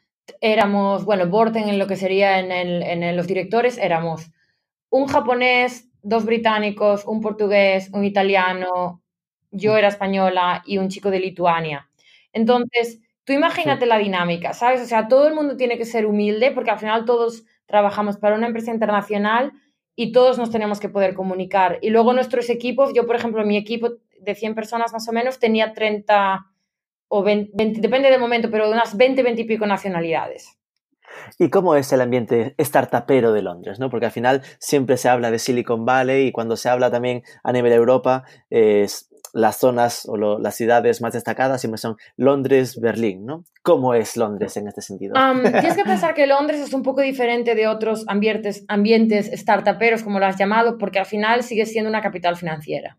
éramos, 0.41 1.06
bueno, 1.06 1.28
board 1.28 1.58
en 1.58 1.80
lo 1.80 1.88
que 1.88 1.96
sería 1.96 2.39
en, 2.39 2.52
el, 2.52 2.84
en 2.84 3.15
los 3.17 3.28
directores 3.28 3.78
éramos 3.78 4.32
un 4.89 5.08
japonés, 5.08 5.89
dos 6.02 6.26
británicos, 6.26 7.06
un 7.06 7.22
portugués, 7.22 7.89
un 7.94 8.04
italiano, 8.04 9.02
yo 9.52 9.78
era 9.78 9.88
española 9.88 10.62
y 10.65 10.78
un 10.78 10.89
chico 10.89 11.10
de 11.10 11.20
Lituania. 11.20 11.89
Entonces, 12.34 13.02
tú 13.24 13.34
imagínate 13.34 13.86
la 13.86 13.98
dinámica, 13.98 14.54
¿sabes? 14.54 14.82
O 14.82 14.86
sea, 14.86 15.08
todo 15.08 15.28
el 15.28 15.36
mundo 15.36 15.58
tiene 15.58 15.78
que 15.78 15.86
ser 15.86 16.06
humilde 16.06 16.52
porque 16.52 16.72
al 16.72 16.80
final 16.80 17.06
todos 17.06 17.44
trabajamos 17.65 18.17
para 18.17 18.36
una 18.36 18.48
empresa 18.48 18.72
internacional 18.72 19.54
y 19.96 20.12
todos 20.12 20.38
nos 20.38 20.52
tenemos 20.52 20.80
que 20.80 20.89
poder 20.89 21.13
comunicar. 21.13 21.80
Y 21.82 21.89
luego 21.89 22.13
nuestros 22.13 22.50
equipos, 22.50 22.94
yo 22.94 23.06
por 23.06 23.15
ejemplo, 23.15 23.46
mi 23.46 23.58
equipo 23.58 23.91
de 24.20 24.36
100 24.36 24.56
personas 24.56 24.94
más 24.94 25.08
o 25.08 25.12
menos 25.12 25.39
tenía 25.39 25.74
30 25.74 26.51
o 27.13 27.24
20, 27.24 27.52
depende 27.82 28.10
del 28.10 28.21
momento, 28.21 28.50
pero 28.50 28.71
unas 28.71 28.95
20, 28.95 29.21
20 29.21 29.41
y 29.41 29.45
pico 29.45 29.67
nacionalidades. 29.67 30.58
¿Y 31.38 31.50
cómo 31.50 31.76
es 31.76 31.91
el 31.91 32.00
ambiente 32.00 32.56
startupero 32.58 33.34
de 33.34 33.41
Londres? 33.41 33.80
¿no? 33.80 33.89
Porque 33.89 34.06
al 34.06 34.13
final 34.13 34.41
siempre 34.60 34.95
se 34.95 35.10
habla 35.10 35.30
de 35.30 35.38
Silicon 35.38 35.86
Valley 35.86 36.28
y 36.28 36.32
cuando 36.32 36.56
se 36.56 36.69
habla 36.69 36.89
también 36.89 37.24
a 37.43 37.52
nivel 37.52 37.71
de 37.71 37.76
Europa, 37.76 38.24
es 38.50 39.10
las 39.34 39.58
zonas 39.58 40.08
o 40.08 40.15
las 40.17 40.56
ciudades 40.56 41.02
más 41.02 41.13
destacadas 41.13 41.62
siempre 41.62 41.78
son 41.78 41.97
Londres, 42.15 42.80
Berlín, 42.80 43.26
¿no? 43.26 43.43
¿Cómo 43.62 43.93
es 43.93 44.15
Londres 44.15 44.56
en 44.58 44.67
este 44.67 44.82
sentido? 44.82 45.13
tienes 45.13 45.76
que 45.76 45.84
pensar 45.84 46.13
que 46.15 46.28
Londres 46.28 46.62
es 46.62 46.74
un 46.74 46.84
poco 46.84 47.02
diferente 47.02 47.56
de 47.56 47.67
otros 47.67 48.06
ambientes, 48.08 48.65
ambientes 48.67 49.30
startuperos, 49.34 50.04
como 50.04 50.19
lo 50.19 50.26
has 50.26 50.38
llamado, 50.38 50.78
porque 50.78 51.00
al 51.00 51.06
final 51.06 51.43
sigue 51.43 51.65
siendo 51.65 51.89
una 51.89 52.02
capital 52.02 52.36
financiera. 52.36 52.97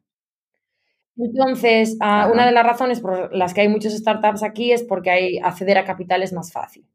Entonces, 1.16 1.96
ah, 2.01 2.31
una 2.33 2.46
de 2.46 2.53
las 2.53 2.64
razones 2.64 3.01
por 3.01 3.35
las 3.35 3.53
que 3.53 3.62
hay 3.62 3.68
muchos 3.68 3.92
startups 3.92 4.42
aquí 4.42 4.72
es 4.72 4.83
porque 4.83 5.11
hay, 5.11 5.38
acceder 5.38 5.79
a 5.79 5.85
capital 5.85 6.22
es 6.22 6.33
más 6.33 6.53
fácil. 6.53 6.87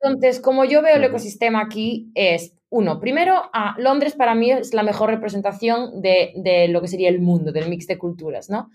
Entonces, 0.00 0.40
como 0.40 0.64
yo 0.64 0.82
veo 0.82 0.96
el 0.96 1.04
ecosistema 1.04 1.60
aquí, 1.60 2.10
es, 2.14 2.54
uno, 2.70 3.00
primero, 3.00 3.50
a 3.52 3.74
Londres 3.78 4.14
para 4.14 4.34
mí 4.34 4.50
es 4.50 4.74
la 4.74 4.82
mejor 4.82 5.10
representación 5.10 6.02
de, 6.02 6.66
lo 6.68 6.80
que 6.80 6.88
sería 6.88 7.08
el 7.08 7.20
mundo, 7.20 7.52
del 7.52 7.68
mix 7.68 7.86
de 7.86 7.98
culturas, 7.98 8.48
¿no? 8.50 8.70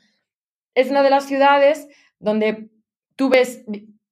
Es 0.76 0.90
una 0.90 1.04
de 1.04 1.10
las 1.10 1.26
ciudades 1.26 1.88
donde 2.20 2.70
tú 3.16 3.30
ves 3.30 3.64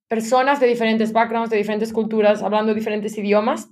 personas 0.08 0.60
de 0.60 0.68
diferentes 0.68 1.12
backgrounds, 1.12 1.50
de 1.50 1.56
diferentes 1.56 1.92
culturas, 1.92 2.42
hablando 2.42 2.74
diferentes 2.74 3.16
idiomas, 3.18 3.68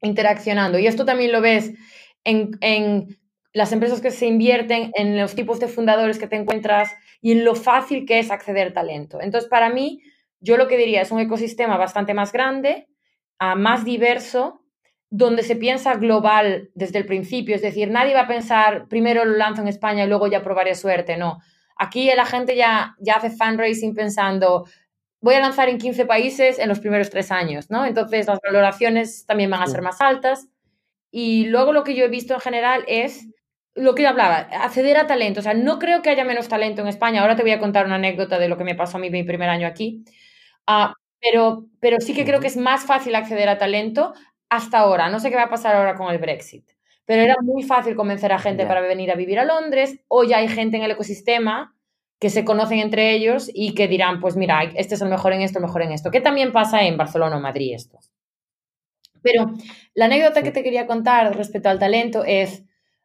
interaccionando. 0.00 0.78
Y 0.78 0.86
esto 0.86 1.04
también 1.04 1.32
lo 1.32 1.40
ves 1.40 1.74
en, 2.24 2.52
en 2.60 3.18
las 3.54 3.72
empresas 3.72 4.00
que 4.00 4.10
se 4.10 4.26
invierten, 4.26 4.90
en 4.94 5.16
los 5.16 5.34
tipos 5.34 5.60
de 5.60 5.68
fundadores 5.68 6.18
que 6.18 6.26
te 6.26 6.36
encuentras 6.36 6.92
y 7.22 7.32
en 7.32 7.44
lo 7.44 7.54
fácil 7.54 8.04
que 8.04 8.18
es 8.18 8.30
acceder 8.30 8.74
talento. 8.74 9.20
Entonces, 9.20 9.48
para 9.48 9.70
mí, 9.70 10.02
yo 10.40 10.56
lo 10.56 10.66
que 10.66 10.76
diría 10.76 11.00
es 11.00 11.12
un 11.12 11.20
ecosistema 11.20 11.76
bastante 11.76 12.14
más 12.14 12.32
grande, 12.32 12.88
ah, 13.38 13.54
más 13.54 13.84
diverso, 13.84 14.60
donde 15.08 15.44
se 15.44 15.54
piensa 15.54 15.94
global 15.94 16.70
desde 16.74 16.98
el 16.98 17.06
principio. 17.06 17.54
Es 17.54 17.62
decir, 17.62 17.88
nadie 17.88 18.12
va 18.12 18.22
a 18.22 18.26
pensar, 18.26 18.88
primero 18.88 19.24
lo 19.24 19.36
lanzo 19.36 19.62
en 19.62 19.68
España 19.68 20.04
y 20.04 20.08
luego 20.08 20.26
ya 20.26 20.42
probaré 20.42 20.74
suerte. 20.74 21.16
No. 21.16 21.38
Aquí 21.76 22.10
la 22.14 22.26
gente 22.26 22.56
ya, 22.56 22.96
ya 22.98 23.14
hace 23.14 23.30
fundraising 23.30 23.94
pensando, 23.94 24.66
voy 25.20 25.36
a 25.36 25.40
lanzar 25.40 25.68
en 25.68 25.78
15 25.78 26.06
países 26.06 26.58
en 26.58 26.68
los 26.68 26.80
primeros 26.80 27.08
tres 27.08 27.30
años, 27.30 27.70
¿no? 27.70 27.86
Entonces 27.86 28.26
las 28.26 28.40
valoraciones 28.44 29.24
también 29.26 29.50
van 29.50 29.62
a 29.62 29.68
ser 29.68 29.80
más 29.80 30.00
altas. 30.00 30.48
Y 31.12 31.46
luego 31.46 31.72
lo 31.72 31.84
que 31.84 31.94
yo 31.94 32.04
he 32.04 32.08
visto 32.08 32.34
en 32.34 32.40
general 32.40 32.84
es 32.88 33.28
lo 33.74 33.94
que 33.94 34.06
hablaba, 34.06 34.36
acceder 34.36 34.96
a 34.96 35.06
talento. 35.06 35.40
O 35.40 35.42
sea, 35.42 35.54
no 35.54 35.78
creo 35.78 36.02
que 36.02 36.10
haya 36.10 36.24
menos 36.24 36.48
talento 36.48 36.82
en 36.82 36.88
España. 36.88 37.20
Ahora 37.20 37.36
te 37.36 37.42
voy 37.42 37.52
a 37.52 37.58
contar 37.58 37.86
una 37.86 37.96
anécdota 37.96 38.38
de 38.38 38.48
lo 38.48 38.56
que 38.56 38.64
me 38.64 38.74
pasó 38.74 38.96
a 38.96 39.00
mí 39.00 39.10
mi 39.10 39.24
primer 39.24 39.48
año 39.48 39.66
aquí. 39.66 40.04
Ah, 40.66 40.94
pero, 41.20 41.66
pero 41.80 42.00
sí 42.00 42.14
que 42.14 42.24
creo 42.24 42.40
que 42.40 42.46
es 42.46 42.56
más 42.56 42.84
fácil 42.84 43.14
acceder 43.14 43.48
a 43.48 43.58
talento 43.58 44.14
hasta 44.48 44.78
ahora. 44.78 45.08
No 45.08 45.20
sé 45.20 45.30
qué 45.30 45.36
va 45.36 45.44
a 45.44 45.50
pasar 45.50 45.74
ahora 45.76 45.94
con 45.94 46.12
el 46.12 46.18
Brexit. 46.18 46.70
Pero 47.06 47.22
era 47.22 47.34
muy 47.42 47.62
fácil 47.62 47.96
convencer 47.96 48.32
a 48.32 48.38
gente 48.38 48.66
para 48.66 48.80
venir 48.80 49.10
a 49.10 49.14
vivir 49.14 49.38
a 49.38 49.44
Londres. 49.44 50.00
ya 50.28 50.38
hay 50.38 50.48
gente 50.48 50.76
en 50.76 50.84
el 50.84 50.92
ecosistema 50.92 51.74
que 52.18 52.30
se 52.30 52.44
conocen 52.44 52.78
entre 52.78 53.12
ellos 53.12 53.50
y 53.52 53.74
que 53.74 53.88
dirán, 53.88 54.20
pues 54.20 54.36
mira, 54.36 54.62
este 54.76 54.94
es 54.94 55.02
el 55.02 55.10
mejor 55.10 55.32
en 55.34 55.42
esto, 55.42 55.58
el 55.58 55.64
mejor 55.64 55.82
en 55.82 55.92
esto. 55.92 56.10
Que 56.10 56.20
también 56.20 56.52
pasa 56.52 56.82
en 56.84 56.96
Barcelona 56.96 57.36
o 57.36 57.40
Madrid 57.40 57.74
esto. 57.74 57.98
Pero 59.20 59.52
la 59.94 60.06
anécdota 60.06 60.42
que 60.42 60.50
te 60.50 60.62
quería 60.62 60.86
contar 60.86 61.36
respecto 61.36 61.68
al 61.68 61.78
talento 61.78 62.24
es, 62.24 62.62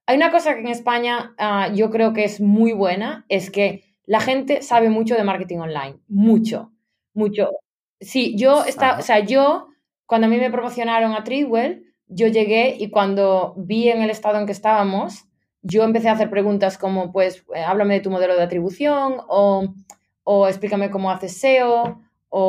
Hay 0.10 0.18
una 0.18 0.32
cosa 0.32 0.56
que 0.56 0.62
en 0.62 0.70
España 0.70 1.36
uh, 1.38 1.72
yo 1.76 1.92
creo 1.92 2.14
que 2.14 2.24
es 2.24 2.42
muy 2.42 2.74
buena, 2.74 3.28
es 3.30 3.52
que 3.52 3.84
la 4.08 4.20
gente 4.20 4.64
sabe 4.64 4.90
mucho 4.90 5.14
de 5.14 5.24
marketing 5.24 5.60
online, 5.60 6.00
mucho, 6.08 6.72
mucho. 7.14 7.52
Sí, 8.00 8.36
yo, 8.36 8.66
está, 8.66 8.98
o 8.98 9.04
sea, 9.04 9.20
yo, 9.20 9.68
cuando 10.08 10.26
a 10.26 10.30
mí 10.32 10.38
me 10.38 10.50
promocionaron 10.50 11.14
a 11.14 11.24
Treadwell, 11.24 11.84
yo 12.08 12.26
llegué 12.26 12.76
y 12.80 12.90
cuando 12.90 13.54
vi 13.56 13.90
en 13.90 14.02
el 14.02 14.10
estado 14.10 14.40
en 14.40 14.48
que 14.48 14.52
estábamos, 14.52 15.26
yo 15.62 15.84
empecé 15.84 16.10
a 16.10 16.14
hacer 16.14 16.32
preguntas 16.32 16.80
como, 16.80 17.12
pues, 17.12 17.46
eh, 17.54 17.62
háblame 17.62 17.94
de 17.94 18.02
tu 18.02 18.10
modelo 18.10 18.36
de 18.36 18.42
atribución 18.42 19.18
o, 19.28 19.76
o 20.24 20.48
explícame 20.48 20.90
cómo 20.90 21.12
haces 21.12 21.38
SEO 21.38 22.02
o, 22.30 22.40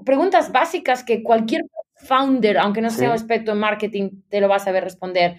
o, 0.00 0.04
preguntas 0.04 0.50
básicas 0.50 1.04
que 1.04 1.22
cualquier 1.22 1.62
founder, 1.94 2.58
aunque 2.58 2.80
no 2.80 2.90
sea 2.90 3.10
un 3.10 3.14
experto 3.14 3.52
en 3.52 3.58
marketing, 3.60 4.22
te 4.28 4.40
lo 4.40 4.48
va 4.48 4.56
a 4.56 4.58
saber 4.58 4.82
responder. 4.82 5.36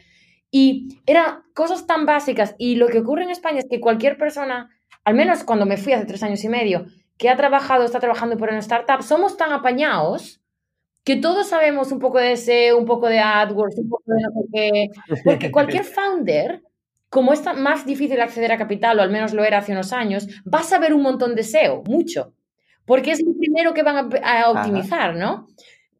Y 0.52 1.00
eran 1.06 1.44
cosas 1.54 1.88
tan 1.88 2.06
básicas. 2.06 2.56
Y 2.58 2.76
lo 2.76 2.88
que 2.88 3.00
ocurre 3.00 3.24
en 3.24 3.32
España 3.32 3.60
es 3.60 3.68
que 3.70 3.80
cualquier 3.80 4.18
persona, 4.18 4.70
al 5.06 5.16
menos 5.16 5.46
cuando 5.46 5.66
me 5.66 5.78
fui 5.78 5.94
hace 5.94 6.06
tres 6.06 6.22
años 6.22 6.44
y 6.44 6.50
medio, 6.50 6.86
que 7.18 7.30
ha 7.30 7.38
trabajado, 7.38 7.86
está 7.86 8.00
trabajando 8.00 8.38
por 8.38 8.50
una 8.50 8.60
startup, 8.60 9.02
somos 9.02 9.38
tan 9.38 9.54
apañados 9.54 10.42
que 11.04 11.16
todos 11.16 11.48
sabemos 11.48 11.92
un 11.92 12.00
poco 12.00 12.20
de 12.20 12.38
SEO, 12.38 12.78
un 12.78 12.86
poco 12.86 13.08
de 13.08 13.20
AdWords, 13.20 13.78
un 13.80 13.90
poco 13.90 14.04
de 14.08 14.22
no 14.22 14.30
sé 14.42 14.48
qué. 14.54 14.90
Porque 15.24 15.52
cualquier 15.52 15.84
founder, 15.84 16.62
como 17.10 17.34
es 17.34 17.44
más 17.58 17.86
difícil 17.86 18.20
acceder 18.22 18.52
a 18.52 18.58
capital, 18.58 19.00
o 19.00 19.02
al 19.02 19.10
menos 19.10 19.34
lo 19.34 19.44
era 19.44 19.60
hace 19.60 19.72
unos 19.72 19.94
años, 19.94 20.28
va 20.52 20.60
a 20.60 20.64
saber 20.64 20.94
un 20.94 21.02
montón 21.02 21.36
de 21.36 21.44
SEO, 21.44 21.84
mucho. 21.86 22.34
Porque 22.86 23.12
es 23.12 23.24
lo 23.24 23.34
primero 23.38 23.74
que 23.74 23.84
van 23.84 24.12
a, 24.24 24.50
optimizar, 24.50 25.16
¿no? 25.16 25.48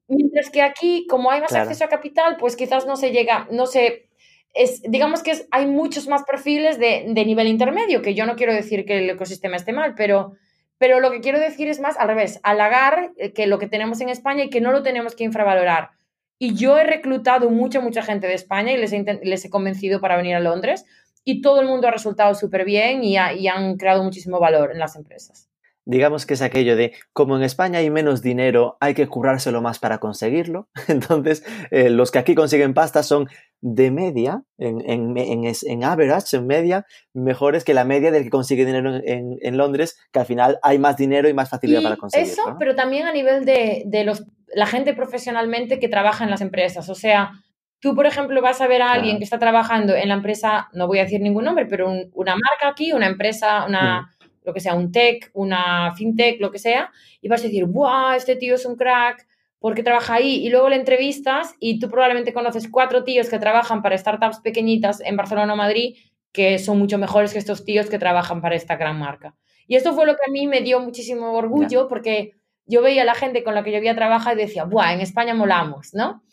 Mientras 0.08 0.50
que 0.50 0.62
aquí, 0.62 1.08
como 1.08 1.32
hay 1.32 1.40
más 1.42 1.54
acceso 1.54 1.86
a 1.86 1.90
capital, 1.90 2.36
pues 2.38 2.56
quizás 2.56 2.86
no 2.86 2.96
se 2.96 3.12
llega, 3.12 3.48
no 3.52 3.66
se 3.66 4.10
es, 4.54 4.82
digamos 4.84 5.24
que 5.24 5.34
hay 5.52 5.66
muchos 5.66 6.08
más 6.08 6.24
perfiles 6.24 6.78
de, 6.80 7.06
nivel 7.26 7.48
intermedio, 7.48 8.02
que 8.02 8.14
yo 8.14 8.26
no 8.26 8.36
quiero 8.36 8.54
decir 8.54 8.86
que 8.86 9.00
el 9.00 9.10
ecosistema 9.10 9.56
esté 9.56 9.74
mal, 9.74 9.96
pero, 9.96 10.34
pero 10.78 11.00
lo 11.00 11.12
que 11.12 11.22
quiero 11.22 11.40
decir 11.40 11.68
es 11.68 11.80
más 11.80 11.98
al 11.98 12.10
revés, 12.10 12.40
halagar 12.44 13.12
eh, 13.18 13.34
que 13.34 13.48
lo 13.48 13.60
que 13.60 13.68
tenemos 13.68 14.02
en 14.02 14.10
España 14.10 14.44
y 14.44 14.50
que 14.50 14.62
no 14.62 14.72
lo 14.72 14.84
tenemos 14.84 15.16
que 15.16 15.24
infravalorar. 15.24 15.92
Y 16.38 16.56
yo 16.56 16.78
he 16.78 16.84
reclutado 16.84 17.50
mucha, 17.50 17.82
mucha 17.82 18.02
gente 18.02 18.28
de 18.28 18.34
España 18.34 18.72
y 18.72 18.78
les 18.78 18.92
he, 18.94 19.20
les 19.24 19.46
he 19.46 19.50
convencido 19.50 20.02
para 20.02 20.18
venir 20.18 20.36
a 20.36 20.40
Londres 20.40 20.86
y 21.24 21.42
todo 21.42 21.62
el 21.62 21.68
mundo 21.68 21.88
ha 21.88 21.92
resultado 21.92 22.34
súper 22.34 22.66
bien 22.66 23.04
y, 23.04 23.14
y 23.14 23.48
han 23.48 23.78
creado 23.78 24.04
muchísimo 24.04 24.40
valor 24.40 24.72
en 24.72 24.80
las 24.80 24.96
empresas 24.96 25.52
digamos 25.86 26.26
que 26.26 26.36
es 26.36 26.42
aquello 26.42 26.76
de, 26.76 26.94
como 27.14 27.36
en 27.36 27.44
España 27.44 27.80
hay 27.80 27.90
menos 27.90 28.22
dinero, 28.22 28.78
hay 28.80 28.94
que 28.94 29.08
currárselo 29.08 29.62
más 29.62 29.80
para 29.80 30.00
conseguirlo. 30.00 30.70
Entonces, 30.88 31.44
eh, 31.72 31.90
los 31.90 32.12
que 32.12 32.20
aquí 32.20 32.36
consiguen 32.36 32.74
pasta 32.74 33.04
son 33.04 33.30
de 33.62 33.92
media, 33.92 34.44
en, 34.58 34.82
en, 34.90 35.18
en, 35.18 35.44
en, 35.46 35.84
average, 35.84 36.36
en 36.36 36.48
media, 36.48 36.86
mejores 37.14 37.64
que 37.64 37.74
la 37.74 37.86
media 37.86 38.12
del 38.12 38.24
que 38.24 38.30
consigue 38.30 38.66
dinero 38.66 38.96
en, 38.96 39.38
en 39.40 39.58
Londres, 39.58 39.98
que 40.12 40.20
al 40.20 40.26
final 40.26 40.60
hay 40.64 40.80
más 40.80 40.98
dinero 40.98 41.30
y 41.30 41.34
más 41.34 41.50
facilidad 41.50 41.84
para 41.84 41.98
conseguirlo. 41.98 42.34
Eso, 42.34 42.56
pero 42.60 42.76
también 42.76 43.06
a 43.06 43.14
nivel 43.14 43.46
de, 43.46 43.84
de 43.86 44.04
los, 44.04 44.26
la 44.54 44.66
gente 44.66 44.94
profesionalmente 44.94 45.80
que 45.80 45.88
trabaja 45.88 46.24
en 46.24 46.32
las 46.32 46.42
empresas. 46.42 46.90
O 46.90 46.96
sea, 46.96 47.32
tú, 47.80 47.96
por 47.96 48.08
ejemplo, 48.08 48.42
vas 48.42 48.62
a 48.62 48.68
ver 48.68 48.82
a 48.82 48.92
alguien 48.92 49.20
que 49.20 49.24
está 49.24 49.40
trabajando 49.40 49.96
en 49.96 50.10
la 50.10 50.16
empresa, 50.16 50.70
no 50.74 50.88
voy 50.88 51.00
a 51.00 51.04
decir 51.04 51.22
ningún 51.22 51.46
nombre, 51.46 51.68
pero 51.68 51.90
una 51.90 52.34
marca 52.34 52.70
aquí, 52.70 52.92
una 52.94 53.08
empresa, 53.08 53.66
una... 53.66 54.02
Mm 54.02 54.22
lo 54.44 54.54
que 54.54 54.60
sea, 54.60 54.76
un 54.76 54.92
tech, 54.92 55.30
una 55.34 55.94
fintech, 55.96 56.40
lo 56.42 56.52
que 56.52 56.60
sea, 56.60 56.92
y 57.22 57.28
vas 57.28 57.42
a 57.42 57.44
decir, 57.44 57.66
¡buah! 57.66 58.16
Este 58.16 58.36
tío 58.36 58.56
es 58.56 58.66
un 58.66 58.76
crack, 58.76 59.28
porque 59.62 59.84
trabaja 59.84 60.16
ahí? 60.16 60.46
Y 60.46 60.50
luego 60.50 60.68
le 60.68 60.76
entrevistas 60.76 61.56
y 61.60 61.80
tú 61.80 61.88
probablemente 61.88 62.34
conoces 62.34 62.68
cuatro 62.68 63.06
tíos 63.06 63.30
que 63.30 63.40
trabajan 63.40 63.82
para 63.82 63.98
startups 63.98 64.40
pequeñitas 64.40 65.00
en 65.02 65.16
Barcelona 65.16 65.54
o 65.54 65.56
Madrid 65.56 65.96
que 66.32 66.60
son 66.60 66.80
mucho 66.80 66.98
mejores 66.98 67.34
que 67.34 67.40
estos 67.40 67.64
tíos 67.64 67.90
que 67.90 68.00
trabajan 68.00 68.42
para 68.42 68.56
esta 68.56 68.76
gran 68.76 68.98
marca. 68.98 69.36
Y 69.68 69.76
esto 69.76 69.94
fue 69.94 70.06
lo 70.06 70.16
que 70.16 70.24
a 70.28 70.32
mí 70.32 70.48
me 70.48 70.62
dio 70.62 70.80
muchísimo 70.80 71.34
orgullo 71.34 71.88
porque 71.88 72.34
yo 72.66 72.82
veía 72.82 73.04
a 73.04 73.06
la 73.06 73.16
gente 73.16 73.44
con 73.44 73.54
la 73.54 73.64
que 73.64 73.72
yo 73.72 73.78
había 73.78 73.96
trabajado 73.96 74.38
y 74.38 74.42
decía, 74.42 74.64
¡buah! 74.66 74.94
En 74.94 75.02
España 75.02 75.34
molamos, 75.34 75.94
¿no? 75.94 76.24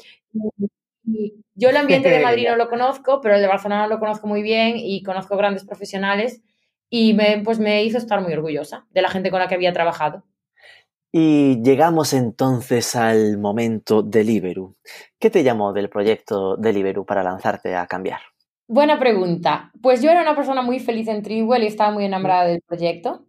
Y 1.04 1.34
yo 1.54 1.70
el 1.70 1.76
ambiente 1.76 2.08
de 2.08 2.20
Madrid 2.20 2.48
no 2.48 2.56
lo 2.56 2.68
conozco, 2.68 3.20
pero 3.20 3.34
el 3.34 3.42
de 3.42 3.48
Barcelona 3.48 3.86
lo 3.86 3.98
conozco 3.98 4.26
muy 4.26 4.42
bien 4.42 4.76
y 4.76 5.02
conozco 5.02 5.36
grandes 5.36 5.64
profesionales 5.64 6.42
y 6.88 7.14
me, 7.14 7.42
pues 7.44 7.58
me 7.58 7.84
hizo 7.84 7.98
estar 7.98 8.20
muy 8.20 8.32
orgullosa 8.32 8.86
de 8.90 9.02
la 9.02 9.10
gente 9.10 9.30
con 9.30 9.40
la 9.40 9.48
que 9.48 9.54
había 9.54 9.72
trabajado. 9.72 10.24
Y 11.10 11.62
llegamos 11.62 12.12
entonces 12.12 12.94
al 12.94 13.38
momento 13.38 14.02
Deliveroo. 14.02 14.76
¿Qué 15.18 15.30
te 15.30 15.42
llamó 15.42 15.72
del 15.72 15.88
proyecto 15.88 16.56
Deliveroo 16.56 17.06
para 17.06 17.22
lanzarte 17.22 17.74
a 17.74 17.86
cambiar? 17.86 18.20
Buena 18.66 18.98
pregunta. 18.98 19.72
Pues 19.80 20.02
yo 20.02 20.10
era 20.10 20.20
una 20.20 20.36
persona 20.36 20.60
muy 20.60 20.78
feliz 20.78 21.08
en 21.08 21.22
Triwell 21.22 21.62
y 21.62 21.66
estaba 21.68 21.90
muy 21.90 22.04
enamorada 22.04 22.44
del 22.44 22.60
proyecto, 22.60 23.24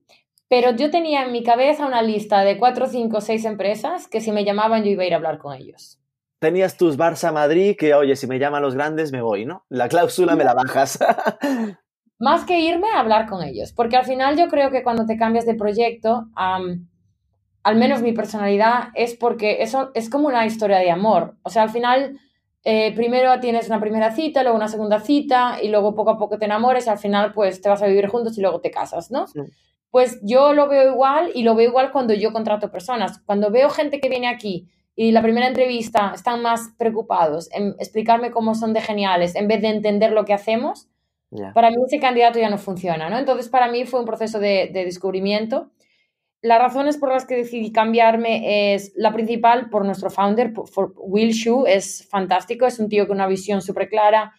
pero 0.49 0.71
yo 0.71 0.89
tenía 0.91 1.23
en 1.23 1.31
mi 1.31 1.43
cabeza 1.43 1.85
una 1.85 2.01
lista 2.01 2.41
de 2.41 2.57
cuatro, 2.57 2.87
cinco, 2.87 3.21
seis 3.21 3.45
empresas 3.45 4.09
que 4.09 4.19
si 4.19 4.33
me 4.33 4.43
llamaban 4.43 4.83
yo 4.83 4.91
iba 4.91 5.03
a 5.03 5.07
ir 5.07 5.13
a 5.13 5.17
hablar 5.17 5.37
con 5.37 5.55
ellos. 5.55 6.01
Tenías 6.39 6.75
tus 6.75 6.97
Barça 6.97 7.31
Madrid 7.31 7.75
que, 7.77 7.93
oye, 7.93 8.17
si 8.17 8.27
me 8.27 8.39
llaman 8.39 8.61
los 8.61 8.75
grandes 8.75 9.13
me 9.13 9.21
voy, 9.21 9.45
¿no? 9.45 9.63
La 9.69 9.87
cláusula 9.87 10.35
me 10.35 10.43
la 10.43 10.53
bajas. 10.53 10.99
más 12.19 12.43
que 12.43 12.59
irme 12.59 12.89
a 12.93 12.99
hablar 12.99 13.27
con 13.27 13.41
ellos, 13.41 13.71
porque 13.73 13.95
al 13.95 14.05
final 14.05 14.37
yo 14.37 14.49
creo 14.49 14.71
que 14.71 14.83
cuando 14.83 15.05
te 15.05 15.17
cambias 15.17 15.45
de 15.45 15.55
proyecto, 15.55 16.27
al 17.63 17.75
menos 17.75 18.01
mi 18.01 18.13
personalidad 18.13 18.89
es 18.95 19.15
porque 19.15 19.61
eso 19.61 19.91
es 19.93 20.09
como 20.09 20.27
una 20.27 20.45
historia 20.45 20.77
de 20.77 20.91
amor. 20.91 21.35
O 21.43 21.49
sea, 21.49 21.63
al 21.63 21.69
final 21.69 22.19
eh, 22.63 22.93
primero 22.95 23.39
tienes 23.39 23.67
una 23.67 23.79
primera 23.79 24.11
cita, 24.11 24.43
luego 24.43 24.57
una 24.57 24.67
segunda 24.67 24.99
cita 24.99 25.59
y 25.61 25.69
luego 25.69 25.95
poco 25.95 26.11
a 26.11 26.17
poco 26.17 26.37
te 26.37 26.45
enamores 26.45 26.87
y 26.87 26.89
al 26.89 26.97
final 26.97 27.33
pues 27.33 27.61
te 27.61 27.69
vas 27.69 27.81
a 27.81 27.87
vivir 27.87 28.07
juntos 28.07 28.37
y 28.37 28.41
luego 28.41 28.61
te 28.61 28.71
casas, 28.71 29.11
¿no? 29.11 29.25
Pues 29.91 30.19
yo 30.21 30.53
lo 30.53 30.67
veo 30.67 30.91
igual 30.91 31.31
y 31.33 31.43
lo 31.43 31.55
veo 31.55 31.69
igual 31.69 31.91
cuando 31.91 32.13
yo 32.13 32.31
contrato 32.31 32.71
personas. 32.71 33.21
Cuando 33.25 33.49
veo 33.49 33.69
gente 33.69 33.99
que 33.99 34.09
viene 34.09 34.27
aquí 34.27 34.67
y 34.95 35.11
la 35.11 35.21
primera 35.21 35.47
entrevista 35.47 36.11
están 36.13 36.41
más 36.41 36.73
preocupados 36.77 37.49
en 37.53 37.75
explicarme 37.79 38.31
cómo 38.31 38.53
son 38.55 38.73
de 38.73 38.81
geniales 38.81 39.35
en 39.35 39.47
vez 39.47 39.61
de 39.61 39.69
entender 39.69 40.11
lo 40.11 40.25
que 40.25 40.33
hacemos, 40.33 40.89
para 41.53 41.69
mí 41.69 41.77
ese 41.85 41.99
candidato 41.99 42.39
ya 42.39 42.49
no 42.49 42.57
funciona, 42.57 43.09
¿no? 43.09 43.17
Entonces, 43.17 43.49
para 43.49 43.69
mí 43.71 43.85
fue 43.85 43.99
un 43.99 44.05
proceso 44.05 44.39
de, 44.39 44.69
descubrimiento. 44.73 45.69
Las 46.41 46.59
razones 46.59 46.97
por 46.97 47.09
las 47.09 47.25
que 47.25 47.35
decidí 47.35 47.73
cambiarme 47.73 48.73
es 48.73 48.93
la 48.95 49.11
principal 49.11 49.69
por 49.69 49.83
nuestro 49.83 50.09
founder, 50.09 50.53
por, 50.53 50.93
Will 50.95 51.31
Shu, 51.31 51.65
es 51.67 52.07
fantástico, 52.09 52.65
es 52.65 52.79
un 52.79 52.87
tío 52.87 53.07
con 53.07 53.17
una 53.17 53.27
visión 53.27 53.61
súper 53.61 53.89
clara. 53.89 54.33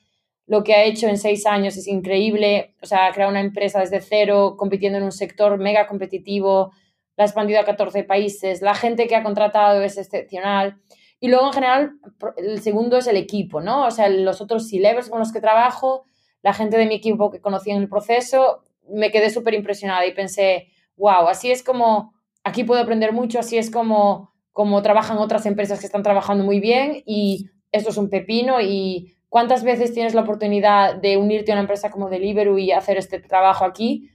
Lo 0.47 0.65
que 0.65 0.75
ha 0.75 0.85
hecho 0.85 1.09
en 1.09 1.19
seis 1.19 1.45
años 1.45 1.77
es 1.77 1.87
increíble, 1.87 2.75
o 2.81 2.87
sea, 2.87 3.07
ha 3.07 3.13
creado 3.13 3.31
una 3.31 3.43
empresa 3.43 3.81
desde 3.81 4.01
cero, 4.01 4.55
compitiendo 4.57 4.99
en 4.99 5.05
un 5.05 5.13
sector 5.13 5.59
mega 5.59 5.87
competitivo, 5.87 6.73
la 7.17 7.25
ha 7.25 7.27
expandido 7.27 7.61
a 7.61 7.65
14 7.65 8.05
países, 8.05 8.63
la 8.63 8.75
gente 8.75 9.07
que 9.07 9.15
ha 9.15 9.23
contratado 9.23 9.83
es 9.83 9.99
excepcional. 9.99 10.81
Y 11.21 11.29
luego, 11.29 11.49
en 11.49 11.53
general, 11.53 11.93
el 12.39 12.63
segundo 12.63 12.97
es 12.97 13.07
el 13.09 13.19
equipo, 13.19 13.61
¿no? 13.61 13.87
O 13.87 13.91
sea, 13.91 14.09
los 14.09 14.41
otros 14.41 14.71
C-levels 14.71 15.11
con 15.11 15.19
los 15.19 15.33
que 15.33 15.41
trabajo, 15.43 16.07
la 16.41 16.55
gente 16.55 16.79
de 16.79 16.87
mi 16.87 16.95
equipo 16.95 17.31
que 17.31 17.43
conocí 17.43 17.71
en 17.71 17.77
el 17.77 17.91
proceso, 17.91 18.65
me 18.89 19.11
quedé 19.11 19.29
súper 19.29 19.53
impresionada 19.53 20.07
y 20.07 20.15
pensé, 20.15 20.69
wow, 21.01 21.29
así 21.29 21.51
es 21.51 21.63
como, 21.63 22.15
aquí 22.45 22.65
puedo 22.65 22.81
aprender 22.81 23.13
mucho, 23.13 23.41
así 23.41 23.59
es 23.59 23.71
como, 23.71 24.33
como 24.53 24.83
trabajan 24.83 25.19
otras 25.19 25.47
empresas 25.47 25.81
que 25.81 25.87
están 25.87 26.03
trabajando 26.03 26.45
muy 26.45 26.61
bien 26.61 27.03
y 27.07 27.51
esto 27.73 27.91
es 27.91 27.97
un 27.97 28.09
pepino 28.09 28.61
y 28.61 29.17
cuántas 29.29 29.65
veces 29.65 29.93
tienes 29.93 30.15
la 30.15 30.21
oportunidad 30.21 30.95
de 30.95 31.17
unirte 31.17 31.51
a 31.51 31.55
una 31.55 31.63
empresa 31.63 31.91
como 31.91 32.09
Deliveroo 32.09 32.59
y 32.59 32.71
hacer 32.71 32.97
este 32.99 33.19
trabajo 33.21 33.65
aquí 33.65 34.11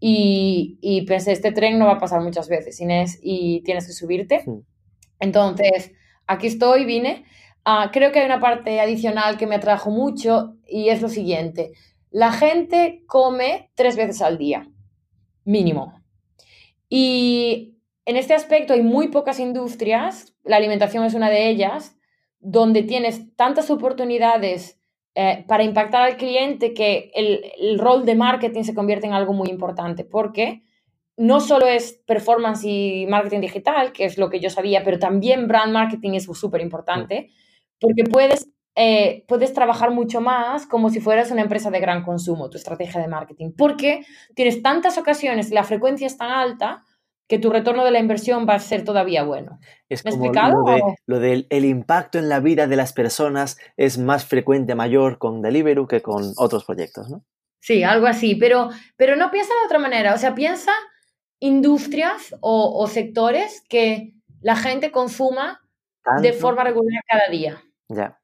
y, 0.00 0.78
y 0.80 1.02
pensé, 1.02 1.32
este 1.32 1.52
tren 1.52 1.78
no 1.78 1.86
va 1.86 1.92
a 1.92 1.98
pasar 1.98 2.22
muchas 2.22 2.48
veces, 2.48 2.80
Inés, 2.80 3.18
y 3.22 3.62
tienes 3.64 3.86
que 3.86 3.92
subirte. 3.92 4.44
Entonces, 5.18 5.92
aquí 6.26 6.46
estoy, 6.46 6.84
vine 6.84 7.24
Ah, 7.70 7.90
creo 7.92 8.12
que 8.12 8.20
hay 8.20 8.24
una 8.24 8.40
parte 8.40 8.80
adicional 8.80 9.36
que 9.36 9.46
me 9.46 9.56
atrajo 9.56 9.90
mucho 9.90 10.56
y 10.66 10.88
es 10.88 11.02
lo 11.02 11.10
siguiente. 11.10 11.72
La 12.10 12.32
gente 12.32 13.02
come 13.06 13.70
tres 13.74 13.94
veces 13.94 14.22
al 14.22 14.38
día, 14.38 14.66
mínimo. 15.44 16.00
Y 16.88 17.78
en 18.04 18.16
este 18.16 18.34
aspecto 18.34 18.72
hay 18.72 18.82
muy 18.82 19.08
pocas 19.08 19.40
industrias, 19.40 20.34
la 20.44 20.56
alimentación 20.56 21.04
es 21.04 21.14
una 21.14 21.30
de 21.30 21.48
ellas, 21.48 21.96
donde 22.40 22.82
tienes 22.82 23.34
tantas 23.36 23.70
oportunidades 23.70 24.80
eh, 25.14 25.44
para 25.48 25.64
impactar 25.64 26.02
al 26.02 26.16
cliente 26.16 26.72
que 26.72 27.10
el, 27.14 27.44
el, 27.58 27.78
rol 27.78 28.04
de 28.04 28.14
marketing 28.14 28.62
se 28.62 28.74
convierte 28.74 29.06
en 29.06 29.12
algo 29.12 29.32
muy 29.32 29.48
importante, 29.48 30.04
porque 30.04 30.62
no 31.16 31.40
solo 31.40 31.66
es 31.66 32.00
performance 32.06 32.64
y 32.64 33.06
marketing 33.08 33.40
digital, 33.40 33.92
que 33.92 34.04
es 34.04 34.16
lo 34.18 34.30
que 34.30 34.38
yo 34.38 34.50
sabía, 34.50 34.84
pero 34.84 34.98
también 34.98 35.48
brand 35.48 35.72
marketing 35.72 36.12
es 36.12 36.24
súper 36.24 36.60
importante 36.60 37.30
porque 37.80 38.04
puedes, 38.04 38.48
eh, 38.80 39.24
puedes 39.26 39.52
trabajar 39.52 39.90
mucho 39.90 40.20
más 40.20 40.64
como 40.64 40.88
si 40.88 41.00
fueras 41.00 41.32
una 41.32 41.42
empresa 41.42 41.68
de 41.68 41.80
gran 41.80 42.04
consumo, 42.04 42.48
tu 42.48 42.58
estrategia 42.58 43.00
de 43.00 43.08
marketing, 43.08 43.50
porque 43.58 44.06
tienes 44.36 44.62
tantas 44.62 44.98
ocasiones 44.98 45.50
y 45.50 45.54
la 45.54 45.64
frecuencia 45.64 46.06
es 46.06 46.16
tan 46.16 46.30
alta 46.30 46.84
que 47.26 47.40
tu 47.40 47.50
retorno 47.50 47.84
de 47.84 47.90
la 47.90 47.98
inversión 47.98 48.46
va 48.48 48.54
a 48.54 48.60
ser 48.60 48.84
todavía 48.84 49.24
bueno. 49.24 49.58
Es 49.88 50.04
como 50.04 50.14
explicado? 50.14 50.64
Lo, 51.06 51.18
del 51.18 51.48
el 51.50 51.64
impacto 51.64 52.20
en 52.20 52.28
la 52.28 52.38
vida 52.38 52.68
de 52.68 52.76
las 52.76 52.92
personas 52.92 53.58
es 53.76 53.98
más 53.98 54.24
frecuente, 54.24 54.76
mayor 54.76 55.18
con 55.18 55.42
Deliveroo 55.42 55.88
que 55.88 56.00
con 56.00 56.32
otros 56.36 56.64
proyectos, 56.64 57.10
¿no? 57.10 57.24
Sí, 57.58 57.82
algo 57.82 58.06
así, 58.06 58.36
pero, 58.36 58.70
pero 58.96 59.16
no 59.16 59.32
piensa 59.32 59.52
de 59.54 59.66
otra 59.66 59.80
manera, 59.80 60.14
o 60.14 60.18
sea, 60.18 60.36
piensa 60.36 60.70
industrias 61.40 62.32
o, 62.40 62.86
sectores 62.86 63.60
que 63.68 64.14
la 64.40 64.54
gente 64.54 64.92
consuma 64.92 65.60
de 66.22 66.32
forma 66.32 66.62
regular 66.62 67.02
cada 67.08 67.28
día. 67.28 67.60
Ya. 67.88 68.18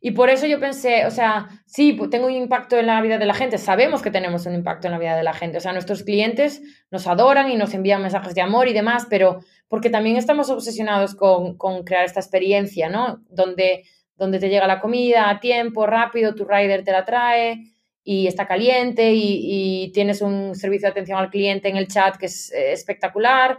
Y 0.00 0.12
por 0.12 0.30
eso 0.30 0.46
yo 0.46 0.60
pensé, 0.60 1.06
o 1.06 1.10
sea, 1.10 1.48
sí, 1.66 1.98
tengo 2.10 2.26
un 2.26 2.32
impacto 2.32 2.76
en 2.76 2.86
la 2.86 3.00
vida 3.02 3.18
de 3.18 3.26
la 3.26 3.34
gente, 3.34 3.58
sabemos 3.58 4.00
que 4.00 4.10
tenemos 4.10 4.46
un 4.46 4.54
impacto 4.54 4.86
en 4.86 4.92
la 4.92 4.98
vida 4.98 5.16
de 5.16 5.22
la 5.22 5.32
gente, 5.32 5.58
o 5.58 5.60
sea, 5.60 5.72
nuestros 5.72 6.04
clientes 6.04 6.62
nos 6.90 7.06
adoran 7.06 7.50
y 7.50 7.56
nos 7.56 7.74
envían 7.74 8.02
mensajes 8.02 8.34
de 8.34 8.40
amor 8.40 8.68
y 8.68 8.72
demás, 8.72 9.06
pero 9.10 9.40
porque 9.66 9.90
también 9.90 10.16
estamos 10.16 10.50
obsesionados 10.50 11.14
con, 11.14 11.56
con 11.56 11.82
crear 11.84 12.04
esta 12.04 12.20
experiencia, 12.20 12.88
¿no? 12.88 13.24
Donde, 13.28 13.84
donde 14.16 14.38
te 14.38 14.48
llega 14.48 14.66
la 14.66 14.80
comida 14.80 15.30
a 15.30 15.40
tiempo, 15.40 15.86
rápido, 15.86 16.34
tu 16.34 16.44
rider 16.44 16.84
te 16.84 16.92
la 16.92 17.04
trae 17.04 17.64
y 18.04 18.26
está 18.26 18.46
caliente 18.46 19.12
y, 19.12 19.84
y 19.84 19.92
tienes 19.92 20.22
un 20.22 20.54
servicio 20.54 20.86
de 20.86 20.92
atención 20.92 21.18
al 21.18 21.30
cliente 21.30 21.68
en 21.68 21.76
el 21.76 21.88
chat 21.88 22.16
que 22.16 22.26
es 22.26 22.52
eh, 22.52 22.72
espectacular 22.72 23.58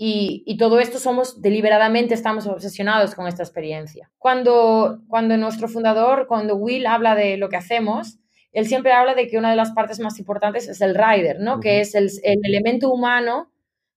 y, 0.00 0.56
todo 0.58 0.78
esto 0.78 1.00
somos 1.00 1.42
deliberadamente, 1.42 2.14
estamos 2.14 2.46
obsesionados 2.46 3.16
con 3.16 3.26
esta 3.26 3.42
experiencia. 3.42 4.08
Cuando, 4.16 5.00
cuando 5.08 5.36
nuestro 5.36 5.66
fundador, 5.66 6.28
cuando 6.28 6.54
Will 6.54 6.86
habla 6.86 7.16
de 7.16 7.36
lo 7.36 7.48
que 7.48 7.56
hacemos, 7.56 8.20
él 8.52 8.66
siempre 8.66 8.92
habla 8.92 9.16
de 9.16 9.26
que 9.26 9.38
una 9.38 9.50
de 9.50 9.56
las 9.56 9.72
partes 9.72 9.98
más 9.98 10.20
importantes 10.20 10.68
es 10.68 10.80
el 10.80 10.94
rider, 10.94 11.40
¿no? 11.40 11.58
Que 11.58 11.80
es 11.80 11.96
el, 11.96 12.10
elemento 12.22 12.90
humano 12.92 13.50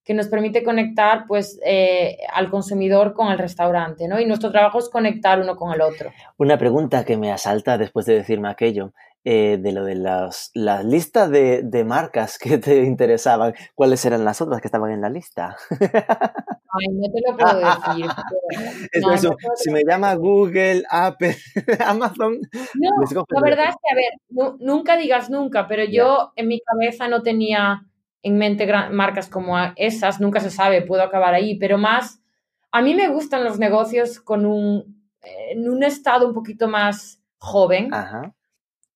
que 0.04 0.16
nos 0.16 0.28
permite 0.28 0.64
conectar 0.64 1.26
pues 1.28 1.60
eh, 1.64 2.18
al 2.34 2.50
consumidor 2.50 3.14
con 3.14 3.32
el 3.32 3.38
restaurante, 3.38 4.08
¿no? 4.08 4.20
Y 4.20 4.26
nuestro 4.26 4.52
trabajo 4.52 4.80
es 4.80 4.90
conectar 4.90 5.40
uno 5.40 5.56
con 5.56 5.72
el 5.72 5.82
otro. 5.82 6.12
Una 6.38 6.58
pregunta 6.58 7.06
que 7.06 7.16
me 7.16 7.32
asalta 7.32 7.78
después 7.78 8.08
de 8.08 8.16
decirme 8.16 8.50
aquello. 8.50 8.94
Eh, 9.24 9.60
de 9.62 9.72
lo 9.72 9.86
de 9.86 9.94
las, 9.94 10.50
las 10.56 10.84
listas 10.84 11.30
de, 11.30 11.62
de, 11.62 11.84
marcas 11.84 12.40
que 12.40 12.58
te 12.58 12.82
interesaban, 12.82 13.54
¿cuáles 13.76 14.04
eran 14.04 14.26
las 14.26 14.42
otras 14.42 14.62
que 14.62 14.68
estaban 14.68 14.90
en 14.90 15.02
la 15.02 15.12
lista? 15.12 15.56
Ay, 15.70 16.88
no 16.90 17.08
te 17.12 17.22
lo 17.28 17.38
puedo 17.38 17.60
decir. 17.60 18.08
eso, 19.14 19.36
si 19.58 19.70
me 19.70 19.84
llama 19.88 20.16
Google, 20.16 20.82
Apple, 20.90 21.38
Amazon. 21.86 22.40
No, 22.74 23.24
la 23.30 23.42
verdad 23.44 23.66
es 23.70 23.76
que, 23.76 23.92
a 23.92 23.96
ver, 23.96 24.58
nunca 24.60 24.98
digas 24.98 25.30
nunca, 25.30 25.68
pero 25.68 25.84
yo 25.84 26.32
en 26.36 26.48
mi 26.48 26.60
cabeza 26.60 27.08
no 27.08 27.22
tenía 27.22 27.86
en 28.24 28.40
mente 28.40 28.66
marcas 28.90 29.28
como 29.30 29.56
esas, 29.76 30.20
nunca 30.20 30.40
se 30.40 30.50
sabe, 30.50 30.82
puedo 30.82 31.04
acabar 31.04 31.36
ahí, 31.36 31.60
pero 31.60 31.78
más, 31.78 32.24
a 32.72 32.82
mí 32.82 32.96
me 32.96 33.08
gustan 33.10 33.44
los 33.44 33.60
negocios 33.60 34.20
con 34.20 34.48
un, 34.48 35.06
en 35.22 35.70
un 35.70 35.84
estado 35.84 36.28
un 36.28 36.34
poquito 36.34 36.68
más 36.68 37.22
joven. 37.38 37.94
Ajá 37.94 38.34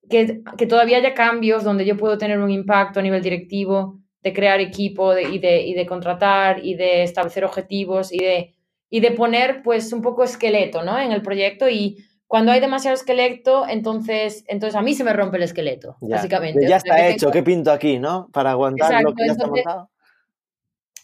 que, 0.09 0.41
que, 0.57 0.67
todavía 0.67 0.97
haya 0.97 1.13
cambios 1.13 1.63
donde 1.63 1.85
yo 1.85 1.97
puedo 1.97 2.17
tener 2.17 2.39
un 2.39 2.51
impacto 2.51 2.99
a 2.99 3.03
nivel 3.03 3.21
directivo, 3.21 3.99
de 4.21 4.33
crear 4.33 4.59
equipo 4.59 5.15
y, 5.17 5.37
de, 5.37 5.61
y 5.61 5.75
de 5.75 5.85
contratar 5.85 6.65
y 6.65 6.73
de 6.73 7.03
establecer 7.03 7.45
objetivos 7.45 8.11
y 8.11 8.17
de, 8.17 8.55
y 8.89 8.99
de 8.99 9.11
poner 9.11 9.61
pues 9.61 9.93
un 9.93 10.01
poco 10.01 10.23
esqueleto 10.23 10.81
¿no? 10.83 10.97
en 10.97 11.11
el 11.11 11.21
proyecto 11.21 11.69
y 11.69 12.03
cuando 12.27 12.51
hay 12.51 12.59
demasiado 12.59 12.95
esqueleto, 12.95 13.67
entonces, 13.67 14.43
entonces 14.47 14.75
a 14.75 14.81
mí 14.81 14.95
se 14.95 15.03
me 15.03 15.13
rompe 15.13 15.37
el 15.37 15.43
esqueleto, 15.43 15.97
básicamente. 16.01 16.67
Ya 16.67 16.77
está 16.77 17.07
hecho, 17.07 17.29
¿qué 17.29 17.43
pinto 17.43 17.71
aquí, 17.71 17.99
no? 17.99 18.29
Para 18.33 18.51
aguantar 18.51 19.03
lo 19.03 19.13
que 19.13 19.27
ya 19.27 19.33
está 19.33 19.45
montado. 19.47 19.91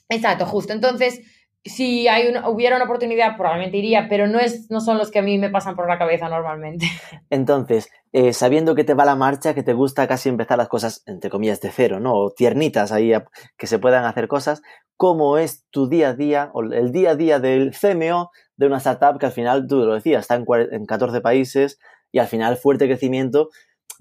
Exacto, 0.10 0.46
justo. 0.48 0.74
Entonces, 0.74 1.22
si 1.64 2.08
hay 2.08 2.28
una, 2.28 2.50
hubiera 2.50 2.76
una 2.76 2.86
oportunidad, 2.86 3.38
probablemente 3.38 3.78
iría, 3.78 4.08
pero 4.10 4.28
no, 4.28 4.40
es, 4.40 4.72
no 4.72 4.82
son 4.82 4.98
los 4.98 5.12
que 5.12 5.20
a 5.20 5.22
mí 5.22 5.38
me 5.38 5.50
pasan 5.50 5.76
por 5.76 5.88
la 5.88 6.00
cabeza 6.00 6.28
normalmente. 6.28 6.88
Entonces, 7.30 7.90
eh, 8.14 8.34
sabiendo 8.34 8.74
que 8.74 8.84
te 8.84 8.96
va 8.96 9.06
la 9.06 9.16
marcha, 9.16 9.54
que 9.54 9.64
te 9.64 9.74
gusta 9.74 10.08
casi 10.08 10.30
empezar 10.30 10.58
las 10.58 10.70
cosas, 10.70 11.04
entre 11.06 11.30
comillas, 11.30 11.62
de 11.62 11.70
cero, 11.70 12.00
¿no? 12.00 12.16
O 12.16 12.32
tiernitas 12.32 12.92
ahí, 12.92 13.14
que 13.58 13.68
se 13.68 13.80
puedan 13.80 14.06
hacer 14.06 14.28
cosas, 14.28 14.62
¿cómo 14.98 15.38
es 15.38 15.66
tu 15.70 15.88
día 15.88 16.10
a 16.10 16.14
día, 16.14 16.50
o 16.54 16.62
el 16.64 16.92
día 16.92 17.12
a 17.12 17.16
día 17.16 17.40
del 17.40 17.72
CMO 17.72 18.32
de 18.58 18.66
una 18.66 18.78
startup 18.78 19.20
que 19.20 19.28
al 19.28 19.32
final, 19.32 19.68
tú 19.68 19.86
lo 19.86 19.94
decías, 19.94 20.22
está 20.22 20.36
en, 20.36 20.46
en 20.72 20.86
14 20.86 21.22
países 21.22 21.80
y 22.12 22.20
al 22.20 22.28
final 22.28 22.58
fuerte 22.58 22.88
crecimiento, 22.88 23.50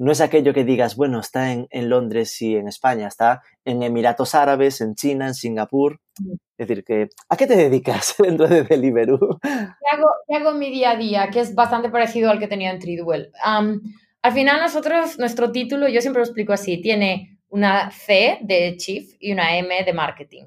no 0.00 0.12
es 0.12 0.22
aquello 0.22 0.54
que 0.54 0.64
digas, 0.64 0.96
bueno, 0.96 1.20
está 1.20 1.52
en, 1.52 1.68
Londres 1.90 2.40
y 2.40 2.56
en 2.56 2.68
España, 2.68 3.06
está 3.06 3.42
en 3.66 3.82
Emiratos 3.82 4.34
Árabes, 4.34 4.80
en 4.80 4.94
China, 4.94 5.26
en 5.26 5.34
Singapur. 5.34 6.00
Mm. 6.18 6.32
Es 6.56 6.68
decir, 6.68 6.84
que, 6.84 7.08
¿a 7.28 7.36
qué 7.36 7.46
te 7.46 7.54
dedicas 7.54 8.14
dentro 8.18 8.48
de 8.48 8.62
Deliveroo? 8.62 9.38
¿Qué 9.42 9.48
hago, 9.92 10.08
hago 10.30 10.58
mi 10.58 10.70
día 10.70 10.92
a 10.92 10.96
día? 10.96 11.28
Que 11.30 11.40
es 11.40 11.54
bastante 11.54 11.90
parecido 11.90 12.30
al 12.30 12.38
que 12.38 12.48
tenía 12.48 12.70
en 12.70 12.78
Tridwell. 12.78 13.30
al 13.42 14.32
final 14.32 14.60
nosotros, 14.60 15.18
nuestro 15.18 15.52
título, 15.52 15.86
yo 15.86 16.00
siempre 16.00 16.20
lo 16.20 16.24
explico 16.24 16.54
así, 16.54 16.80
tiene 16.80 17.38
una 17.50 17.90
C 17.90 18.38
de 18.40 18.76
Chief 18.78 19.16
y 19.20 19.32
una 19.32 19.58
M 19.58 19.84
de 19.84 19.92
Marketing. 19.92 20.44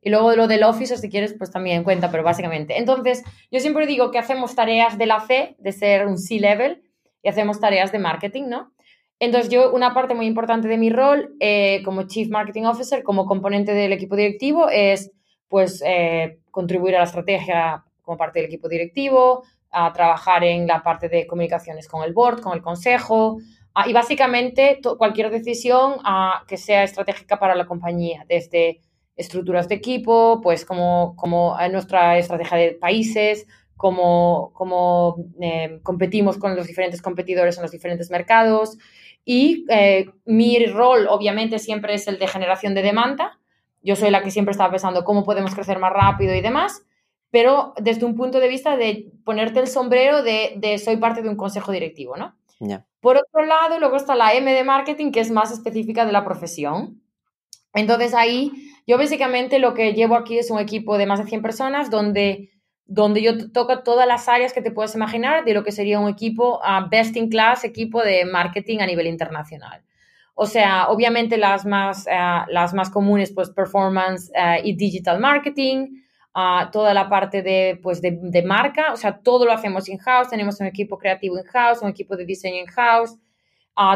Y 0.00 0.10
luego 0.10 0.36
lo 0.36 0.46
del 0.46 0.62
Office, 0.62 0.96
si 0.96 1.10
quieres, 1.10 1.34
pues 1.36 1.50
también 1.50 1.78
en 1.78 1.84
cuenta, 1.84 2.12
pero 2.12 2.22
básicamente. 2.22 2.78
Entonces, 2.78 3.24
yo 3.50 3.58
siempre 3.58 3.88
digo 3.88 4.12
que 4.12 4.18
hacemos 4.18 4.54
tareas 4.54 4.96
de 4.96 5.06
la 5.06 5.26
C, 5.26 5.56
de 5.58 5.72
ser 5.72 6.06
un 6.06 6.18
C-level, 6.18 6.84
y 7.20 7.28
hacemos 7.28 7.58
tareas 7.58 7.90
de 7.90 7.98
marketing, 7.98 8.44
¿no? 8.48 8.72
Entonces 9.24 9.52
yo, 9.52 9.72
una 9.72 9.94
parte 9.94 10.14
muy 10.14 10.26
importante 10.26 10.66
de 10.66 10.76
mi 10.76 10.90
rol 10.90 11.36
eh, 11.38 11.80
como 11.84 12.08
Chief 12.08 12.28
Marketing 12.28 12.64
Officer, 12.64 13.04
como 13.04 13.24
componente 13.24 13.72
del 13.72 13.92
equipo 13.92 14.16
directivo, 14.16 14.68
es 14.68 15.12
pues 15.46 15.80
eh, 15.86 16.40
contribuir 16.50 16.96
a 16.96 16.98
la 16.98 17.04
estrategia 17.04 17.84
como 18.00 18.16
parte 18.16 18.40
del 18.40 18.48
equipo 18.48 18.68
directivo, 18.68 19.44
a 19.70 19.92
trabajar 19.92 20.42
en 20.42 20.66
la 20.66 20.82
parte 20.82 21.08
de 21.08 21.28
comunicaciones 21.28 21.86
con 21.86 22.02
el 22.02 22.12
board, 22.12 22.40
con 22.40 22.54
el 22.54 22.62
consejo, 22.62 23.38
y 23.86 23.92
básicamente 23.92 24.80
cualquier 24.98 25.30
decisión 25.30 25.98
que 26.48 26.56
sea 26.56 26.82
estratégica 26.82 27.38
para 27.38 27.54
la 27.54 27.66
compañía, 27.66 28.24
desde 28.28 28.80
estructuras 29.14 29.68
de 29.68 29.76
equipo, 29.76 30.40
pues 30.42 30.64
como, 30.64 31.14
como 31.14 31.56
nuestra 31.70 32.18
estrategia 32.18 32.58
de 32.58 32.72
países, 32.72 33.46
como, 33.76 34.50
como 34.52 35.16
eh, 35.40 35.78
competimos 35.84 36.38
con 36.38 36.56
los 36.56 36.66
diferentes 36.66 37.00
competidores 37.00 37.56
en 37.56 37.62
los 37.62 37.70
diferentes 37.70 38.10
mercados, 38.10 38.78
y 39.24 39.64
eh, 39.68 40.10
mi 40.24 40.64
rol, 40.66 41.06
obviamente, 41.08 41.58
siempre 41.58 41.94
es 41.94 42.08
el 42.08 42.18
de 42.18 42.26
generación 42.26 42.74
de 42.74 42.82
demanda. 42.82 43.38
Yo 43.82 43.96
soy 43.96 44.10
la 44.10 44.22
que 44.22 44.30
siempre 44.30 44.52
estaba 44.52 44.70
pensando 44.70 45.04
cómo 45.04 45.24
podemos 45.24 45.54
crecer 45.54 45.78
más 45.78 45.92
rápido 45.92 46.34
y 46.34 46.40
demás, 46.40 46.84
pero 47.30 47.74
desde 47.80 48.04
un 48.04 48.16
punto 48.16 48.40
de 48.40 48.48
vista 48.48 48.76
de 48.76 49.12
ponerte 49.24 49.60
el 49.60 49.66
sombrero 49.66 50.22
de, 50.22 50.54
de 50.56 50.78
soy 50.78 50.96
parte 50.96 51.22
de 51.22 51.28
un 51.28 51.36
consejo 51.36 51.72
directivo, 51.72 52.16
¿no? 52.16 52.36
Por 53.00 53.16
otro 53.16 53.44
lado, 53.44 53.80
luego 53.80 53.96
está 53.96 54.14
la 54.14 54.34
M 54.34 54.52
de 54.52 54.62
marketing, 54.62 55.10
que 55.10 55.20
es 55.20 55.30
más 55.30 55.50
específica 55.50 56.06
de 56.06 56.12
la 56.12 56.24
profesión. 56.24 57.02
Entonces 57.74 58.14
ahí, 58.14 58.52
yo 58.86 58.98
básicamente 58.98 59.58
lo 59.58 59.74
que 59.74 59.94
llevo 59.94 60.14
aquí 60.14 60.38
es 60.38 60.50
un 60.50 60.60
equipo 60.60 60.98
de 60.98 61.06
más 61.06 61.18
de 61.18 61.26
100 61.26 61.42
personas 61.42 61.90
donde 61.90 62.50
donde 62.92 63.22
yo 63.22 63.50
toco 63.50 63.82
todas 63.82 64.06
las 64.06 64.28
áreas 64.28 64.52
que 64.52 64.60
te 64.60 64.70
puedes 64.70 64.94
imaginar 64.94 65.46
de 65.46 65.54
lo 65.54 65.64
que 65.64 65.72
sería 65.72 65.98
un 65.98 66.10
equipo 66.10 66.58
uh, 66.58 66.88
best 66.90 67.16
in 67.16 67.30
class, 67.30 67.64
equipo 67.64 68.02
de 68.02 68.26
marketing 68.26 68.80
a 68.80 68.86
nivel 68.86 69.06
internacional. 69.06 69.82
O 70.34 70.44
sea, 70.44 70.88
obviamente 70.88 71.38
las 71.38 71.64
más, 71.64 72.06
uh, 72.06 72.50
las 72.50 72.74
más 72.74 72.90
comunes, 72.90 73.32
pues 73.32 73.48
performance 73.48 74.30
uh, 74.34 74.60
y 74.62 74.76
digital 74.76 75.20
marketing, 75.20 76.02
toda 76.70 76.94
la 76.94 77.08
parte 77.10 77.42
de, 77.42 77.78
pues, 77.82 78.00
de, 78.00 78.18
de, 78.20 78.42
marca, 78.42 78.92
o 78.92 78.96
sea, 78.96 79.18
todo 79.18 79.44
lo 79.44 79.52
hacemos 79.52 79.86
in-house, 79.88 80.30
tenemos 80.30 80.58
un 80.60 80.66
equipo 80.66 80.96
creativo 80.96 81.38
in-house, 81.38 81.82
un 81.82 81.90
equipo 81.90 82.16
de 82.16 82.24
diseño 82.24 82.56
in-house, 82.62 83.18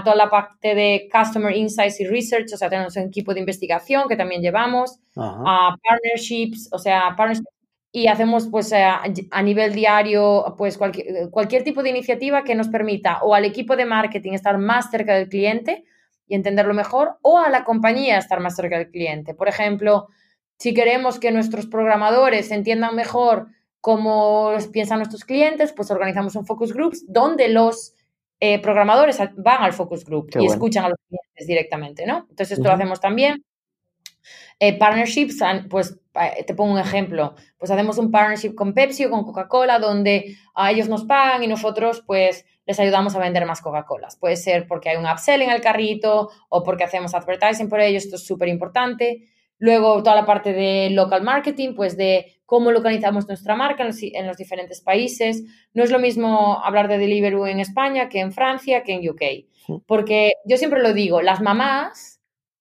toda 0.05 0.15
la 0.15 0.29
parte 0.29 0.75
de 0.75 1.09
customer 1.11 1.57
insights 1.57 1.99
y 2.01 2.07
research, 2.07 2.53
o 2.53 2.59
sea, 2.59 2.69
tenemos 2.69 2.95
un 2.97 3.05
equipo 3.05 3.33
de 3.33 3.41
investigación 3.41 4.07
que 4.07 4.17
también 4.17 4.43
llevamos, 4.43 4.99
partnerships, 5.15 6.69
o 6.73 6.79
sea, 6.79 7.15
partnerships 7.17 7.56
y 7.97 8.09
hacemos 8.09 8.49
pues 8.49 8.75
a, 8.75 9.01
nivel 9.43 9.73
diario 9.73 10.55
pues 10.59 10.77
cualquier, 10.77 11.31
cualquier 11.31 11.65
tipo 11.65 11.83
de 11.83 11.89
iniciativa 11.89 12.45
que 12.45 12.55
nos 12.55 12.69
permita 12.69 13.21
o 13.23 13.35
al 13.35 13.47
equipo 13.47 13.75
de 13.75 13.87
marketing 13.87 14.33
estar 14.33 14.59
más 14.59 14.91
cerca 14.91 15.15
del 15.15 15.31
cliente 15.31 15.83
y 16.29 16.35
entenderlo 16.35 16.75
mejor 16.75 17.17
o 17.23 17.39
a 17.39 17.49
la 17.49 17.65
compañía 17.65 18.19
estar 18.19 18.39
más 18.41 18.55
cerca 18.55 18.77
del 18.77 18.91
cliente. 18.91 19.33
Por 19.33 19.49
ejemplo, 19.49 20.09
si 20.59 20.75
queremos 20.75 21.19
que 21.19 21.33
nuestros 21.33 21.65
programadores 21.69 22.51
entiendan 22.51 22.95
mejor 22.95 23.47
cómo 23.81 24.53
piensan 24.75 24.99
nuestros 24.99 25.25
clientes, 25.25 25.73
pues 25.73 25.91
organizamos 25.91 26.37
un 26.37 26.45
focus 26.45 26.75
groups 26.75 27.03
donde 27.09 27.49
los 27.49 27.95
eh, 28.41 28.61
programadores 28.61 29.19
van 29.37 29.63
al 29.63 29.73
focus 29.73 30.05
group 30.05 30.29
y 30.39 30.45
escuchan 30.45 30.85
a 30.85 30.91
los 30.91 30.99
clientes 31.09 31.47
directamente, 31.47 32.05
¿no? 32.05 32.27
Entonces 32.29 32.59
esto 32.59 32.69
lo 32.69 32.75
hacemos 32.75 33.01
también. 33.01 33.43
Eh, 34.59 34.79
partnerships, 34.79 35.41
pues 35.69 35.99
te 36.47 36.55
pongo 36.55 36.73
un 36.73 36.79
ejemplo, 36.79 37.35
pues 37.59 37.71
hacemos 37.71 37.99
un 37.99 38.11
partnership 38.11 38.55
con 38.55 38.73
Pepsi 38.73 39.05
o 39.05 39.11
con 39.11 39.25
Coca-Cola 39.25 39.79
donde 39.79 40.37
a 40.55 40.71
ellos 40.71 40.89
nos 40.89 41.05
pagan 41.05 41.43
y 41.43 41.47
nosotros 41.47 42.03
pues 42.07 42.47
les 42.65 42.81
ayudamos 42.81 43.15
a 43.15 43.19
vender 43.19 43.47
más 43.47 43.61
Coca-Colas. 43.61 44.17
Puede 44.17 44.37
ser 44.37 44.67
porque 44.67 44.89
hay 44.89 44.97
un 44.97 45.07
upsell 45.07 45.43
en 45.43 45.51
el 45.51 45.61
carrito 45.61 46.31
o 46.49 46.63
porque 46.63 46.85
hacemos 46.85 47.15
advertising 47.15 47.69
por 47.69 47.81
ellos, 47.81 48.05
esto 48.05 48.17
es 48.17 48.27
súper 48.27 48.49
importante. 48.49 49.29
Luego 49.59 50.03
toda 50.03 50.17
la 50.17 50.27
parte 50.27 50.53
de 50.53 50.91
local 50.91 51.23
marketing, 51.23 51.75
pues 51.75 51.97
de 51.97 52.41
cómo 52.45 52.73
localizamos 52.73 53.27
nuestra 53.27 53.57
marca 53.57 53.83
en 53.83 54.27
los, 54.27 54.37
diferentes 54.37 54.81
países. 54.81 55.45
No 55.73 55.83
es 55.83 55.91
lo 55.91 55.99
mismo 55.99 56.63
hablar 56.63 56.89
de 56.89 56.99
Deliveroo 56.99 57.47
en 57.47 57.61
España 57.61 58.09
que 58.09 58.21
en 58.21 58.33
Francia, 58.33 58.83
que 58.83 58.93
en 58.95 59.09
UK. 59.09 59.83
Porque 59.87 60.33
yo 60.45 60.57
siempre 60.59 60.83
lo 60.83 60.93
digo, 60.93 61.23
las 61.23 61.41
mamás 61.41 62.21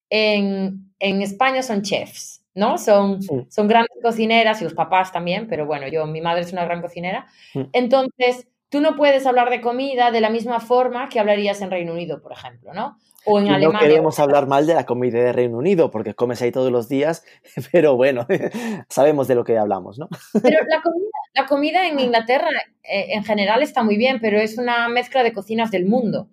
en, 0.09 0.93
España 1.21 1.61
son 1.61 1.81
chefs, 1.81 2.43
¿no? 2.53 2.77
Son, 2.77 3.19
son 3.49 3.67
grandes 3.67 3.97
cocineras 4.01 4.61
y 4.61 4.63
los 4.63 4.73
papás 4.73 5.11
también, 5.11 5.47
pero 5.47 5.65
bueno, 5.65 5.87
yo, 5.87 6.05
mi 6.05 6.21
madre 6.21 6.41
es 6.41 6.53
una 6.53 6.65
gran 6.65 6.81
cocinera. 6.81 7.27
Entonces, 7.73 8.47
tú 8.69 8.81
no 8.81 8.95
puedes 8.95 9.25
hablar 9.25 9.49
de 9.49 9.61
comida 9.61 10.11
de 10.11 10.21
la 10.21 10.29
misma 10.29 10.59
forma 10.59 11.09
que 11.09 11.19
hablarías 11.19 11.61
en 11.61 11.71
Reino 11.71 11.93
Unido, 11.93 12.21
por 12.21 12.31
ejemplo, 12.31 12.73
¿no? 12.73 12.97
O 13.25 13.39
en 13.39 13.47
Alemania. 13.47 13.79
No 13.79 13.87
queremos 13.87 14.19
hablar 14.19 14.47
mal 14.47 14.67
de 14.67 14.75
la 14.75 14.85
comida 14.85 15.17
de 15.19 15.33
Reino 15.33 15.57
Unido, 15.57 15.89
porque 15.89 16.13
comes 16.13 16.41
ahí 16.41 16.51
todos 16.51 16.71
los 16.71 16.87
días, 16.87 17.23
pero 17.71 17.95
bueno, 17.95 18.27
sabemos 18.89 19.27
de 19.27 19.35
lo 19.35 19.43
que 19.43 19.57
hablamos, 19.57 19.97
¿no? 19.97 20.09
Pero 20.41 20.59
la 21.33 21.45
comida, 21.47 21.87
en 21.87 21.99
Inglaterra 21.99 22.49
eh, 22.83 23.07
en 23.09 23.23
general 23.23 23.61
está 23.61 23.83
muy 23.83 23.97
bien, 23.97 24.19
pero 24.21 24.39
es 24.39 24.57
una 24.57 24.87
mezcla 24.89 25.23
de 25.23 25.33
cocinas 25.33 25.71
del 25.71 25.85
mundo. 25.85 26.27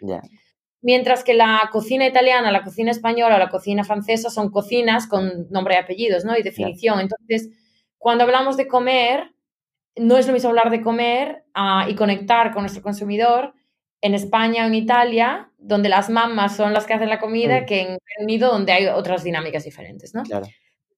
Mientras 0.83 1.23
que 1.23 1.35
la 1.35 1.69
cocina 1.73 2.07
italiana, 2.07 2.51
la 2.51 2.65
cocina 2.65 2.91
española, 2.91 3.39
la 3.39 3.49
cocina 3.49 3.85
francesa 3.85 4.31
son 4.31 4.51
cocinas 4.51 5.07
con 5.07 5.49
nombre 5.51 5.75
y 5.75 5.79
apellidos, 5.79 6.25
¿no? 6.25 6.37
Y 6.37 6.43
definición. 6.43 7.01
Entonces, 7.01 7.51
cuando 7.99 8.25
hablamos 8.25 8.57
de 8.57 8.67
comer, 8.67 9.33
no 9.97 10.19
es 10.19 10.27
lo 10.27 10.33
mismo 10.33 10.49
hablar 10.51 10.71
de 10.71 10.83
comer 10.83 11.45
ah, 11.55 11.87
y 11.89 11.95
conectar 11.95 12.53
con 12.53 12.63
nuestro 12.63 12.83
consumidor 12.83 13.55
en 14.01 14.15
España 14.15 14.65
o 14.65 14.67
en 14.67 14.75
Italia, 14.75 15.53
donde 15.59 15.89
las 15.89 16.11
mamás 16.11 16.57
son 16.57 16.73
las 16.73 16.87
que 16.87 16.95
hacen 16.95 17.09
la 17.09 17.21
comida, 17.21 17.61
mm. 17.61 17.67
que 17.67 17.81
en 17.81 17.87
Reino 17.87 18.25
Unido, 18.25 18.51
donde 18.51 18.73
hay 18.73 18.87
otras 18.89 19.23
dinámicas 19.23 19.65
diferentes, 19.65 20.15
¿no? 20.15 20.25
Claro. 20.25 20.47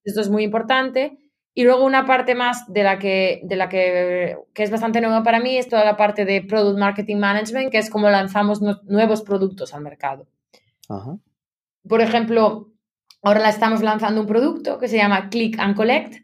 Esto 0.03 0.21
es 0.21 0.29
muy 0.29 0.43
importante. 0.43 1.17
Y 1.55 1.63
luego 1.63 1.85
una 1.85 2.05
parte 2.05 2.35
más 2.35 2.71
de 2.71 2.83
la 2.83 2.99
que, 2.99 3.39
de 3.43 3.55
la 3.55 3.69
que, 3.69 4.37
que, 4.53 4.63
es 4.63 4.69
bastante 4.69 5.01
nueva 5.01 5.23
para 5.23 5.39
mí 5.39 5.57
es 5.57 5.69
toda 5.69 5.85
la 5.85 5.95
parte 5.95 6.25
de 6.25 6.41
Product 6.41 6.77
Marketing 6.77 7.15
Management, 7.15 7.71
que 7.71 7.77
es 7.77 7.89
como 7.89 8.09
lanzamos 8.09 8.61
nuevos 8.83 9.21
productos 9.23 9.73
al 9.73 9.81
mercado. 9.81 10.27
Ajá. 10.89 11.17
Por 11.87 12.01
ejemplo, 12.01 12.71
ahora 13.21 13.47
estamos 13.49 13.81
lanzando 13.81 14.21
un 14.21 14.27
producto 14.27 14.77
que 14.79 14.87
se 14.87 14.97
llama 14.97 15.29
Click 15.29 15.57
and 15.59 15.75
Collect, 15.75 16.15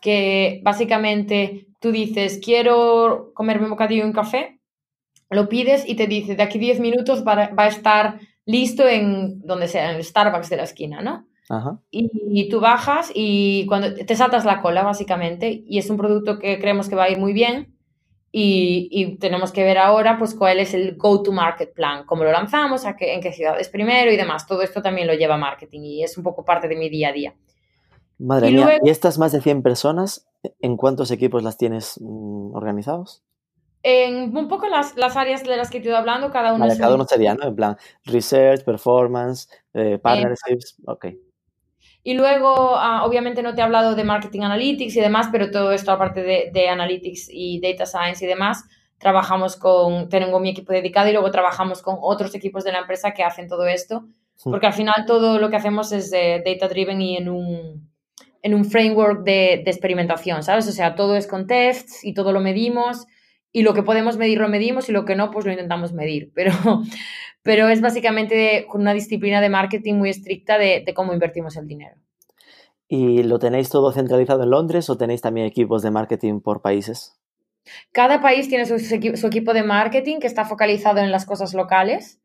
que 0.00 0.60
básicamente 0.64 1.66
tú 1.80 1.92
dices, 1.92 2.40
quiero 2.42 3.32
comerme 3.34 3.64
un 3.64 3.70
bocadillo 3.70 4.04
en 4.04 4.12
café, 4.12 4.60
lo 5.30 5.48
pides 5.48 5.88
y 5.88 5.94
te 5.94 6.06
dice, 6.06 6.36
de 6.36 6.42
aquí 6.42 6.58
10 6.58 6.80
minutos 6.80 7.24
va, 7.26 7.50
a 7.56 7.66
estar 7.68 8.20
listo 8.46 8.86
en 8.86 9.40
donde 9.40 9.68
sea, 9.68 9.90
en 9.90 9.96
el 9.96 10.04
Starbucks 10.04 10.50
de 10.50 10.56
la 10.56 10.64
esquina, 10.64 11.02
¿no? 11.02 11.26
Y, 11.90 12.48
tú 12.48 12.60
bajas 12.60 13.10
y 13.12 13.66
cuando 13.66 13.94
te 13.94 14.14
saltas 14.14 14.44
la 14.44 14.60
cola, 14.60 14.82
básicamente, 14.82 15.64
y 15.66 15.78
es 15.78 15.90
un 15.90 15.96
producto 15.96 16.38
que 16.38 16.58
creemos 16.60 16.88
que 16.88 16.94
va 16.94 17.04
a 17.04 17.10
ir 17.10 17.18
muy 17.18 17.32
bien 17.32 17.74
y, 18.32 19.16
tenemos 19.18 19.50
que 19.50 19.64
ver 19.64 19.78
ahora, 19.78 20.16
pues, 20.18 20.34
cuál 20.34 20.60
es 20.60 20.74
el 20.74 20.96
go-to-market 20.96 21.74
plan, 21.74 22.04
cómo 22.06 22.22
lo 22.22 22.30
lanzamos, 22.30 22.86
a 22.86 22.94
qué, 22.96 23.14
en 23.14 23.20
qué 23.20 23.32
ciudades 23.32 23.68
primero 23.68 24.12
y 24.12 24.16
demás. 24.16 24.46
Todo 24.46 24.62
esto 24.62 24.80
también 24.80 25.08
lo 25.08 25.14
lleva 25.14 25.36
marketing 25.36 25.80
y 25.80 26.04
es 26.04 26.16
un 26.16 26.22
poco 26.22 26.44
parte 26.44 26.68
de 26.68 26.76
mi 26.76 26.88
día 26.88 27.08
a 27.08 27.12
día. 27.12 27.34
Madre 28.18 28.50
mía, 28.50 28.78
¿y 28.84 28.90
estas 28.90 29.18
más 29.18 29.32
de 29.32 29.40
100 29.40 29.62
personas, 29.62 30.28
en 30.60 30.76
cuántos 30.76 31.10
equipos 31.10 31.42
las 31.42 31.56
tienes 31.56 31.98
mm, 32.00 32.54
organizados? 32.54 33.24
En 33.82 34.36
un 34.36 34.46
poco 34.46 34.68
las, 34.68 34.94
las, 34.96 35.16
áreas 35.16 35.42
de 35.42 35.56
las 35.56 35.70
que 35.70 35.80
te 35.80 35.88
ido 35.88 35.96
hablando, 35.96 36.30
cada 36.30 36.52
uno 36.52 36.68
Cada 36.78 36.94
uno 36.94 37.06
sería, 37.06 37.34
¿no? 37.34 37.48
En 37.48 37.56
plan, 37.56 37.76
research, 38.04 38.62
performance, 38.62 39.48
eh, 39.72 39.98
partnerships, 39.98 40.76
ok. 40.86 41.06
Y 42.02 42.14
luego, 42.14 42.76
ah, 42.76 43.04
obviamente 43.04 43.42
no 43.42 43.54
te 43.54 43.60
he 43.60 43.64
hablado 43.64 43.94
de 43.94 44.04
marketing 44.04 44.40
analytics 44.40 44.96
y 44.96 45.00
demás, 45.00 45.28
pero 45.30 45.50
todo 45.50 45.72
esto 45.72 45.92
aparte 45.92 46.22
de, 46.22 46.50
de, 46.52 46.68
analytics 46.68 47.28
y 47.30 47.60
data 47.60 47.84
science 47.84 48.24
y 48.24 48.28
demás, 48.28 48.64
trabajamos 48.98 49.56
con, 49.56 50.08
tengo 50.08 50.40
mi 50.40 50.50
equipo 50.50 50.72
dedicado 50.72 51.08
y 51.08 51.12
luego 51.12 51.30
trabajamos 51.30 51.82
con 51.82 51.96
otros 52.00 52.34
equipos 52.34 52.64
de 52.64 52.72
la 52.72 52.80
empresa 52.80 53.12
que 53.12 53.24
hacen 53.24 53.48
todo 53.48 53.66
esto, 53.66 54.06
porque 54.44 54.66
al 54.66 54.72
final 54.72 55.04
todo 55.06 55.38
lo 55.38 55.50
que 55.50 55.56
hacemos 55.56 55.92
es 55.92 56.10
data 56.10 56.68
driven 56.68 57.00
y 57.02 57.16
en 57.16 57.28
un, 57.28 57.90
en 58.42 58.54
un 58.54 58.64
framework 58.64 59.22
de, 59.24 59.54
experimentación, 59.66 60.42
¿sabes? 60.42 60.68
O 60.68 60.72
sea, 60.72 60.94
todo 60.94 61.16
es 61.16 61.26
con 61.26 61.46
tests 61.46 62.04
y 62.04 62.14
todo 62.14 62.32
lo 62.32 62.40
medimos 62.40 63.06
y 63.52 63.62
lo 63.62 63.74
que 63.74 63.82
podemos 63.82 64.16
medir 64.16 64.38
lo 64.38 64.48
medimos 64.48 64.88
y 64.88 64.92
lo 64.92 65.04
que 65.04 65.16
no, 65.16 65.30
pues 65.30 65.44
lo 65.44 65.52
intentamos 65.52 65.92
medir. 65.92 66.30
Pero, 66.34 66.52
pero 67.42 67.68
es 67.68 67.80
básicamente 67.80 68.66
con 68.68 68.82
una 68.82 68.92
disciplina 68.92 69.40
de 69.40 69.48
marketing 69.48 69.94
muy 69.94 70.10
estricta 70.10 70.58
de, 70.58 70.84
cómo 70.94 71.12
invertimos 71.12 71.56
el 71.56 71.66
dinero. 71.66 71.96
¿Y 72.88 73.22
lo 73.22 73.38
tenéis 73.38 73.70
todo 73.70 73.92
centralizado 73.92 74.42
en 74.42 74.50
Londres 74.50 74.90
o 74.90 74.96
tenéis 74.96 75.20
también 75.20 75.46
equipos 75.46 75.82
de 75.82 75.90
marketing 75.90 76.40
por 76.40 76.60
países? 76.60 77.16
Cada 77.92 78.20
país 78.20 78.48
tiene 78.48 78.66
su, 78.66 78.74
equipo 79.26 79.52
de 79.54 79.62
marketing 79.62 80.18
que 80.18 80.26
está 80.26 80.44
focalizado 80.44 80.98
en 80.98 81.12
las 81.12 81.24
cosas 81.24 81.54
locales. 81.54 82.20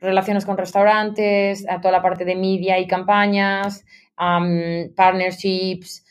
relaciones 0.00 0.46
con 0.46 0.56
restaurantes, 0.56 1.68
a 1.68 1.80
toda 1.80 1.92
la 1.92 2.02
parte 2.02 2.24
de 2.24 2.36
media 2.36 2.78
y 2.78 2.86
campañas, 2.86 3.84
partnerships, 4.16 6.04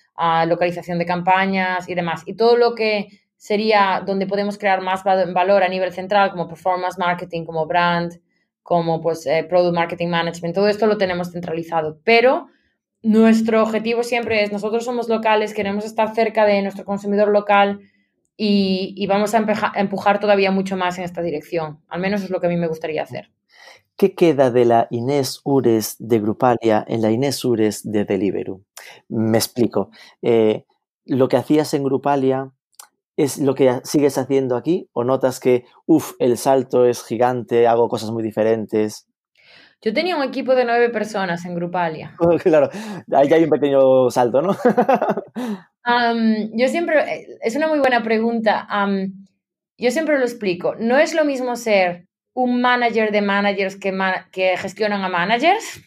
localización 0.48 1.00
de 1.00 1.06
campañas 1.06 1.90
y 1.90 1.96
demás. 1.96 2.22
Y 2.26 2.36
todo 2.36 2.56
lo 2.56 2.76
que 2.76 3.08
sería 3.38 4.04
donde 4.06 4.28
podemos 4.28 4.58
crear 4.58 4.82
más 4.82 5.04
valor 5.04 5.64
a 5.64 5.70
nivel 5.70 5.94
central, 5.94 6.32
como 6.32 6.48
performance 6.48 6.98
marketing, 6.98 7.46
como 7.46 7.66
brand, 7.66 8.20
como 8.64 9.00
pues 9.00 9.26
eh, 9.26 9.46
product 9.48 9.76
marketing 9.76 10.10
management, 10.10 10.54
todo 10.54 10.68
esto 10.68 10.88
lo 10.88 10.98
tenemos 10.98 11.32
centralizado. 11.32 12.00
Pero 12.04 12.48
nuestro 13.02 13.64
objetivo 13.64 14.04
siempre 14.04 14.44
es, 14.44 14.52
nosotros 14.52 14.84
somos 14.84 15.08
locales, 15.08 15.54
queremos 15.54 15.86
estar 15.86 16.14
cerca 16.14 16.46
de 16.46 16.62
nuestro 16.62 16.84
consumidor 16.84 17.30
local 17.30 17.80
y, 18.36 18.94
y 18.98 19.08
vamos 19.08 19.34
a 19.34 19.46
empujar 19.76 20.20
todavía 20.20 20.52
mucho 20.52 20.76
más 20.76 20.98
en 20.98 21.06
esta 21.06 21.22
dirección. 21.22 21.80
Al 21.88 22.02
menos 22.02 22.24
es 22.24 22.30
lo 22.30 22.42
que 22.42 22.48
a 22.48 22.50
mí 22.50 22.58
me 22.58 22.68
gustaría 22.68 23.04
hacer. 23.04 23.32
¿Qué 23.96 24.14
queda 24.14 24.52
de 24.52 24.66
la 24.66 24.88
Inés 24.92 25.42
Ures 25.44 25.96
de 25.98 26.20
Grupalia 26.20 26.86
en 26.88 27.02
la 27.02 27.10
Inés 27.10 27.44
Ures 27.44 27.90
de 27.90 28.06
Deliveroo? 28.06 28.62
Me 29.10 29.38
explico. 29.38 29.90
Eh, 30.22 30.66
¿Lo 31.06 31.30
que 31.30 31.38
hacías 31.38 31.74
en 31.74 31.84
Grupalia 31.84 32.52
es 33.18 33.40
lo 33.40 33.56
que 33.56 33.82
sigues 33.84 34.18
haciendo 34.18 34.56
aquí? 34.56 34.90
¿O 34.94 35.04
notas 35.04 35.40
que, 35.40 35.66
uff, 35.86 36.14
el 36.20 36.38
salto 36.38 36.86
es 36.86 37.04
gigante, 37.04 37.68
hago 37.68 37.90
cosas 37.90 38.12
muy 38.12 38.24
diferentes? 38.24 39.08
Yo 39.82 39.94
tenía 39.94 40.16
un 40.16 40.24
equipo 40.24 40.56
de 40.56 40.66
nueve 40.66 40.90
personas 40.90 41.46
en 41.46 41.56
Grupalia. 41.56 42.16
claro, 42.44 42.70
ahí 43.12 43.34
hay 43.34 43.44
un 43.44 43.50
pequeño 43.50 44.10
salto, 44.10 44.42
¿no? 44.42 44.56
yo 46.54 46.68
siempre, 46.68 47.28
es 47.42 47.56
una 47.56 47.68
muy 47.68 47.80
buena 47.80 48.02
pregunta. 48.04 48.68
yo 49.78 49.92
siempre 49.92 50.18
lo 50.18 50.24
explico. 50.24 50.76
No 50.76 50.98
es 50.98 51.14
lo 51.14 51.26
mismo 51.26 51.56
ser 51.56 52.08
un 52.34 52.62
manager 52.62 53.12
de 53.12 53.22
managers 53.22 53.76
que, 53.76 53.92
que 54.32 54.58
gestionan 54.58 55.04
a 55.04 55.10
managers 55.10 55.82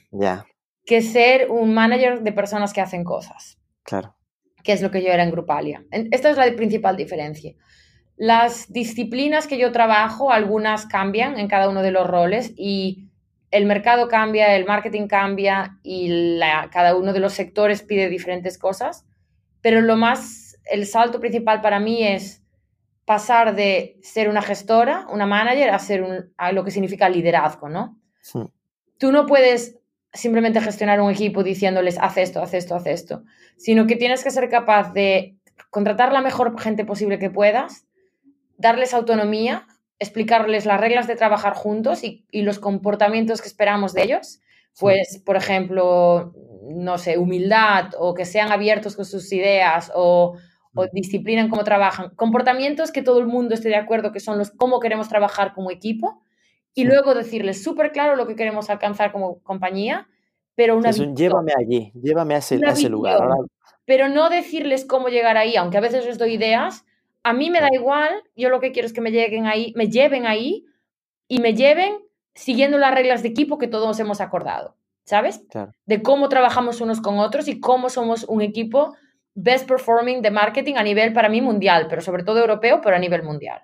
que 0.84 1.02
ser 1.02 1.50
un 1.50 1.72
manager 1.72 2.22
de 2.22 2.32
personas 2.32 2.72
que 2.72 2.80
hacen 2.80 3.04
cosas. 3.04 3.58
Claro. 3.84 4.16
Que 4.62 4.72
es 4.72 4.82
lo 4.82 4.90
que 4.90 5.02
yo 5.02 5.10
era 5.10 5.22
en 5.22 5.30
Grupalia. 5.30 5.84
Esta 5.90 6.30
es 6.30 6.36
la 6.36 6.54
principal 6.54 6.96
diferencia. 6.96 7.54
Las 8.16 8.70
disciplinas 8.72 9.46
que 9.46 9.58
yo 9.58 9.72
trabajo, 9.72 10.30
algunas 10.30 10.86
cambian 10.86 11.38
en 11.38 11.48
cada 11.48 11.68
uno 11.68 11.82
de 11.82 11.90
los 11.90 12.06
roles 12.06 12.52
y 12.56 13.08
el 13.50 13.66
mercado 13.66 14.08
cambia, 14.08 14.54
el 14.54 14.66
marketing 14.66 15.08
cambia 15.08 15.78
y 15.82 16.38
cada 16.70 16.94
uno 16.96 17.12
de 17.12 17.20
los 17.20 17.32
sectores 17.32 17.82
pide 17.82 18.08
diferentes 18.08 18.58
cosas. 18.58 19.06
Pero 19.60 19.80
lo 19.80 19.96
más, 19.96 20.58
el 20.70 20.86
salto 20.86 21.18
principal 21.18 21.60
para 21.60 21.80
mí 21.80 22.06
es 22.06 22.42
pasar 23.04 23.56
de 23.56 23.98
ser 24.02 24.28
una 24.28 24.42
gestora, 24.42 25.06
una 25.10 25.26
manager, 25.26 25.70
a 25.70 25.78
ser 25.78 26.02
un, 26.02 26.32
a 26.36 26.52
lo 26.52 26.62
que 26.62 26.70
significa 26.70 27.08
liderazgo, 27.08 27.68
¿no? 27.68 27.98
Tú 28.98 29.10
no 29.10 29.26
puedes 29.26 29.79
simplemente 30.12 30.60
gestionar 30.60 31.00
un 31.00 31.10
equipo 31.10 31.42
diciéndoles, 31.42 31.98
haz 31.98 32.16
esto, 32.16 32.42
haz 32.42 32.54
esto, 32.54 32.74
haz 32.74 32.86
esto, 32.86 33.24
sino 33.56 33.86
que 33.86 33.96
tienes 33.96 34.24
que 34.24 34.30
ser 34.30 34.48
capaz 34.48 34.92
de 34.92 35.36
contratar 35.70 36.12
la 36.12 36.20
mejor 36.20 36.58
gente 36.60 36.84
posible 36.84 37.18
que 37.18 37.30
puedas, 37.30 37.86
darles 38.56 38.94
autonomía, 38.94 39.66
explicarles 39.98 40.66
las 40.66 40.80
reglas 40.80 41.06
de 41.06 41.16
trabajar 41.16 41.54
juntos 41.54 42.04
y, 42.04 42.26
y 42.30 42.42
los 42.42 42.58
comportamientos 42.58 43.40
que 43.40 43.48
esperamos 43.48 43.92
de 43.92 44.02
ellos. 44.02 44.40
Pues, 44.78 45.22
por 45.24 45.36
ejemplo, 45.36 46.32
no 46.68 46.98
sé, 46.98 47.18
humildad 47.18 47.90
o 47.98 48.14
que 48.14 48.24
sean 48.24 48.52
abiertos 48.52 48.96
con 48.96 49.04
sus 49.04 49.32
ideas 49.32 49.90
o 49.94 50.36
o 50.74 50.86
disciplina 50.92 51.40
en 51.42 51.48
cómo 51.48 51.64
trabajan, 51.64 52.11
comportamientos 52.14 52.92
que 52.92 53.02
todo 53.02 53.18
el 53.18 53.26
mundo 53.26 53.54
esté 53.54 53.68
de 53.68 53.76
acuerdo 53.76 54.12
que 54.12 54.20
son 54.20 54.38
los 54.38 54.50
cómo 54.50 54.78
queremos 54.80 55.08
trabajar 55.08 55.52
como 55.52 55.70
equipo 55.70 56.22
y 56.74 56.84
luego 56.84 57.14
decirles 57.14 57.62
súper 57.62 57.92
claro 57.92 58.16
lo 58.16 58.26
que 58.26 58.36
queremos 58.36 58.70
alcanzar 58.70 59.12
como 59.12 59.40
compañía, 59.40 60.08
pero 60.54 60.76
una... 60.76 60.90
llévame 60.90 61.52
allí, 61.58 61.92
llévame 61.94 62.34
a 62.34 62.38
ese, 62.38 62.58
lugar. 62.88 63.20
Pero 63.84 64.08
no 64.08 64.28
decirles 64.28 64.84
cómo 64.84 65.08
llegar 65.08 65.36
ahí, 65.36 65.56
aunque 65.56 65.78
a 65.78 65.80
veces 65.80 66.06
les 66.06 66.18
doy 66.18 66.34
ideas, 66.34 66.84
a 67.22 67.32
mí 67.32 67.50
me 67.50 67.60
da 67.60 67.68
igual, 67.72 68.22
yo 68.36 68.48
lo 68.48 68.60
que 68.60 68.72
quiero 68.72 68.86
es 68.86 68.92
que 68.92 69.00
me 69.00 69.10
lleguen 69.10 69.46
ahí, 69.46 69.72
me 69.76 69.88
lleven 69.88 70.26
ahí 70.26 70.64
y 71.28 71.40
me 71.40 71.54
lleven 71.54 71.98
siguiendo 72.34 72.78
las 72.78 72.94
reglas 72.94 73.22
de 73.22 73.28
equipo 73.28 73.58
que 73.58 73.68
todos 73.68 73.98
hemos 73.98 74.20
acordado. 74.20 74.76
¿sabes? 75.10 75.42
De 75.86 76.02
cómo 76.02 76.28
trabajamos 76.28 76.80
unos 76.80 77.00
con 77.00 77.18
otros 77.18 77.48
y 77.48 77.58
cómo 77.58 77.88
somos 77.88 78.24
un 78.28 78.42
equipo 78.42 78.94
best 79.34 79.66
performing 79.66 80.22
de 80.22 80.30
marketing 80.30 80.74
a 80.76 80.84
nivel 80.84 81.12
para 81.12 81.28
mí 81.28 81.40
mundial, 81.40 81.86
pero 81.90 82.00
sobre 82.00 82.22
todo 82.22 82.38
europeo, 82.38 82.80
pero 82.80 82.94
a 82.94 82.98
nivel 83.00 83.24
mundial. 83.24 83.60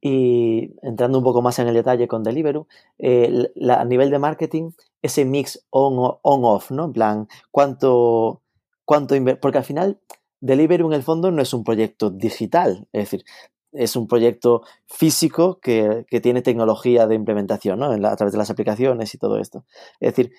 Y 0.00 0.74
entrando 0.82 1.18
un 1.18 1.24
poco 1.24 1.42
más 1.42 1.58
en 1.58 1.68
el 1.68 1.74
detalle 1.74 2.08
con 2.08 2.22
Deliveroo, 2.22 2.66
eh, 2.98 3.50
a 3.68 3.84
nivel 3.84 4.10
de 4.10 4.18
marketing, 4.18 4.70
ese 5.02 5.24
mix 5.24 5.66
on-off, 5.70 6.70
¿no? 6.70 6.86
En 6.86 6.92
plan, 6.92 7.28
¿cuánto, 7.50 8.40
cuánto 8.84 9.14
porque 9.40 9.58
al 9.58 9.64
final 9.64 10.00
Deliveroo 10.40 10.88
en 10.88 10.94
el 10.94 11.02
fondo 11.02 11.30
no 11.30 11.42
es 11.42 11.52
un 11.52 11.64
proyecto 11.64 12.10
digital, 12.10 12.88
es 12.92 13.04
decir, 13.04 13.24
es 13.72 13.96
un 13.96 14.08
proyecto 14.08 14.62
físico 14.86 15.60
que, 15.60 16.04
tiene 16.22 16.42
tecnología 16.42 17.06
de 17.06 17.14
implementación 17.14 17.78
¿no? 17.78 17.86
a 17.86 18.16
través 18.16 18.32
de 18.32 18.38
las 18.38 18.50
aplicaciones 18.50 19.14
y 19.14 19.18
todo 19.18 19.38
esto. 19.38 19.64
Es 20.00 20.14
decir, 20.14 20.32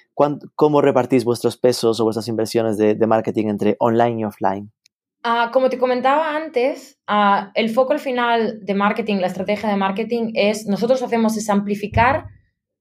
¿cómo 0.55 0.81
repartís 0.81 1.23
vuestros 1.23 1.57
pesos 1.57 1.99
o 1.99 2.03
vuestras 2.03 2.27
inversiones 2.27 2.77
de, 2.77 3.07
marketing 3.07 3.47
entre 3.47 3.75
online 3.79 4.21
y 4.21 4.25
offline? 4.25 4.71
Ah, 5.23 5.51
como 5.53 5.69
te 5.69 5.77
comentaba 5.77 6.35
antes, 6.35 6.99
ah, 7.05 7.51
el 7.53 7.69
foco 7.69 7.93
al 7.93 7.99
final 7.99 8.59
de 8.65 8.73
marketing, 8.73 9.17
la 9.17 9.27
estrategia 9.27 9.69
de 9.69 9.77
marketing 9.77 10.31
es, 10.33 10.65
nosotros 10.65 11.03
hacemos 11.03 11.37
es 11.37 11.49
amplificar 11.49 12.25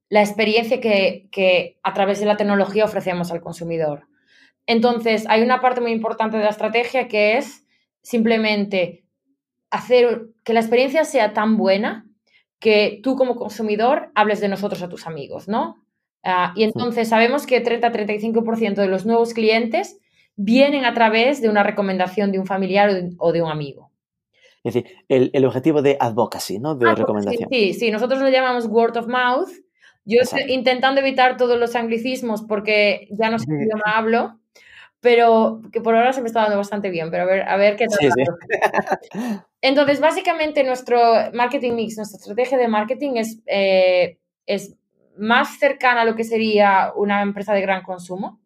la 0.08 0.22
experiencia 0.22 0.80
que, 0.80 1.28
que 1.30 1.78
a 1.82 1.92
través 1.92 2.18
de 2.18 2.26
la 2.26 2.38
tecnología 2.38 2.84
ofrecemos 2.84 3.30
al 3.30 3.42
consumidor. 3.42 4.08
Entonces, 4.66 5.26
hay 5.28 5.42
una 5.42 5.60
parte 5.60 5.82
muy 5.82 5.92
importante 5.92 6.38
de 6.38 6.44
la 6.44 6.50
estrategia 6.50 7.08
que 7.08 7.36
es 7.36 7.66
simplemente 8.02 9.04
hacer 9.70 10.28
que 10.42 10.54
la 10.54 10.60
experiencia 10.60 11.04
sea 11.04 11.34
tan 11.34 11.58
buena 11.58 12.06
que 12.58 13.00
tú 13.02 13.16
como 13.16 13.36
consumidor 13.36 14.12
hables 14.14 14.40
de 14.40 14.48
nosotros 14.48 14.82
a 14.82 14.88
tus 14.88 15.06
amigos, 15.06 15.46
¿no? 15.46 15.84
Ah, 16.22 16.52
y 16.56 16.64
entonces 16.64 17.08
sabemos 17.08 17.46
que 17.46 17.62
30-35% 17.62 18.74
de 18.74 18.88
los 18.88 19.04
nuevos 19.04 19.34
clientes 19.34 19.99
vienen 20.42 20.86
a 20.86 20.94
través 20.94 21.42
de 21.42 21.50
una 21.50 21.62
recomendación 21.62 22.32
de 22.32 22.38
un 22.38 22.46
familiar 22.46 22.90
o 23.18 23.32
de, 23.32 23.42
un 23.42 23.50
amigo. 23.50 23.90
Es 24.64 24.72
decir, 24.74 24.96
el, 25.08 25.44
objetivo 25.44 25.82
de 25.82 25.98
advocacy, 26.00 26.58
¿no? 26.58 26.74
De 26.74 26.94
recomendación. 26.94 27.48
Sí, 27.50 27.74
sí, 27.74 27.90
nosotros 27.90 28.20
lo 28.20 28.28
llamamos 28.30 28.66
word 28.66 28.96
of 28.96 29.06
mouth. 29.06 29.50
Yo 30.06 30.20
estoy 30.22 30.50
intentando 30.50 31.02
evitar 31.02 31.36
todos 31.36 31.58
los 31.58 31.76
anglicismos 31.76 32.42
porque 32.42 33.06
ya 33.10 33.30
no 33.30 33.38
sé 33.38 33.44
qué 33.46 33.64
idioma 33.64 33.84
hablo, 33.84 34.38
pero 35.00 35.60
que 35.72 35.82
por 35.82 35.94
ahora 35.94 36.14
se 36.14 36.22
me 36.22 36.28
está 36.28 36.40
dando 36.40 36.56
bastante 36.56 36.88
bien, 36.88 37.10
pero 37.10 37.24
a 37.24 37.26
ver, 37.26 37.42
a 37.42 37.56
ver 37.58 37.76
qué 37.76 37.86
tal. 37.86 39.44
Entonces, 39.60 40.00
básicamente 40.00 40.64
nuestro 40.64 40.98
marketing 41.34 41.72
mix, 41.74 41.98
nuestra 41.98 42.16
estrategia 42.16 42.56
de 42.56 42.68
marketing 42.68 43.16
es, 43.16 43.40
eh, 43.44 44.18
es 44.46 44.74
más 45.18 45.58
cercana 45.58 46.00
a 46.00 46.04
lo 46.06 46.16
que 46.16 46.24
sería 46.24 46.92
una 46.96 47.20
empresa 47.20 47.52
de 47.52 47.60
gran 47.60 47.82
consumo, 47.82 48.39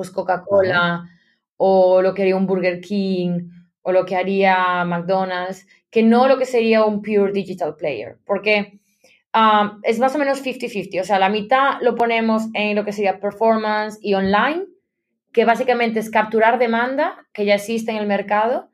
pues 0.00 0.10
Coca-Cola 0.10 1.10
o 1.58 2.00
lo 2.00 2.14
que 2.14 2.22
haría 2.22 2.36
un 2.36 2.46
Burger 2.46 2.80
King 2.80 3.50
o 3.82 3.92
lo 3.92 4.06
que 4.06 4.16
haría 4.16 4.82
McDonald's, 4.86 5.66
que 5.90 6.02
no 6.02 6.26
lo 6.26 6.38
que 6.38 6.46
sería 6.46 6.86
un 6.86 7.02
pure 7.02 7.32
digital 7.32 7.76
player, 7.76 8.16
porque 8.24 8.80
ah, 9.34 9.76
es 9.82 9.98
más 9.98 10.14
o 10.14 10.18
menos 10.18 10.42
50-50, 10.42 11.02
o 11.02 11.04
sea, 11.04 11.18
la 11.18 11.28
mitad 11.28 11.82
lo 11.82 11.96
ponemos 11.96 12.44
en 12.54 12.76
lo 12.76 12.84
que 12.86 12.92
sería 12.92 13.20
performance 13.20 13.98
y 14.00 14.14
online, 14.14 14.64
que 15.34 15.44
básicamente 15.44 16.00
es 16.00 16.08
capturar 16.08 16.58
demanda 16.58 17.26
que 17.34 17.44
ya 17.44 17.56
existe 17.56 17.90
en 17.90 17.98
el 17.98 18.06
mercado 18.06 18.70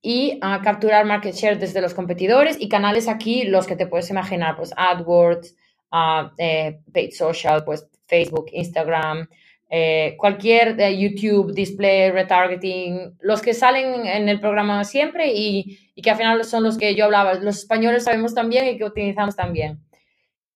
y 0.00 0.38
a 0.40 0.62
capturar 0.62 1.04
market 1.04 1.34
share 1.34 1.58
desde 1.58 1.82
los 1.82 1.92
competidores 1.92 2.56
y 2.58 2.70
canales 2.70 3.06
aquí, 3.06 3.44
los 3.44 3.66
que 3.66 3.76
te 3.76 3.86
puedes 3.86 4.08
imaginar, 4.08 4.56
pues 4.56 4.72
AdWords, 4.78 5.54
uh, 5.92 6.30
Paid 6.90 7.10
Social, 7.10 7.64
pues 7.66 7.86
Facebook, 8.06 8.46
Instagram, 8.52 9.28
eh, 9.70 10.16
cualquier 10.18 10.78
eh, 10.80 10.98
YouTube, 10.98 11.54
display, 11.54 12.10
retargeting, 12.10 13.16
los 13.20 13.40
que 13.40 13.54
salen 13.54 14.06
en 14.06 14.28
el 14.28 14.40
programa 14.40 14.84
siempre 14.84 15.32
y, 15.32 15.78
y, 15.94 16.02
que 16.02 16.10
al 16.10 16.16
final 16.16 16.44
son 16.44 16.64
los 16.64 16.76
que 16.76 16.94
yo 16.94 17.04
hablaba, 17.04 17.34
los 17.34 17.58
españoles 17.58 18.04
sabemos 18.04 18.34
también 18.34 18.66
y 18.66 18.76
que 18.76 18.84
utilizamos 18.84 19.36
también. 19.36 19.80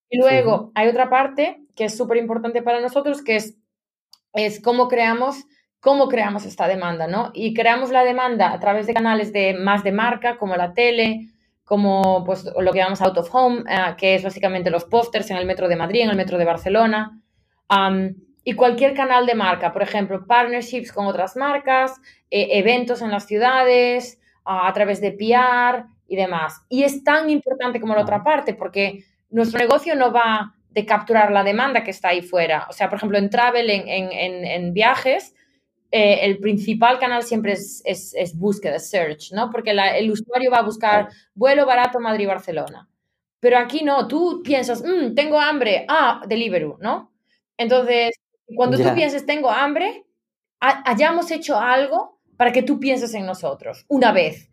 Y 0.09 0.17
luego 0.17 0.71
hay 0.75 0.89
otra 0.89 1.09
parte 1.09 1.61
que 1.75 1.85
es 1.85 1.97
súper 1.97 2.17
importante 2.17 2.61
para 2.61 2.81
nosotros, 2.81 3.23
que 3.23 3.37
es, 3.37 3.57
es 4.33 4.61
cómo 4.61 4.87
creamos 4.87 5.45
cómo 5.85 6.07
creamos 6.07 6.45
esta 6.47 6.67
demanda, 6.67 7.05
¿no? 7.05 7.29
Y 7.35 7.53
creamos 7.53 7.91
la 7.91 8.03
demanda 8.03 8.51
a 8.51 8.59
través 8.59 8.87
de 8.87 8.95
canales 8.95 9.31
de 9.31 9.53
más 9.53 9.83
de 9.83 9.91
marca, 9.91 10.35
como 10.39 10.55
la 10.55 10.73
tele, 10.73 11.29
como 11.63 12.23
pues, 12.25 12.43
lo 12.59 12.71
que 12.71 12.79
llamamos 12.79 13.03
out 13.03 13.15
of 13.19 13.29
home, 13.31 13.63
eh, 13.69 13.93
que 13.95 14.15
es 14.15 14.23
básicamente 14.23 14.71
los 14.71 14.85
pósters 14.85 15.29
en 15.29 15.37
el 15.37 15.45
metro 15.45 15.67
de 15.67 15.75
Madrid, 15.75 16.01
en 16.01 16.09
el 16.09 16.15
metro 16.15 16.39
de 16.39 16.45
Barcelona, 16.45 17.21
y 18.45 18.53
cualquier 18.53 18.93
canal 18.93 19.25
de 19.25 19.35
marca, 19.35 19.73
por 19.73 19.81
ejemplo, 19.81 20.25
partnerships 20.25 20.93
con 20.93 21.07
otras 21.07 21.35
marcas, 21.35 21.99
eh, 22.31 22.47
eventos 22.51 23.01
en 23.01 23.11
las 23.11 23.25
ciudades, 23.25 24.21
a 24.45 24.71
través 24.71 25.01
de 25.01 25.11
PR 25.11 25.85
y 26.07 26.15
demás. 26.15 26.61
Y 26.69 26.83
es 26.83 27.03
tan 27.03 27.29
importante 27.29 27.81
como 27.81 27.95
la 27.95 28.03
otra 28.03 28.23
parte, 28.23 28.53
porque 28.53 29.03
nuestro 29.31 29.59
negocio 29.59 29.95
no 29.95 30.13
va 30.13 30.53
de 30.69 30.85
capturar 30.85 31.31
la 31.31 31.43
demanda 31.43 31.83
que 31.83 31.89
está 31.89 32.09
ahí 32.09 32.21
fuera. 32.21 32.67
O 32.69 32.73
sea, 32.73 32.87
por 32.87 32.97
ejemplo, 32.97 33.17
en 33.17 33.31
travel, 33.31 33.69
en, 33.69 33.87
en, 33.87 34.45
en 34.45 34.73
viajes, 34.73 35.33
eh, 35.91 36.25
el 36.25 36.39
principal 36.39 36.99
canal 36.99 37.23
siempre 37.23 37.53
es, 37.53 37.81
es, 37.85 38.37
búsqueda, 38.37 38.77
search, 38.77 39.31
¿no? 39.31 39.49
Porque 39.49 39.71
el 39.71 40.11
usuario 40.11 40.51
va 40.51 40.57
a 40.57 40.63
buscar 40.63 41.09
vuelo 41.33 41.65
barato 41.65 41.99
Madrid-Barcelona. 41.99 42.87
Pero 43.39 43.57
aquí 43.57 43.83
no, 43.83 44.07
tú 44.07 44.41
piensas, 44.43 44.83
mm, 44.83 45.15
tengo 45.15 45.39
hambre, 45.39 45.85
ah, 45.87 46.21
Deliveroo, 46.27 46.77
¿no? 46.81 47.13
Entonces, 47.57 48.11
cuando 48.47 48.77
tú 48.77 48.93
pienses, 48.93 49.25
tengo 49.25 49.49
hambre, 49.49 50.05
hayamos 50.59 51.31
hecho 51.31 51.59
algo 51.59 52.19
para 52.37 52.51
que 52.51 52.63
tú 52.63 52.79
pienses 52.79 53.13
en 53.13 53.25
nosotros, 53.25 53.85
una 53.87 54.11
vez. 54.11 54.49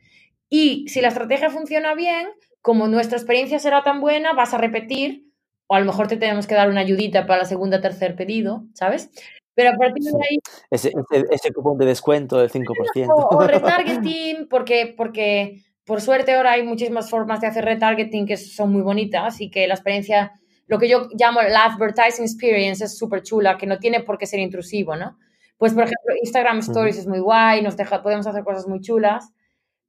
Y 0.48 0.86
si 0.88 1.00
la 1.00 1.08
estrategia 1.08 1.50
funciona 1.50 1.94
bien, 1.94 2.28
como 2.60 2.86
nuestra 2.86 3.18
experiencia 3.18 3.58
será 3.58 3.82
tan 3.82 4.00
buena, 4.00 4.32
vas 4.34 4.54
a 4.54 4.58
repetir, 4.58 5.26
o 5.66 5.74
a 5.74 5.80
lo 5.80 5.86
mejor 5.86 6.06
te 6.06 6.16
tenemos 6.16 6.46
que 6.46 6.54
dar 6.54 6.70
una 6.70 6.80
ayudita 6.80 7.26
para 7.26 7.40
la 7.40 7.44
segunda 7.44 7.80
tercer 7.80 8.14
pedido, 8.14 8.64
¿sabes? 8.74 9.10
Pero 9.54 9.70
a 9.70 9.76
partir 9.76 10.04
de 10.04 10.18
ahí... 10.30 10.38
Ese, 10.70 10.92
ese, 11.30 11.52
cupón 11.52 11.76
de 11.78 11.86
descuento 11.86 12.38
del 12.38 12.50
5%. 12.50 13.08
O, 13.08 13.40
retargeting, 13.46 14.48
porque, 14.48 14.94
porque 14.96 15.62
por 15.84 16.00
suerte 16.00 16.32
ahora 16.34 16.52
hay 16.52 16.62
muchísimas 16.62 17.10
formas 17.10 17.40
de 17.40 17.48
hacer 17.48 17.64
retargeting 17.64 18.26
que 18.26 18.36
son 18.36 18.72
muy 18.72 18.82
bonitas 18.82 19.40
y 19.40 19.50
que 19.50 19.66
la 19.66 19.74
experiencia, 19.74 20.40
lo 20.72 20.78
que 20.78 20.88
yo 20.88 21.08
llamo 21.18 21.42
la 21.42 21.66
advertising 21.66 22.24
experience 22.24 22.82
es 22.82 22.96
súper 22.96 23.22
chula, 23.22 23.58
que 23.58 23.66
no 23.66 23.78
tiene 23.78 24.00
por 24.00 24.16
qué 24.16 24.24
ser 24.24 24.40
intrusivo, 24.40 24.96
¿no? 24.96 25.18
Pues, 25.58 25.74
por 25.74 25.82
ejemplo, 25.82 26.14
Instagram 26.22 26.60
Stories 26.60 26.96
es 26.96 27.06
muy 27.06 27.18
guay, 27.18 27.60
nos 27.60 27.76
deja, 27.76 28.02
podemos 28.02 28.26
hacer 28.26 28.42
cosas 28.42 28.66
muy 28.66 28.80
chulas, 28.80 29.34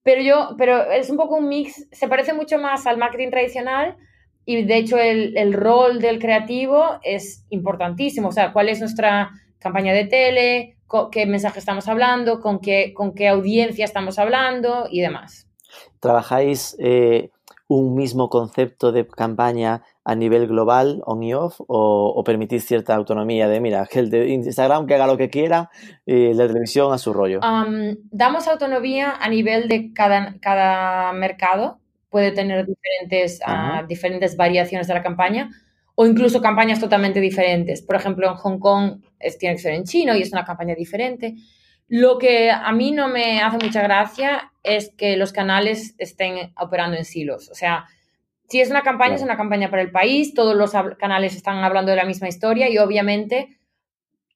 pero 0.03 0.21
yo, 0.21 0.55
pero 0.57 0.91
es 0.91 1.09
un 1.09 1.15
poco 1.15 1.37
un 1.37 1.47
mix, 1.47 1.87
se 1.89 2.09
parece 2.09 2.33
mucho 2.33 2.57
más 2.57 2.85
al 2.85 2.97
marketing 2.97 3.29
tradicional, 3.29 3.95
y 4.43 4.65
de 4.65 4.75
hecho 4.75 4.97
el, 4.97 5.37
el, 5.37 5.53
rol 5.53 6.01
del 6.01 6.19
creativo 6.19 6.99
es 7.01 7.45
importantísimo. 7.49 8.27
O 8.27 8.33
sea, 8.33 8.51
cuál 8.51 8.67
es 8.67 8.81
nuestra 8.81 9.31
campaña 9.59 9.93
de 9.93 10.03
tele, 10.03 10.75
qué 11.13 11.25
mensaje 11.25 11.59
estamos 11.59 11.87
hablando, 11.87 12.41
con 12.41 12.59
qué, 12.59 12.93
con 12.93 13.13
qué 13.13 13.29
audiencia 13.29 13.85
estamos 13.85 14.19
hablando 14.19 14.87
y 14.91 14.99
demás. 14.99 15.47
¿Trabajáis 16.01 16.75
eh, 16.77 17.29
un 17.67 17.95
mismo 17.95 18.29
concepto 18.29 18.91
de 18.91 19.07
campaña 19.07 19.83
a 20.03 20.15
nivel 20.15 20.47
global, 20.47 21.01
on 21.05 21.23
y 21.23 21.33
off, 21.33 21.61
o, 21.67 22.21
permitís 22.25 22.65
cierta 22.65 22.93
autonomía 22.95 23.47
de, 23.47 23.59
mira, 23.59 23.87
el 23.93 24.09
de 24.09 24.29
Instagram 24.29 24.85
que 24.85 24.95
haga 24.95 25.07
lo 25.07 25.17
que 25.17 25.29
quiera 25.29 25.69
y 26.05 26.25
el 26.27 26.37
de 26.37 26.47
televisión 26.47 26.93
a 26.93 26.97
su 26.97 27.13
rollo? 27.13 27.39
damos 28.11 28.47
autonomía 28.47 29.13
a 29.19 29.29
nivel 29.29 29.67
de 29.67 29.93
cada, 29.93 30.35
cada 30.41 31.13
mercado, 31.13 31.79
puede 32.09 32.31
tener 32.31 32.65
diferentes, 32.65 33.41
ah, 33.45 33.83
diferentes 33.87 34.37
variaciones 34.37 34.87
de 34.87 34.93
la 34.93 35.01
campaña 35.01 35.49
o 35.95 36.05
incluso 36.05 36.41
campañas 36.41 36.79
totalmente 36.79 37.19
diferentes. 37.19 37.81
Por 37.81 37.95
ejemplo, 37.95 38.29
en 38.29 38.35
Hong 38.35 38.59
Kong 38.59 39.01
es, 39.19 39.37
tiene 39.37 39.55
que 39.55 39.61
ser 39.61 39.73
en 39.73 39.83
chino 39.83 40.15
y 40.15 40.21
es 40.21 40.31
una 40.31 40.43
campaña 40.43 40.75
diferente. 40.75 41.35
Lo 41.95 42.17
que 42.17 42.49
a 42.49 42.71
mí 42.71 42.91
no 42.91 43.07
me 43.07 43.43
hace 43.43 43.63
mucha 43.63 43.83
gracia 43.83 44.51
es 44.63 44.91
que 44.97 45.15
los 45.15 45.31
canales 45.31 45.93
estén 45.99 46.51
operando 46.59 46.97
en 46.97 47.05
silos. 47.05 47.51
O 47.51 47.53
sea, 47.53 47.85
si 48.49 48.61
es 48.61 48.71
una 48.71 48.81
campaña, 48.81 49.13
es 49.13 49.21
una 49.21 49.37
campaña 49.37 49.69
para 49.69 49.83
el 49.83 49.91
país, 49.91 50.33
todos 50.33 50.55
los 50.55 50.71
canales 50.97 51.35
están 51.35 51.63
hablando 51.63 51.91
de 51.91 51.97
la 51.97 52.05
misma 52.05 52.27
historia 52.27 52.67
y 52.67 52.79
obviamente 52.79 53.59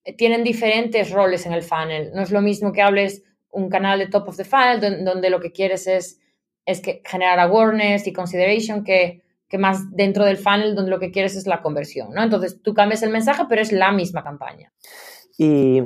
eh, 0.04 0.14
tienen 0.14 0.44
diferentes 0.44 1.10
roles 1.10 1.48
en 1.48 1.54
el 1.54 1.64
funnel. 1.64 2.12
No 2.14 2.22
es 2.22 2.30
lo 2.30 2.42
mismo 2.42 2.72
que 2.72 2.84
hables 2.84 3.24
un 3.50 3.70
canal 3.70 3.98
de 3.98 4.06
top 4.06 4.30
of 4.30 4.38
the 4.38 4.46
funnel 4.46 5.04
donde, 5.04 5.32
lo 5.32 5.40
que 5.40 5.52
quieres 5.52 5.88
es, 5.88 6.20
es 6.64 6.80
que 6.80 7.02
generar 7.04 7.40
awareness 7.40 8.06
y 8.06 8.14
consideration 8.14 8.84
que 8.84 9.24
que 9.50 9.58
más 9.58 9.90
dentro 9.96 10.26
del 10.26 10.38
funnel 10.38 10.76
donde 10.76 10.92
lo 10.92 11.00
que 11.00 11.10
quieres 11.10 11.36
es 11.36 11.48
la 11.48 11.62
conversión, 11.62 12.14
¿no? 12.14 12.22
Entonces 12.22 12.62
tú 12.62 12.74
cambias 12.76 13.02
el 13.02 13.10
mensaje, 13.12 13.46
pero 13.48 13.62
es 13.62 13.72
la 13.72 13.92
misma 13.94 14.22
campaña. 14.22 14.74
Y 15.38 15.82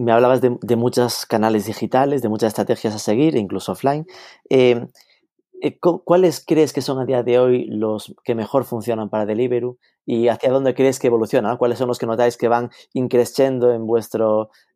me 0.00 0.12
hablabas 0.12 0.40
de, 0.40 0.76
muchos 0.76 1.26
canales 1.26 1.66
digitales, 1.66 2.22
de 2.22 2.28
muchas 2.28 2.48
estrategias 2.48 2.94
a 2.94 2.98
seguir, 2.98 3.36
incluso 3.36 3.72
offline. 3.72 4.06
Eh, 4.48 4.86
eh, 5.62 5.78
¿cuáles 5.78 6.42
crees 6.44 6.72
que 6.72 6.80
son 6.80 6.98
a 6.98 7.04
día 7.04 7.22
de 7.22 7.38
hoy 7.38 7.66
los 7.66 8.14
que 8.24 8.34
mejor 8.34 8.64
funcionan 8.64 9.10
para 9.10 9.26
Deliveroo 9.26 9.76
y 10.06 10.28
hacia 10.28 10.50
dónde 10.50 10.74
crees 10.74 10.98
que 10.98 11.08
evolucionan? 11.08 11.58
¿Cuáles 11.58 11.78
son 11.78 11.88
los 11.88 11.98
que 11.98 12.06
notáis 12.06 12.38
que 12.38 12.48
van 12.48 12.70
increciendo 12.94 13.72
en, 13.72 13.86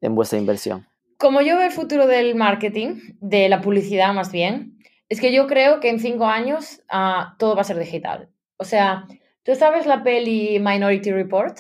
en 0.02 0.14
vuestra 0.14 0.38
inversión? 0.38 0.86
Como 1.16 1.40
yo 1.40 1.56
veo 1.56 1.66
el 1.66 1.72
futuro 1.72 2.06
del 2.06 2.34
marketing, 2.34 3.16
de 3.20 3.48
la 3.48 3.62
publicidad 3.62 4.12
más 4.12 4.30
bien, 4.30 4.78
es 5.08 5.20
que 5.20 5.32
yo 5.32 5.46
creo 5.46 5.80
que 5.80 5.88
en 5.88 6.00
cinco 6.00 6.26
años 6.26 6.82
uh, 6.92 7.34
todo 7.38 7.54
va 7.54 7.62
a 7.62 7.64
ser 7.64 7.78
digital. 7.78 8.28
O 8.58 8.64
sea, 8.64 9.06
¿tú 9.42 9.54
sabes 9.54 9.86
la 9.86 10.02
peli 10.02 10.58
Minority 10.60 11.12
Report? 11.12 11.58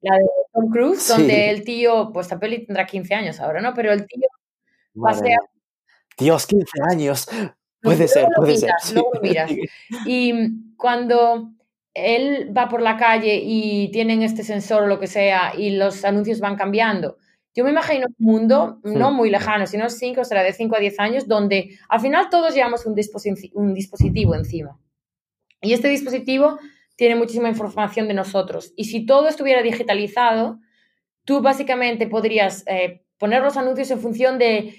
La 0.00 0.16
de 0.16 0.24
Tom 0.52 0.70
Cruise, 0.70 1.02
sí. 1.02 1.12
donde 1.12 1.50
el 1.50 1.64
tío, 1.64 2.10
pues 2.12 2.30
la 2.30 2.38
peli 2.38 2.64
tendrá 2.64 2.86
15 2.86 3.14
años 3.14 3.40
ahora, 3.40 3.60
¿no? 3.60 3.74
Pero 3.74 3.92
el 3.92 4.06
tío 4.06 4.28
pasea... 5.00 5.38
Dios, 6.16 6.46
15 6.46 6.66
años. 6.90 7.28
Puede 7.80 8.08
ser, 8.08 8.26
puede 8.34 8.54
miras, 8.54 8.82
ser. 8.82 8.94
Luego 8.94 9.12
miras. 9.22 9.50
Y 10.04 10.34
cuando 10.76 11.52
él 11.94 12.52
va 12.56 12.68
por 12.68 12.82
la 12.82 12.96
calle 12.96 13.40
y 13.42 13.90
tienen 13.92 14.22
este 14.22 14.42
sensor 14.42 14.82
o 14.82 14.86
lo 14.86 14.98
que 14.98 15.06
sea 15.06 15.52
y 15.56 15.70
los 15.70 16.04
anuncios 16.04 16.40
van 16.40 16.56
cambiando, 16.56 17.18
yo 17.54 17.64
me 17.64 17.70
imagino 17.70 18.06
un 18.06 18.26
mundo 18.26 18.80
no 18.84 19.10
muy 19.12 19.30
lejano, 19.30 19.66
sino 19.66 19.88
5, 19.88 20.24
será 20.24 20.42
de 20.42 20.52
5 20.52 20.76
a 20.76 20.80
10 20.80 21.00
años, 21.00 21.28
donde 21.28 21.76
al 21.88 22.00
final 22.00 22.28
todos 22.30 22.54
llevamos 22.54 22.86
un, 22.86 22.94
dispositivo, 22.94 23.60
un 23.60 23.74
dispositivo 23.74 24.34
encima. 24.34 24.78
Y 25.60 25.72
este 25.72 25.88
dispositivo 25.88 26.58
tiene 26.98 27.14
muchísima 27.14 27.48
información 27.48 28.08
de 28.08 28.14
nosotros. 28.14 28.72
Y 28.76 28.86
si 28.86 29.06
todo 29.06 29.28
estuviera 29.28 29.62
digitalizado, 29.62 30.58
tú 31.24 31.40
básicamente 31.40 32.08
podrías 32.08 32.64
eh, 32.66 33.04
poner 33.18 33.40
los 33.40 33.56
anuncios 33.56 33.92
en 33.92 34.00
función 34.00 34.36
de 34.36 34.74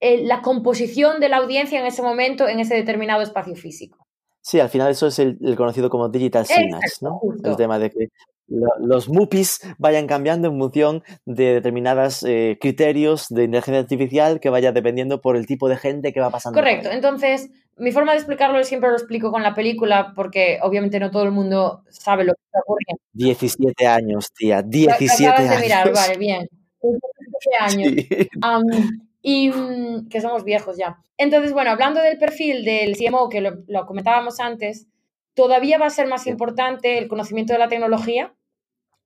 eh, 0.00 0.22
la 0.24 0.40
composición 0.40 1.20
de 1.20 1.28
la 1.28 1.36
audiencia 1.36 1.78
en 1.78 1.84
ese 1.84 2.00
momento 2.00 2.48
en 2.48 2.60
ese 2.60 2.74
determinado 2.74 3.20
espacio 3.20 3.54
físico. 3.54 4.07
Sí, 4.40 4.60
al 4.60 4.68
final 4.68 4.90
eso 4.90 5.06
es 5.08 5.18
el, 5.18 5.38
el 5.42 5.56
conocido 5.56 5.90
como 5.90 6.08
digital 6.08 6.46
signals, 6.46 7.02
¿no? 7.02 7.18
justo. 7.18 7.50
El 7.50 7.56
tema 7.56 7.78
de 7.78 7.90
que 7.90 8.08
lo- 8.46 8.70
los 8.80 9.08
MUPIs 9.10 9.60
vayan 9.78 10.06
cambiando 10.06 10.48
en 10.48 10.58
función 10.58 11.02
de 11.26 11.54
determinados 11.54 12.22
eh, 12.22 12.56
criterios 12.60 13.26
de 13.28 13.44
inteligencia 13.44 13.80
artificial 13.80 14.40
que 14.40 14.48
vaya 14.48 14.72
dependiendo 14.72 15.20
por 15.20 15.36
el 15.36 15.46
tipo 15.46 15.68
de 15.68 15.76
gente 15.76 16.12
que 16.14 16.20
va 16.20 16.30
pasando. 16.30 16.58
Correcto. 16.58 16.88
Entonces, 16.90 17.50
mi 17.76 17.92
forma 17.92 18.12
de 18.12 18.18
explicarlo 18.18 18.62
siempre 18.64 18.88
lo 18.88 18.96
explico 18.96 19.30
con 19.30 19.42
la 19.42 19.54
película 19.54 20.12
porque 20.16 20.58
obviamente 20.62 20.98
no 20.98 21.10
todo 21.10 21.24
el 21.24 21.30
mundo 21.32 21.82
sabe 21.90 22.24
lo 22.24 22.32
que 22.32 22.40
está 22.46 22.60
ocurriendo. 22.60 23.02
17 23.12 23.86
años, 23.86 24.32
tía, 24.32 24.56
Lo- 24.56 24.62
lo 24.62 24.68
17 24.68 25.26
acabas 25.28 25.42
de 25.42 25.48
años. 25.56 25.62
mirar, 25.62 25.92
vale, 25.92 26.16
bien. 26.18 26.48
17 26.82 27.56
años. 27.60 27.92
Sí. 28.08 28.28
Y 29.28 29.50
mm, 29.50 30.08
que 30.08 30.22
somos 30.22 30.42
viejos 30.42 30.78
ya. 30.78 31.02
Entonces, 31.18 31.52
bueno, 31.52 31.70
hablando 31.70 32.00
del 32.00 32.16
perfil 32.16 32.64
del 32.64 32.96
CMO, 32.96 33.28
que 33.28 33.42
lo, 33.42 33.58
lo 33.66 33.84
comentábamos 33.84 34.40
antes, 34.40 34.86
todavía 35.34 35.76
va 35.76 35.84
a 35.84 35.90
ser 35.90 36.06
más 36.06 36.26
importante 36.26 36.96
el 36.96 37.08
conocimiento 37.08 37.52
de 37.52 37.58
la 37.58 37.68
tecnología 37.68 38.34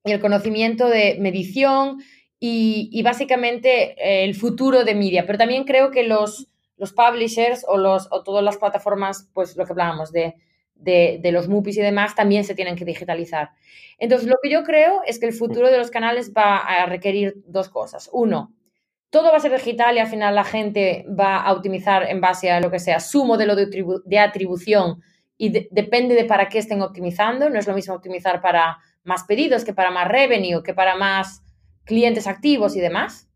y 0.05 0.13
el 0.13 0.21
conocimiento 0.21 0.87
de 0.87 1.17
medición 1.19 2.01
y, 2.39 2.87
y 2.93 3.03
básicamente 3.03 4.01
eh, 4.01 4.23
el 4.23 4.33
futuro 4.33 4.85
de 4.85 4.95
media. 4.95 5.25
Pero 5.25 5.37
también 5.37 5.65
creo 5.65 5.91
que 5.91 6.03
los, 6.03 6.47
los 6.77 6.93
publishers 6.93 7.65
o, 7.67 7.77
los, 7.77 8.07
o 8.09 8.23
todas 8.23 8.45
las 8.45 8.55
plataformas, 8.55 9.29
pues 9.33 9.57
lo 9.57 9.65
que 9.65 9.73
hablábamos 9.73 10.13
de, 10.13 10.35
de, 10.75 11.19
de 11.21 11.31
los 11.33 11.49
MUPIs 11.49 11.79
y 11.79 11.81
demás, 11.81 12.15
también 12.15 12.45
se 12.45 12.55
tienen 12.55 12.77
que 12.77 12.85
digitalizar. 12.85 13.49
Entonces, 13.97 14.29
lo 14.29 14.37
que 14.41 14.49
yo 14.49 14.63
creo 14.63 15.01
es 15.05 15.19
que 15.19 15.25
el 15.25 15.33
futuro 15.33 15.69
de 15.69 15.79
los 15.79 15.91
canales 15.91 16.31
va 16.31 16.59
a 16.59 16.85
requerir 16.85 17.43
dos 17.45 17.67
cosas. 17.67 18.09
Uno, 18.13 18.53
todo 19.13 19.29
va 19.31 19.37
a 19.37 19.39
ser 19.39 19.53
digital 19.53 19.95
y 19.95 19.99
al 19.99 20.07
final 20.07 20.33
la 20.33 20.43
gente 20.43 21.05
va 21.07 21.37
a 21.37 21.53
optimizar 21.53 22.09
en 22.09 22.19
base 22.19 22.49
a 22.51 22.59
lo 22.59 22.71
que 22.71 22.79
sea 22.79 22.99
su 22.99 23.25
modelo 23.25 23.55
de, 23.55 23.67
atribu- 23.69 24.01
de 24.05 24.17
atribución 24.17 25.01
y 25.37 25.49
de- 25.49 25.67
depende 25.69 26.15
de 26.15 26.25
para 26.25 26.49
qué 26.49 26.57
estén 26.57 26.81
optimizando. 26.81 27.47
No 27.49 27.59
es 27.59 27.67
lo 27.67 27.75
mismo 27.75 27.93
optimizar 27.93 28.41
para 28.41 28.79
más 29.03 29.23
pedidos 29.25 29.63
que 29.63 29.73
para 29.73 29.91
más 29.91 30.07
revenue, 30.07 30.63
que 30.63 30.73
para 30.73 30.95
más 30.95 31.43
clientes 31.85 32.25
activos 32.25 32.75
y 32.75 32.79
demás. 32.79 33.29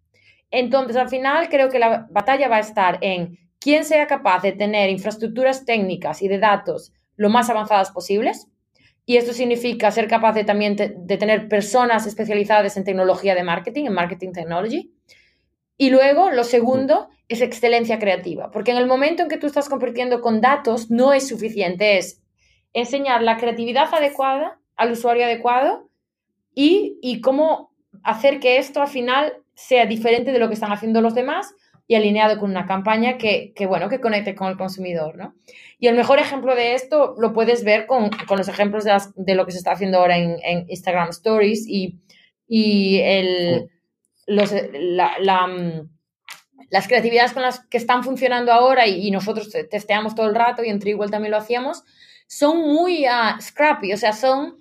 Entonces, 0.50 0.96
al 0.98 1.10
final, 1.10 1.48
creo 1.48 1.70
que 1.70 1.78
la 1.78 2.08
batalla 2.10 2.48
va 2.50 2.56
a 2.58 2.62
estar 2.62 2.98
en 3.02 3.38
quién 3.60 3.86
sea 3.86 4.08
capaz 4.08 4.42
de 4.42 4.54
tener 4.54 4.90
infraestructuras 4.90 5.64
técnicas 5.64 6.24
y 6.24 6.28
de 6.28 6.40
datos 6.40 6.92
lo 7.18 7.30
más 7.30 7.50
avanzadas 7.52 7.92
posibles. 7.92 8.48
Y 9.06 9.18
esto 9.18 9.32
significa 9.32 9.92
ser 9.92 10.08
capaz 10.08 10.34
de 10.34 10.44
también 10.44 10.76
de 10.76 11.18
tener 11.18 11.48
personas 11.48 12.08
especializadas 12.08 12.78
en 12.78 12.84
tecnología 12.84 13.36
de 13.36 13.44
marketing, 13.44 13.86
en 13.86 13.94
marketing 13.94 14.32
technology. 14.32 14.92
Y 15.78 15.90
luego, 15.92 16.32
lo 16.32 16.44
segundo 16.44 17.10
es 17.30 17.42
excelencia 17.42 18.00
creativa, 18.00 18.52
porque 18.52 18.72
en 18.72 18.78
el 18.78 18.88
momento 18.88 19.24
en 19.24 19.30
que 19.30 19.38
tú 19.38 19.48
estás 19.48 19.70
compitiendo 19.70 20.22
con 20.22 20.42
datos, 20.42 20.90
no 20.90 21.14
es 21.14 21.28
suficiente, 21.28 21.98
es 21.98 22.22
enseñar 22.74 23.22
la 23.22 23.38
creatividad 23.38 23.94
adecuada 23.94 24.60
al 24.76 24.92
usuario 24.92 25.26
adecuado 25.26 25.90
y, 26.56 26.98
y 27.02 27.22
cómo 27.22 27.72
hacer 28.04 28.40
que 28.40 28.58
esto 28.58 28.82
al 28.82 28.88
final 28.88 29.34
sea 29.56 29.86
diferente 29.86 30.32
de 30.32 30.40
lo 30.40 30.48
que 30.48 30.54
están 30.54 30.72
haciendo 30.72 31.02
los 31.02 31.16
demás 31.16 31.54
y 31.88 31.96
alineado 31.96 32.38
con 32.40 32.52
una 32.52 32.66
campaña 32.68 33.18
que, 33.18 33.54
que, 33.56 33.66
bueno, 33.66 33.88
que 33.90 34.02
conecte 34.02 34.36
con 34.36 34.48
el 34.50 34.58
consumidor, 34.58 35.18
¿no? 35.18 35.36
Y 35.80 35.88
el 35.88 35.96
mejor 35.96 36.20
ejemplo 36.20 36.54
de 36.56 36.74
esto 36.74 37.16
lo 37.18 37.34
puedes 37.34 37.64
ver 37.64 37.86
con, 37.86 38.10
con 38.28 38.38
los 38.38 38.48
ejemplos 38.50 38.84
de, 38.84 38.92
las- 38.92 39.14
de 39.16 39.36
lo 39.36 39.46
que 39.46 39.52
se 39.54 39.58
está 39.60 39.72
haciendo 39.72 40.00
ahora 40.00 40.18
en, 40.18 40.38
en 40.44 40.66
Instagram 40.70 41.10
Stories 41.10 41.66
y, 41.68 41.96
y 42.48 43.00
el, 43.00 43.70
los, 44.28 44.54
la, 44.74 45.14
la, 45.20 45.48
mm, 45.48 45.90
las 46.70 46.88
creatividades 46.88 47.34
con 47.34 47.42
las 47.42 47.62
que 47.68 47.78
están 47.78 48.04
funcionando 48.04 48.52
ahora 48.52 48.86
y, 48.88 49.08
y 49.08 49.12
nosotros 49.12 49.50
te- 49.50 49.64
testeamos 49.64 50.14
todo 50.16 50.28
el 50.28 50.36
rato 50.36 50.64
y 50.64 50.70
en 50.70 50.80
Treewell 50.80 51.10
también 51.10 51.32
lo 51.32 51.38
hacíamos, 51.38 51.84
son 52.28 52.60
muy 52.60 53.06
ah, 53.06 53.38
scrappy, 53.42 53.94
o 53.94 53.98
sea, 53.98 54.12
son, 54.12 54.58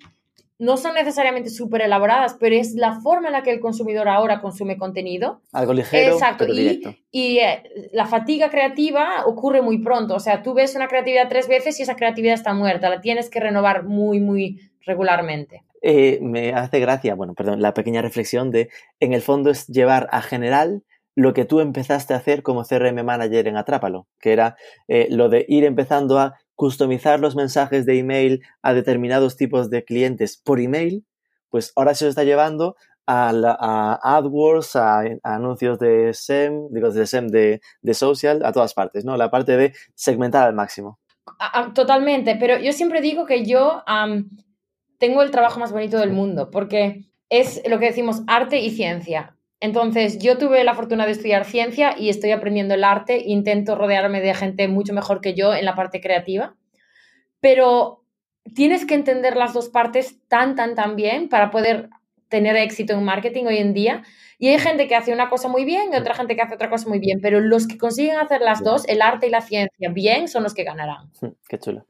no 0.57 0.77
son 0.77 0.93
necesariamente 0.93 1.49
súper 1.49 1.81
elaboradas, 1.81 2.37
pero 2.39 2.55
es 2.55 2.73
la 2.75 3.01
forma 3.01 3.27
en 3.27 3.33
la 3.33 3.43
que 3.43 3.51
el 3.51 3.59
consumidor 3.59 4.07
ahora 4.07 4.39
consume 4.41 4.77
contenido 4.77 5.41
Algo 5.51 5.73
ligero, 5.73 6.13
Exacto, 6.13 6.45
pero 6.45 6.53
y, 6.53 6.57
directo. 6.57 6.95
y, 7.11 7.39
eh, 7.39 7.89
la 7.91 8.05
fatiga 8.05 8.49
creativa 8.49 9.25
ocurre 9.25 9.61
muy 9.61 9.79
pronto. 9.79 10.15
O 10.15 10.19
sea, 10.19 10.41
tú 10.41 10.53
ves 10.53 10.75
una 10.75 10.87
creatividad 10.87 11.27
tres 11.27 11.47
veces 11.47 11.77
y 11.79 11.83
esa 11.83 11.95
creatividad 11.95 12.33
está 12.35 12.53
muerta. 12.53 12.89
La 12.89 13.01
tienes 13.01 13.29
que 13.29 13.39
renovar 13.41 13.83
muy, 13.83 14.19
muy 14.19 14.61
regularmente. 14.85 15.63
Eh, 15.89 16.19
me 16.21 16.51
hace 16.51 16.81
gracia, 16.81 17.15
bueno, 17.15 17.33
perdón, 17.33 17.61
la 17.61 17.73
pequeña 17.73 18.01
reflexión 18.01 18.51
de, 18.51 18.69
en 18.99 19.13
el 19.13 19.21
fondo 19.21 19.49
es 19.49 19.67
llevar 19.67 20.09
a 20.11 20.21
general 20.21 20.83
lo 21.15 21.33
que 21.33 21.45
tú 21.45 21.61
empezaste 21.61 22.13
a 22.13 22.17
hacer 22.17 22.43
como 22.43 22.65
CRM 22.65 23.05
manager 23.05 23.47
en 23.47 23.55
Atrápalo, 23.55 24.05
que 24.19 24.33
era 24.33 24.57
eh, 24.89 25.07
lo 25.09 25.29
de 25.29 25.45
ir 25.47 25.63
empezando 25.63 26.19
a 26.19 26.35
customizar 26.55 27.21
los 27.21 27.37
mensajes 27.37 27.85
de 27.85 27.99
email 27.99 28.43
a 28.61 28.73
determinados 28.73 29.37
tipos 29.37 29.69
de 29.69 29.85
clientes 29.85 30.35
por 30.35 30.59
email, 30.59 31.05
pues 31.47 31.71
ahora 31.77 31.95
se 31.95 32.09
está 32.09 32.25
llevando 32.25 32.75
a, 33.05 33.97
AdWords, 34.03 34.75
a, 34.75 35.03
anuncios 35.23 35.79
de 35.79 36.13
SEM, 36.13 36.67
digo, 36.69 36.91
de 36.91 37.07
SEM 37.07 37.27
de, 37.29 37.61
de 37.81 37.93
social, 37.93 38.43
a 38.43 38.51
todas 38.51 38.73
partes, 38.73 39.05
¿no? 39.05 39.15
La 39.15 39.31
parte 39.31 39.55
de 39.55 39.73
segmentar 39.95 40.45
al 40.45 40.53
máximo. 40.53 40.99
Totalmente, 41.73 42.35
pero 42.35 42.57
yo 42.57 42.73
siempre 42.73 42.99
digo 42.99 43.25
que 43.25 43.45
yo 43.45 43.83
tengo 44.97 45.21
el 45.21 45.31
trabajo 45.31 45.59
más 45.59 45.71
bonito 45.71 45.97
del 45.99 46.11
mundo, 46.11 46.49
porque 46.51 47.05
es 47.29 47.61
lo 47.67 47.79
que 47.79 47.87
decimos 47.87 48.21
arte 48.27 48.59
y 48.59 48.71
ciencia. 48.71 49.35
Entonces, 49.59 50.19
yo 50.19 50.37
tuve 50.37 50.63
la 50.63 50.75
fortuna 50.75 51.05
de 51.05 51.13
estudiar 51.13 51.45
ciencia 51.45 51.95
y 51.97 52.09
estoy 52.09 52.31
aprendiendo 52.31 52.75
el 52.75 52.83
arte, 52.83 53.21
intento 53.25 53.75
rodearme 53.75 54.21
de 54.21 54.33
gente 54.33 54.67
mucho 54.67 54.93
mejor 54.93 55.19
que 55.19 55.33
yo 55.33 55.53
en 55.53 55.65
la 55.65 55.75
parte 55.75 55.99
creativa, 55.99 56.55
pero 57.39 58.03
tienes 58.53 58.85
que 58.85 58.93
entender 58.93 59.35
las 59.35 59.53
dos 59.53 59.69
partes 59.69 60.17
tan, 60.27 60.55
tan, 60.55 60.75
tan 60.75 60.95
bien 60.95 61.27
para 61.27 61.49
poder 61.49 61.89
tener 62.29 62.55
éxito 62.55 62.93
en 62.93 63.03
marketing 63.03 63.45
hoy 63.45 63.57
en 63.57 63.73
día. 63.73 64.03
Y 64.39 64.49
hay 64.49 64.59
gente 64.59 64.87
que 64.87 64.95
hace 64.95 65.11
una 65.11 65.29
cosa 65.29 65.47
muy 65.47 65.65
bien 65.65 65.91
y 65.91 65.95
otra 65.95 66.13
gente 66.13 66.35
que 66.35 66.43
hace 66.43 66.53
otra 66.53 66.69
cosa 66.69 66.87
muy 66.87 66.99
bien, 66.99 67.19
pero 67.21 67.39
los 67.39 67.67
que 67.67 67.77
consiguen 67.77 68.19
hacer 68.19 68.41
las 68.41 68.63
dos, 68.63 68.87
el 68.87 69.01
arte 69.01 69.27
y 69.27 69.29
la 69.31 69.41
ciencia, 69.41 69.89
bien, 69.89 70.27
son 70.27 70.43
los 70.43 70.53
que 70.53 70.63
ganarán. 70.63 71.11
Qué 71.49 71.57
chulo. 71.57 71.85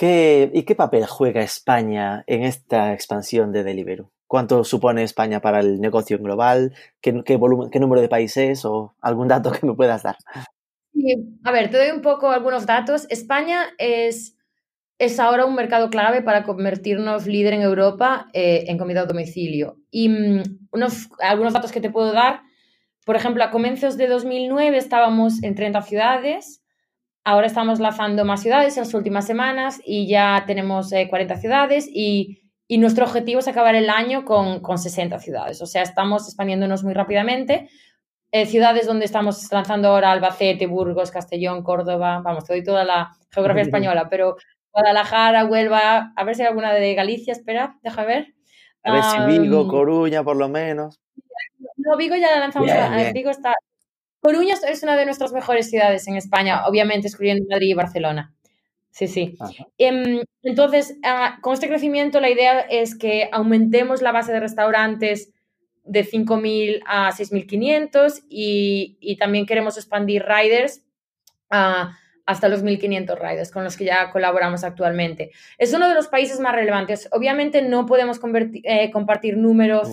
¿Qué, 0.00 0.50
¿Y 0.54 0.62
qué 0.62 0.74
papel 0.74 1.04
juega 1.04 1.42
España 1.42 2.24
en 2.26 2.42
esta 2.42 2.94
expansión 2.94 3.52
de 3.52 3.64
Deliveroo? 3.64 4.10
¿Cuánto 4.26 4.64
supone 4.64 5.02
España 5.02 5.42
para 5.42 5.60
el 5.60 5.78
negocio 5.78 6.18
global? 6.18 6.72
¿Qué, 7.02 7.22
qué 7.22 7.36
volumen, 7.36 7.68
qué 7.68 7.80
número 7.80 8.00
de 8.00 8.08
países 8.08 8.64
o 8.64 8.94
algún 9.02 9.28
dato 9.28 9.52
que 9.52 9.66
me 9.66 9.74
puedas 9.74 10.02
dar? 10.02 10.16
Y, 10.94 11.36
a 11.44 11.52
ver, 11.52 11.70
te 11.70 11.76
doy 11.76 11.90
un 11.90 12.00
poco 12.00 12.30
algunos 12.30 12.64
datos. 12.64 13.06
España 13.10 13.74
es, 13.76 14.38
es 14.96 15.20
ahora 15.20 15.44
un 15.44 15.54
mercado 15.54 15.90
clave 15.90 16.22
para 16.22 16.44
convertirnos 16.44 17.26
líder 17.26 17.52
en 17.52 17.60
Europa 17.60 18.30
eh, 18.32 18.64
en 18.68 18.78
comida 18.78 19.02
a 19.02 19.04
domicilio. 19.04 19.76
Y 19.90 20.08
mm, 20.08 20.42
unos, 20.72 21.10
algunos 21.18 21.52
datos 21.52 21.72
que 21.72 21.82
te 21.82 21.90
puedo 21.90 22.14
dar, 22.14 22.40
por 23.04 23.16
ejemplo, 23.16 23.44
a 23.44 23.50
comienzos 23.50 23.98
de 23.98 24.06
2009 24.06 24.78
estábamos 24.78 25.42
en 25.42 25.54
30 25.54 25.82
ciudades, 25.82 26.59
ahora 27.30 27.46
estamos 27.46 27.80
lanzando 27.80 28.24
más 28.24 28.42
ciudades 28.42 28.76
en 28.76 28.84
las 28.84 28.94
últimas 28.94 29.26
semanas 29.26 29.80
y 29.84 30.08
ya 30.08 30.44
tenemos 30.46 30.92
eh, 30.92 31.08
40 31.08 31.36
ciudades 31.36 31.88
y, 31.92 32.42
y 32.66 32.78
nuestro 32.78 33.04
objetivo 33.04 33.40
es 33.40 33.48
acabar 33.48 33.74
el 33.74 33.90
año 33.90 34.24
con, 34.24 34.60
con 34.60 34.78
60 34.78 35.18
ciudades. 35.18 35.62
O 35.62 35.66
sea, 35.66 35.82
estamos 35.82 36.26
expandiéndonos 36.26 36.84
muy 36.84 36.94
rápidamente 36.94 37.68
eh, 38.32 38.46
ciudades 38.46 38.86
donde 38.86 39.06
estamos 39.06 39.50
lanzando 39.50 39.88
ahora 39.88 40.12
Albacete, 40.12 40.66
Burgos, 40.66 41.10
Castellón, 41.10 41.64
Córdoba, 41.64 42.20
vamos, 42.22 42.44
te 42.44 42.52
doy 42.52 42.62
toda 42.62 42.84
la 42.84 43.12
geografía 43.30 43.62
española, 43.62 44.08
pero 44.08 44.36
Guadalajara, 44.72 45.46
Huelva, 45.46 46.12
a 46.14 46.24
ver 46.24 46.36
si 46.36 46.42
hay 46.42 46.48
alguna 46.48 46.72
de 46.72 46.94
Galicia, 46.94 47.32
espera, 47.32 47.76
deja 47.82 48.04
ver. 48.04 48.34
A 48.84 48.92
ver 48.92 49.02
si 49.02 49.40
Vigo, 49.40 49.66
Coruña, 49.66 50.22
por 50.22 50.36
lo 50.36 50.48
menos. 50.48 51.00
No, 51.76 51.96
Vigo 51.96 52.14
ya 52.14 52.30
la 52.30 52.40
lanzamos, 52.40 52.70
a, 52.70 53.10
Vigo 53.12 53.30
está... 53.30 53.52
Coruña 54.20 54.54
es 54.68 54.82
una 54.82 54.96
de 54.96 55.04
nuestras 55.04 55.32
mejores 55.32 55.70
ciudades 55.70 56.06
en 56.08 56.16
España, 56.16 56.66
obviamente 56.66 57.08
excluyendo 57.08 57.44
Madrid 57.48 57.68
y 57.68 57.74
Barcelona. 57.74 58.34
Sí, 58.90 59.06
sí. 59.06 59.36
Em, 59.78 60.22
entonces, 60.42 60.98
ah, 61.04 61.38
con 61.40 61.54
este 61.54 61.68
crecimiento, 61.68 62.20
la 62.20 62.28
idea 62.28 62.60
es 62.60 62.96
que 62.96 63.28
aumentemos 63.32 64.02
la 64.02 64.12
base 64.12 64.32
de 64.32 64.40
restaurantes 64.40 65.32
de 65.84 66.04
5.000 66.04 66.82
a 66.86 67.12
6.500 67.12 68.24
y, 68.28 68.98
y 69.00 69.16
también 69.16 69.46
queremos 69.46 69.76
expandir 69.76 70.24
riders 70.24 70.82
a 71.50 71.96
hasta 72.30 72.48
los 72.48 72.62
1.500 72.62 73.18
riders 73.18 73.50
con 73.50 73.64
los 73.64 73.76
que 73.76 73.84
ya 73.84 74.10
colaboramos 74.10 74.62
actualmente. 74.62 75.32
Es 75.58 75.72
uno 75.74 75.88
de 75.88 75.94
los 75.94 76.06
países 76.06 76.38
más 76.38 76.54
relevantes. 76.54 77.08
Obviamente 77.12 77.60
no 77.60 77.86
podemos 77.86 78.20
eh, 78.62 78.90
compartir 78.92 79.36
números 79.36 79.88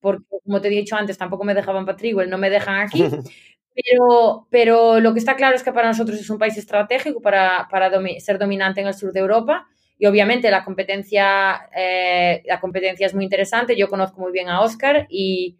porque, 0.00 0.24
como 0.44 0.60
te 0.60 0.68
he 0.68 0.70
dicho 0.70 0.96
antes, 0.96 1.18
tampoco 1.18 1.44
me 1.44 1.54
dejaban 1.54 1.84
Patriguel, 1.84 2.30
no 2.30 2.38
me 2.38 2.50
dejan 2.50 2.76
aquí. 2.76 3.04
pero, 3.74 4.46
pero 4.50 5.00
lo 5.00 5.12
que 5.12 5.18
está 5.18 5.36
claro 5.36 5.56
es 5.56 5.62
que 5.62 5.72
para 5.72 5.88
nosotros 5.88 6.18
es 6.18 6.30
un 6.30 6.38
país 6.38 6.56
estratégico 6.56 7.20
para, 7.20 7.68
para 7.70 7.90
ser 8.20 8.38
dominante 8.38 8.80
en 8.80 8.86
el 8.86 8.94
sur 8.94 9.12
de 9.12 9.20
Europa. 9.20 9.66
Y 9.98 10.06
obviamente 10.06 10.50
la 10.50 10.64
competencia, 10.64 11.68
eh, 11.74 12.42
la 12.46 12.60
competencia 12.60 13.06
es 13.06 13.14
muy 13.14 13.24
interesante. 13.24 13.76
Yo 13.76 13.88
conozco 13.88 14.20
muy 14.20 14.32
bien 14.32 14.48
a 14.48 14.60
Oscar 14.60 15.06
y, 15.08 15.56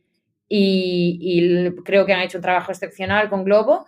y, 0.49 1.71
creo 1.85 2.05
que 2.07 2.13
han 2.13 2.21
hecho 2.21 2.39
un 2.39 2.43
trabajo 2.43 2.73
excepcional 2.73 3.29
con 3.29 3.45
Globo. 3.45 3.87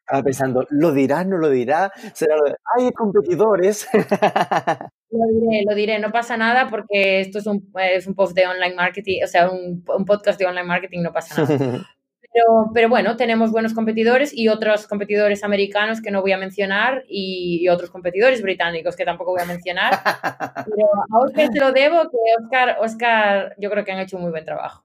Estaba 0.00 0.22
pensando, 0.22 0.66
¿lo 0.70 0.92
dirá, 0.92 1.24
no 1.24 1.36
lo 1.36 1.50
dirá? 1.50 1.92
¿Será 2.14 2.36
lo 2.36 2.44
de, 2.44 2.54
¡ay, 2.76 2.90
competidores! 2.92 3.88
Lo 5.10 5.26
diré, 5.26 5.64
lo 5.66 5.74
diré, 5.74 5.98
no 5.98 6.12
pasa 6.12 6.36
nada 6.36 6.68
porque 6.68 7.20
esto 7.20 7.38
es 7.38 7.46
un, 7.46 7.72
es 7.80 8.06
un 8.06 8.14
post 8.14 8.36
de 8.36 8.46
online 8.46 8.74
marketing, 8.74 9.22
o 9.24 9.26
sea, 9.26 9.48
un, 9.48 9.82
un 9.96 10.04
podcast 10.04 10.38
de 10.38 10.44
online 10.44 10.66
marketing, 10.66 11.00
no 11.00 11.14
pasa 11.14 11.42
nada. 11.42 11.88
Pero, 12.38 12.70
pero, 12.72 12.88
bueno, 12.88 13.16
tenemos 13.16 13.50
buenos 13.50 13.74
competidores 13.74 14.32
y 14.32 14.48
otros 14.48 14.86
competidores 14.86 15.42
americanos 15.42 16.00
que 16.00 16.10
no 16.10 16.20
voy 16.20 16.32
a 16.32 16.38
mencionar 16.38 17.04
y, 17.08 17.68
otros 17.68 17.90
competidores 17.90 18.42
británicos 18.42 18.96
que 18.96 19.04
tampoco 19.04 19.32
voy 19.32 19.42
a 19.42 19.44
mencionar. 19.44 19.92
Pero 20.64 20.86
a 21.10 21.18
Oscar 21.18 21.50
te 21.50 21.60
lo 21.60 21.72
debo, 21.72 22.02
que 22.10 22.16
Oscar, 22.42 22.76
Oscar 22.80 23.54
yo 23.58 23.70
creo 23.70 23.84
que 23.84 23.92
han 23.92 23.98
hecho 23.98 24.16
un 24.16 24.22
muy 24.22 24.30
buen 24.30 24.44
trabajo. 24.44 24.84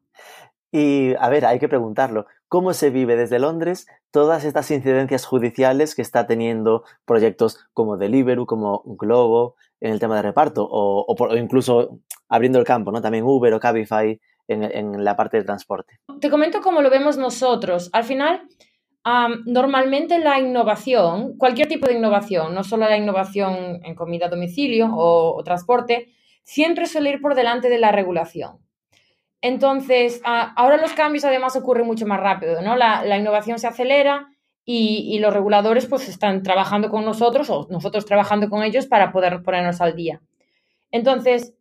Y 0.71 1.13
a 1.19 1.29
ver, 1.29 1.45
hay 1.45 1.59
que 1.59 1.69
preguntarlo, 1.69 2.25
¿cómo 2.47 2.73
se 2.73 2.89
vive 2.89 3.15
desde 3.15 3.37
Londres 3.37 3.87
todas 4.09 4.43
estas 4.43 4.71
incidencias 4.71 5.25
judiciales 5.25 5.93
que 5.93 6.01
está 6.01 6.25
teniendo 6.25 6.83
proyectos 7.05 7.67
como 7.73 7.97
Deliveroo, 7.97 8.47
como 8.47 8.81
Globo 8.85 9.55
en 9.79 9.91
el 9.91 9.99
tema 9.99 10.15
de 10.15 10.23
reparto 10.23 10.67
o, 10.69 11.05
o 11.07 11.37
incluso 11.37 11.99
abriendo 12.27 12.57
el 12.57 12.65
campo, 12.65 12.91
¿no? 12.91 13.01
También 13.01 13.23
Uber 13.23 13.53
o 13.53 13.59
Cabify 13.59 14.19
en, 14.47 15.03
la 15.03 15.15
parte 15.15 15.37
de 15.37 15.43
transporte. 15.43 15.99
Te 16.19 16.29
comento 16.29 16.61
cómo 16.61 16.81
lo 16.81 16.89
vemos 16.89 17.17
nosotros. 17.17 17.89
Al 17.93 18.03
final, 18.03 18.47
normalmente 19.45 20.19
la 20.19 20.39
innovación, 20.39 21.37
cualquier 21.37 21.67
tipo 21.67 21.87
de 21.87 21.93
innovación, 21.93 22.53
no 22.53 22.63
solo 22.63 22.85
la 22.85 22.97
innovación 22.97 23.79
en 23.83 23.95
comida 23.95 24.27
a 24.27 24.29
domicilio 24.29 24.89
o, 24.93 25.41
transporte, 25.43 26.07
siempre 26.43 26.85
suele 26.85 27.11
ir 27.11 27.21
por 27.21 27.35
delante 27.35 27.69
de 27.69 27.79
la 27.79 27.91
regulación. 27.91 28.59
Entonces, 29.41 30.21
ahora 30.23 30.77
los 30.77 30.93
cambios 30.93 31.25
además 31.25 31.55
ocurren 31.55 31.85
mucho 31.85 32.05
más 32.05 32.19
rápido, 32.19 32.61
¿no? 32.61 32.75
La, 32.77 33.17
innovación 33.17 33.59
se 33.59 33.67
acelera 33.67 34.29
y, 34.65 35.09
y, 35.13 35.19
los 35.19 35.33
reguladores 35.33 35.85
pues 35.87 36.07
están 36.07 36.43
trabajando 36.43 36.89
con 36.89 37.03
nosotros 37.03 37.49
o 37.49 37.67
nosotros 37.69 38.05
trabajando 38.05 38.49
con 38.49 38.63
ellos 38.63 38.87
para 38.87 39.11
poder 39.11 39.43
ponernos 39.43 39.81
al 39.81 39.97
día. 39.97 40.21
Entonces, 40.91 41.53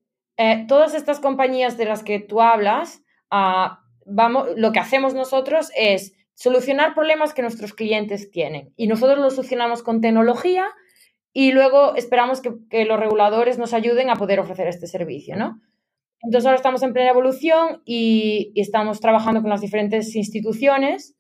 eh, 0.43 0.65
todas 0.67 0.95
estas 0.95 1.21
compañías 1.21 1.77
de 1.77 1.85
las 1.85 2.03
que 2.03 2.19
tú 2.19 2.41
hablas, 2.41 3.05
ah, 3.31 3.79
vamos, 4.05 4.49
lo 4.57 4.73
que 4.73 4.81
hacemos 4.81 5.15
nosotros 5.15 5.71
es 5.77 6.15
solucionar 6.35 6.95
problemas 6.95 7.33
que 7.33 7.43
nuestros 7.43 7.75
clientes 7.75 8.29
tienen 8.33 8.73
y 8.77 8.89
nosotros 8.89 9.21
los 9.21 9.37
solucionamos 9.37 9.85
con 9.85 10.01
tecnología 10.01 10.67
y 11.33 11.53
luego 11.53 11.95
esperamos 11.95 12.43
que, 12.43 12.85
los 12.85 12.99
reguladores 12.99 13.57
nos 13.57 13.73
ayuden 13.73 14.11
a 14.11 14.17
poder 14.17 14.41
ofrecer 14.41 14.67
este 14.67 14.89
servicio, 14.89 15.37
¿no? 15.37 15.61
Entonces 16.23 16.47
ahora 16.47 16.57
estamos 16.57 16.83
en 16.83 16.93
plena 16.93 17.11
evolución 17.11 17.81
y, 17.85 18.53
estamos 18.57 18.99
trabajando 18.99 19.43
con 19.43 19.51
las 19.51 19.61
diferentes 19.61 20.17
instituciones 20.17 21.15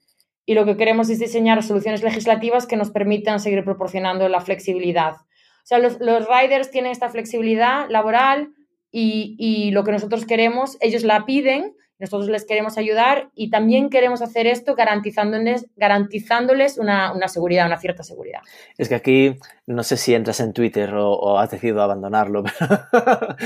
y 0.45 0.55
lo 0.55 0.65
que 0.65 0.77
queremos 0.77 1.09
es 1.11 1.21
diseñar 1.21 1.63
soluciones 1.63 2.03
legislativas 2.03 2.67
que 2.67 2.77
nos 2.77 2.91
permitan 2.91 3.39
seguir 3.39 3.63
proporcionando 3.63 4.29
la 4.29 4.41
flexibilidad. 4.41 5.13
O 5.13 5.67
sea, 5.67 5.79
los, 5.79 6.01
los 6.01 6.27
riders 6.27 6.73
tienen 6.73 6.91
esta 6.91 7.09
flexibilidad 7.09 7.89
laboral, 7.89 8.53
y, 8.93 9.71
lo 9.73 9.85
que 9.85 9.93
nosotros 9.93 10.27
queremos, 10.27 10.77
ellos 10.81 11.03
la 11.03 11.25
piden, 11.25 11.75
nosotros 11.99 12.29
les 12.29 12.45
queremos 12.45 12.77
ayudar 12.79 13.31
y 13.35 13.49
también 13.49 13.89
queremos 13.89 14.23
hacer 14.23 14.47
esto 14.47 14.75
garantizándoles, 14.75 15.67
garantizándoles 15.77 16.77
una, 16.77 17.17
seguridad, 17.29 17.67
una 17.67 17.79
cierta 17.79 18.03
seguridad. 18.03 18.41
Es 18.77 18.89
que 18.89 18.97
aquí, 18.97 19.37
no 19.67 19.83
sé 19.83 19.97
si 19.97 20.15
entras 20.15 20.41
en 20.41 20.53
Twitter 20.53 20.93
o, 20.95 21.39
has 21.39 21.51
decidido 21.51 21.81
abandonarlo, 21.81 22.43
pero 22.91 23.37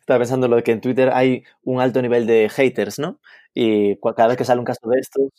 estaba 0.00 0.18
pensando 0.18 0.48
lo 0.48 0.56
de 0.56 0.62
que 0.62 0.72
en 0.72 0.80
Twitter 0.80 1.10
hay 1.12 1.44
un 1.62 1.80
alto 1.80 2.02
nivel 2.02 2.26
de 2.26 2.48
haters, 2.48 2.98
¿no? 2.98 3.20
Y 3.54 3.96
cada 4.00 4.28
vez 4.28 4.36
que 4.36 4.44
sale 4.44 4.60
un 4.60 4.66
caso 4.66 4.88
de 4.88 4.98
estos, 4.98 5.30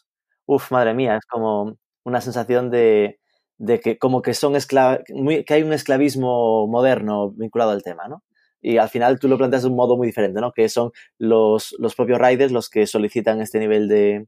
uff, 0.46 0.72
madre 0.72 0.94
mía, 0.94 1.18
es 1.18 1.26
como 1.26 1.78
una 2.04 2.22
sensación 2.22 2.70
de, 2.70 3.20
que 3.84 3.98
como 3.98 4.22
que 4.22 4.34
son 4.34 4.54
que 4.54 5.54
hay 5.54 5.64
un 5.64 5.74
esclavismo 5.74 6.68
moderno 6.68 7.32
vinculado 7.32 7.72
al 7.72 7.84
tema, 7.84 8.08
¿no? 8.08 8.24
Y 8.62 8.78
al 8.78 8.90
final 8.90 9.20
tú 9.20 9.28
lo 9.28 9.38
planteas 9.38 9.64
de 9.64 9.70
un 9.70 9.76
modo 9.76 9.98
muy 9.98 10.08
diferente, 10.08 10.42
¿no? 10.42 10.52
Que 10.52 10.70
son 10.70 10.92
los, 11.18 11.76
los 11.80 11.96
propios 11.96 12.20
riders 12.20 12.52
los 12.52 12.70
que 12.70 12.88
solicitan 12.88 13.42
este 13.42 13.60
nivel 13.60 13.88
de, 13.88 14.28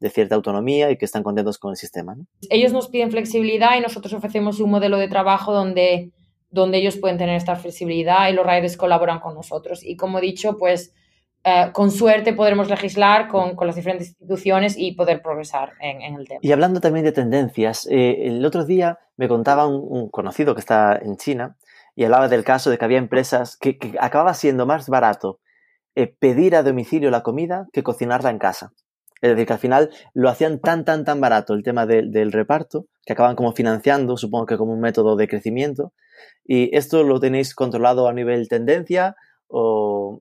de 0.00 0.10
cierta 0.10 0.34
autonomía 0.34 0.90
y 0.90 0.96
que 0.96 1.04
están 1.04 1.22
contentos 1.22 1.58
con 1.58 1.70
el 1.70 1.76
sistema. 1.76 2.14
¿no? 2.14 2.26
Ellos 2.48 2.72
nos 2.72 2.88
piden 2.88 3.10
flexibilidad 3.10 3.76
y 3.76 3.80
nosotros 3.80 4.12
ofrecemos 4.14 4.58
un 4.58 4.70
modelo 4.70 4.98
de 4.98 5.08
trabajo 5.08 5.52
donde, 5.52 6.10
donde 6.50 6.78
ellos 6.78 6.96
pueden 6.96 7.18
tener 7.18 7.36
esta 7.36 7.54
flexibilidad 7.56 8.28
y 8.28 8.32
los 8.32 8.46
riders 8.46 8.76
colaboran 8.76 9.20
con 9.20 9.34
nosotros. 9.34 9.84
Y 9.84 9.96
como 9.96 10.18
he 10.18 10.22
dicho, 10.22 10.56
pues 10.56 10.94
eh, 11.44 11.70
con 11.72 11.90
suerte 11.90 12.32
podremos 12.32 12.68
legislar 12.68 13.28
con, 13.28 13.54
con, 13.54 13.66
las 13.66 13.76
diferentes 13.76 14.08
instituciones 14.08 14.74
y 14.76 14.92
poder 14.92 15.22
progresar 15.22 15.72
en, 15.80 16.00
en 16.00 16.14
el 16.14 16.26
tema. 16.26 16.40
Y 16.42 16.52
hablando 16.52 16.80
también 16.80 17.04
de 17.04 17.12
tendencias, 17.12 17.86
eh, 17.90 18.26
el 18.26 18.44
otro 18.44 18.64
día 18.64 18.98
me 19.16 19.28
contaba 19.28 19.66
un, 19.66 19.84
un, 19.86 20.08
conocido 20.08 20.54
que 20.54 20.60
está 20.60 20.98
en 21.02 21.16
China 21.18 21.56
y 22.00 22.04
hablaba 22.04 22.28
del 22.28 22.44
caso 22.44 22.70
de 22.70 22.78
que 22.78 22.84
había 22.86 22.96
empresas 22.96 23.58
que, 23.58 23.76
acababa 24.00 24.32
siendo 24.32 24.64
más 24.64 24.88
barato 24.88 25.38
eh, 25.94 26.06
pedir 26.06 26.56
a 26.56 26.62
domicilio 26.62 27.10
la 27.10 27.22
comida 27.22 27.68
que 27.74 27.82
cocinarla 27.82 28.30
en 28.30 28.38
casa. 28.38 28.72
Es 29.20 29.28
decir, 29.32 29.46
que 29.46 29.52
al 29.52 29.58
final 29.58 29.90
lo 30.14 30.30
hacían 30.30 30.60
tan, 30.60 30.86
tan, 30.86 31.04
tan 31.04 31.20
barato 31.20 31.52
el 31.52 31.62
tema 31.62 31.84
del 31.84 32.32
reparto, 32.32 32.86
que 33.04 33.12
acaban 33.12 33.36
como 33.36 33.52
financiando, 33.52 34.16
supongo 34.16 34.46
que 34.46 34.56
como 34.56 34.72
un 34.72 34.80
método 34.80 35.14
de 35.14 35.28
crecimiento. 35.28 35.92
¿Y 36.42 36.74
esto 36.74 37.02
lo 37.02 37.20
tenéis 37.20 37.54
controlado 37.54 38.08
a 38.08 38.14
nivel 38.14 38.48
tendencia 38.48 39.14
o, 39.46 40.20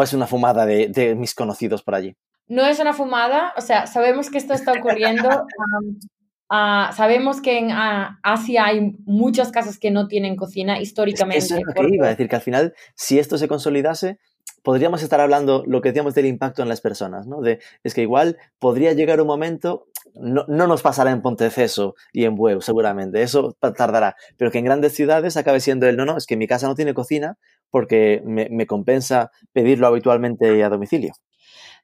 es 0.00 0.12
una 0.12 0.28
fumada 0.28 0.66
de, 0.66 1.16
mis 1.16 1.34
conocidos 1.34 1.82
por 1.82 1.96
allí? 1.96 2.14
No 2.46 2.64
es 2.64 2.78
una 2.78 2.92
fumada, 2.92 3.54
o 3.56 3.60
sea, 3.60 3.88
sabemos 3.88 4.30
que 4.30 4.38
esto 4.38 4.54
está 4.54 4.72
ocurriendo. 4.72 5.28
Ah, 6.50 6.92
sabemos 6.96 7.42
que 7.42 7.58
en 7.58 7.70
ah, 7.72 8.18
Asia 8.22 8.66
hay 8.66 8.96
muchas 9.04 9.52
casas 9.52 9.78
que 9.78 9.90
no 9.90 10.08
tienen 10.08 10.36
cocina 10.36 10.80
históricamente. 10.80 11.44
eso 11.44 11.56
es 11.56 11.62
lo 11.64 11.72
que 11.74 11.94
iba 11.94 12.06
a 12.06 12.10
decir, 12.10 12.28
que 12.28 12.36
al 12.36 12.42
final, 12.42 12.74
si 12.94 13.18
esto 13.18 13.36
se 13.36 13.48
consolidase, 13.48 14.18
podríamos 14.62 15.02
estar 15.02 15.20
hablando 15.20 15.62
lo 15.66 15.80
que 15.80 15.90
decíamos 15.90 16.14
del 16.14 16.26
impacto 16.26 16.62
en 16.62 16.68
las 16.68 16.80
personas, 16.80 17.26
¿no? 17.26 17.42
De, 17.42 17.60
es 17.84 17.94
que 17.94 18.02
igual 18.02 18.38
podría 18.58 18.92
llegar 18.92 19.20
un 19.20 19.26
momento, 19.26 19.88
no, 20.14 20.46
no 20.48 20.66
nos 20.66 20.80
pasará 20.82 21.10
en 21.10 21.20
Ponteceso 21.20 21.94
y 22.12 22.24
en 22.24 22.34
Bueu, 22.34 22.62
seguramente, 22.62 23.22
eso 23.22 23.56
tardará, 23.60 24.16
pero 24.36 24.50
que 24.50 24.58
en 24.58 24.64
grandes 24.64 24.94
ciudades 24.94 25.36
acabe 25.36 25.60
siendo 25.60 25.86
el, 25.86 25.96
no, 25.96 26.06
no, 26.06 26.16
es 26.16 26.26
que 26.26 26.36
mi 26.36 26.46
casa 26.46 26.66
no 26.66 26.74
tiene 26.74 26.94
cocina 26.94 27.36
porque 27.70 28.22
me, 28.24 28.48
me 28.50 28.66
compensa 28.66 29.30
pedirlo 29.52 29.86
habitualmente 29.86 30.64
a 30.64 30.68
domicilio. 30.70 31.12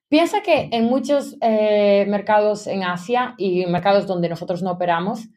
Piensa 0.09 0.43
que 0.43 0.69
en 0.71 0.85
muchos 0.85 1.37
eh, 1.41 2.05
mercados 2.09 2.67
en 2.67 2.85
Asia 2.85 3.35
y 3.39 3.67
mercados 3.67 4.07
donde 4.07 4.29
nosotros 4.29 4.63
no 4.63 4.73
operamos, 4.73 5.29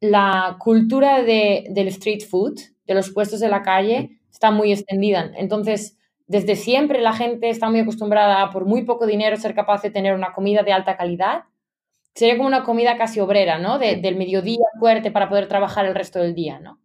la 0.00 0.56
cultura 0.58 1.22
de, 1.22 1.66
del 1.70 1.88
street 1.88 2.22
food, 2.28 2.58
de 2.86 2.94
los 2.94 3.10
puestos 3.10 3.40
de 3.40 3.48
la 3.48 3.62
calle, 3.62 4.20
está 4.30 4.50
muy 4.50 4.72
extendida. 4.72 5.30
Entonces, 5.36 5.98
desde 6.26 6.56
siempre 6.56 7.00
la 7.00 7.12
gente 7.12 7.50
está 7.50 7.68
muy 7.68 7.80
acostumbrada 7.80 8.42
a, 8.42 8.50
por 8.50 8.64
muy 8.64 8.84
poco 8.84 9.06
dinero, 9.06 9.36
ser 9.36 9.54
capaz 9.54 9.82
de 9.82 9.90
tener 9.90 10.14
una 10.14 10.32
comida 10.32 10.62
de 10.62 10.72
alta 10.72 10.96
calidad. 10.96 11.44
Sería 12.14 12.36
como 12.36 12.48
una 12.48 12.64
comida 12.64 12.96
casi 12.96 13.20
obrera, 13.20 13.58
¿no? 13.58 13.78
del 13.78 14.16
mediodía 14.16 14.64
fuerte 14.78 15.10
para 15.10 15.28
poder 15.28 15.48
trabajar 15.48 15.86
el 15.86 15.94
resto 15.94 16.18
del 16.18 16.34
día, 16.34 16.58
¿no? 16.58 16.80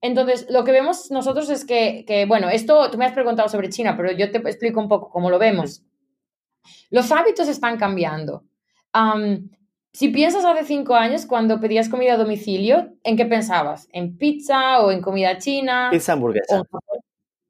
Entonces, 0.00 0.46
lo 0.50 0.64
que 0.64 0.72
vemos 0.72 1.12
nosotros 1.12 1.48
es 1.48 1.64
que, 1.64 2.04
que, 2.06 2.26
bueno, 2.26 2.48
esto, 2.48 2.90
tú 2.90 2.98
me 2.98 3.04
has 3.04 3.12
preguntado 3.12 3.48
sobre 3.48 3.68
China, 3.68 3.96
pero 3.96 4.10
yo 4.10 4.32
te 4.32 4.38
explico 4.38 4.80
un 4.80 4.88
poco 4.88 5.10
cómo 5.10 5.30
lo 5.30 5.38
vemos. 5.38 5.84
Los 6.90 7.10
hábitos 7.12 7.48
están 7.48 7.78
cambiando. 7.78 8.44
si 9.92 10.08
piensas 10.08 10.44
hace 10.44 10.64
cinco 10.64 10.94
años, 10.94 11.26
cuando 11.26 11.60
pedías 11.60 11.88
comida 11.88 12.14
a 12.14 12.16
domicilio, 12.16 12.94
¿en 13.02 13.16
qué 13.16 13.26
pensabas? 13.26 13.88
¿En 13.92 14.16
pizza 14.16 14.80
o 14.80 14.90
en 14.90 15.00
comida 15.00 15.38
china? 15.38 15.88
Pizza 15.90 16.12
hamburguesa. 16.12 16.62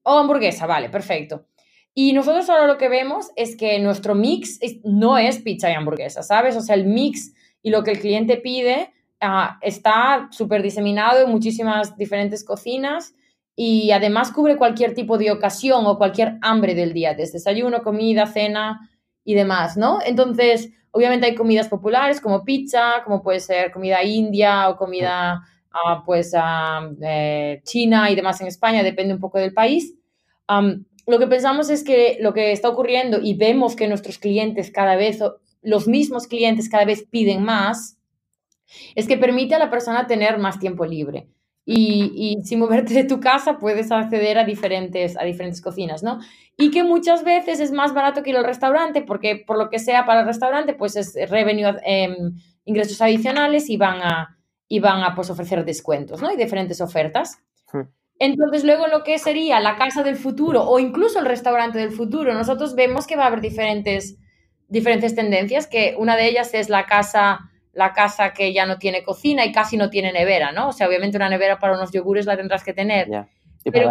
O, 0.04 0.18
hamburguesa, 0.18 0.66
vale, 0.66 0.88
perfecto. 0.88 1.46
Y 1.94 2.12
nosotros 2.12 2.48
ahora 2.48 2.66
lo 2.66 2.78
que 2.78 2.88
vemos 2.88 3.30
es 3.36 3.56
que 3.56 3.78
nuestro 3.78 4.14
mix 4.14 4.58
no 4.82 5.18
es 5.18 5.38
pizza 5.38 5.70
y 5.70 5.74
hamburguesa, 5.74 6.22
¿sabes? 6.22 6.56
O 6.56 6.60
sea, 6.60 6.74
el 6.74 6.86
mix 6.86 7.34
y 7.62 7.70
lo 7.70 7.82
que 7.82 7.92
el 7.92 8.00
cliente 8.00 8.36
pide 8.38 8.92
ah, 9.20 9.58
está 9.60 10.28
súper 10.30 10.62
diseminado 10.62 11.24
en 11.24 11.30
muchísimas 11.30 11.96
diferentes 11.96 12.44
cocinas 12.44 13.14
y 13.54 13.90
además 13.90 14.32
cubre 14.32 14.56
cualquier 14.56 14.94
tipo 14.94 15.18
de 15.18 15.30
ocasión 15.30 15.84
o 15.86 15.98
cualquier 15.98 16.38
hambre 16.40 16.74
del 16.74 16.92
día, 16.92 17.14
desde 17.14 17.34
desayuno, 17.34 17.82
comida, 17.82 18.26
cena 18.26 18.88
y 19.24 19.34
demás, 19.34 19.76
¿no? 19.76 19.98
Entonces, 20.04 20.70
obviamente 20.90 21.26
hay 21.26 21.34
comidas 21.34 21.68
populares 21.68 22.20
como 22.20 22.44
pizza, 22.44 23.02
como 23.04 23.22
puede 23.22 23.40
ser 23.40 23.72
comida 23.72 24.02
india 24.02 24.68
o 24.68 24.76
comida 24.76 25.42
ah, 25.72 26.02
pues 26.04 26.32
ah, 26.36 26.90
eh, 27.02 27.60
china 27.64 28.10
y 28.10 28.14
demás 28.14 28.40
en 28.40 28.46
España, 28.46 28.82
depende 28.82 29.14
un 29.14 29.20
poco 29.20 29.38
del 29.38 29.52
país. 29.54 29.94
lo 31.06 31.18
que 31.18 31.26
pensamos 31.26 31.70
es 31.70 31.82
que 31.82 32.18
lo 32.20 32.32
que 32.32 32.52
está 32.52 32.68
ocurriendo 32.68 33.18
y 33.20 33.34
vemos 33.34 33.74
que 33.74 33.88
nuestros 33.88 34.18
clientes 34.18 34.70
cada 34.70 34.96
vez, 34.96 35.18
los 35.62 35.88
mismos 35.88 36.26
clientes 36.26 36.68
cada 36.68 36.84
vez 36.84 37.04
piden 37.10 37.42
más, 37.42 37.98
es 38.94 39.06
que 39.06 39.16
permite 39.18 39.54
a 39.54 39.58
la 39.58 39.70
persona 39.70 40.06
tener 40.06 40.38
más 40.38 40.58
tiempo 40.58 40.86
libre 40.86 41.28
y, 41.64 42.38
sin 42.42 42.58
moverte 42.58 42.94
de 42.94 43.04
tu 43.04 43.20
casa 43.20 43.58
puedes 43.58 43.90
acceder 43.92 44.38
a 44.38 44.44
diferentes, 44.44 45.16
a 45.16 45.24
diferentes 45.24 45.60
cocinas, 45.60 46.02
¿no? 46.02 46.18
Y 46.56 46.70
que 46.70 46.84
muchas 46.84 47.24
veces 47.24 47.60
es 47.60 47.72
más 47.72 47.94
barato 47.94 48.22
que 48.22 48.30
ir 48.30 48.36
al 48.36 48.44
restaurante 48.44 49.02
porque 49.02 49.36
por 49.36 49.58
lo 49.58 49.70
que 49.70 49.78
sea 49.78 50.04
para 50.04 50.20
el 50.20 50.26
restaurante 50.26 50.74
pues 50.74 50.96
es 50.96 51.14
revenue, 51.30 51.78
em, 51.84 52.34
ingresos 52.64 53.00
adicionales 53.00 53.70
y 53.70 53.76
van 53.76 54.02
a, 54.02 54.38
y 54.68 54.80
van 54.80 55.02
a 55.02 55.14
pues, 55.14 55.30
ofrecer 55.30 55.64
descuentos, 55.64 56.22
¿no? 56.22 56.32
Y 56.32 56.36
diferentes 56.36 56.80
ofertas. 56.80 57.38
Hmm. 57.72 57.88
Entonces, 58.18 58.62
luego 58.64 58.86
lo 58.86 59.02
que 59.02 59.18
sería 59.18 59.58
la 59.60 59.76
casa 59.76 60.02
del 60.02 60.16
futuro 60.16 60.62
o 60.62 60.78
incluso 60.78 61.18
el 61.18 61.26
restaurante 61.26 61.78
del 61.78 61.90
futuro, 61.90 62.34
nosotros 62.34 62.74
vemos 62.74 63.06
que 63.06 63.16
va 63.16 63.24
a 63.24 63.26
haber 63.26 63.40
diferentes, 63.40 64.18
diferentes 64.68 65.14
tendencias, 65.14 65.66
que 65.66 65.96
una 65.98 66.16
de 66.16 66.28
ellas 66.28 66.54
es 66.54 66.68
la 66.68 66.86
casa 66.86 67.52
la 67.72 67.92
casa 67.92 68.32
que 68.32 68.52
ya 68.52 68.66
no 68.66 68.78
tiene 68.78 69.02
cocina 69.02 69.44
y 69.44 69.52
casi 69.52 69.76
no 69.76 69.90
tiene 69.90 70.12
nevera, 70.12 70.52
¿no? 70.52 70.68
O 70.68 70.72
sea, 70.72 70.88
obviamente 70.88 71.16
una 71.16 71.28
nevera 71.28 71.58
para 71.58 71.74
unos 71.74 71.90
yogures 71.90 72.26
la 72.26 72.36
tendrás 72.36 72.64
que 72.64 72.74
tener. 72.74 73.08
Y 73.64 73.70
para 73.70 73.90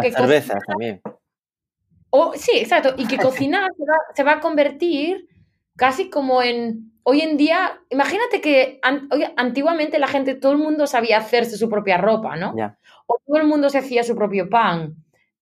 también. 0.66 1.00
O, 2.12 2.32
sí, 2.34 2.52
exacto. 2.54 2.94
Y 2.96 3.06
que 3.06 3.18
cocinar 3.18 3.70
se 4.14 4.22
va, 4.22 4.32
a 4.32 4.40
convertir 4.40 5.28
casi 5.76 6.10
como 6.10 6.42
en... 6.42 6.92
Hoy 7.04 7.20
en 7.20 7.36
día, 7.36 7.80
imagínate 7.90 8.40
que 8.40 8.78
antiguamente 9.36 9.98
la 9.98 10.06
gente, 10.06 10.36
todo 10.36 10.52
el 10.52 10.58
mundo 10.58 10.86
sabía 10.86 11.18
hacerse 11.18 11.56
su 11.56 11.68
propia 11.68 11.96
ropa, 11.96 12.36
¿no? 12.36 12.54
O 13.06 13.18
todo 13.26 13.38
el 13.38 13.48
mundo 13.48 13.70
se 13.70 13.78
hacía 13.78 14.04
su 14.04 14.14
propio 14.14 14.48
pan. 14.48 14.94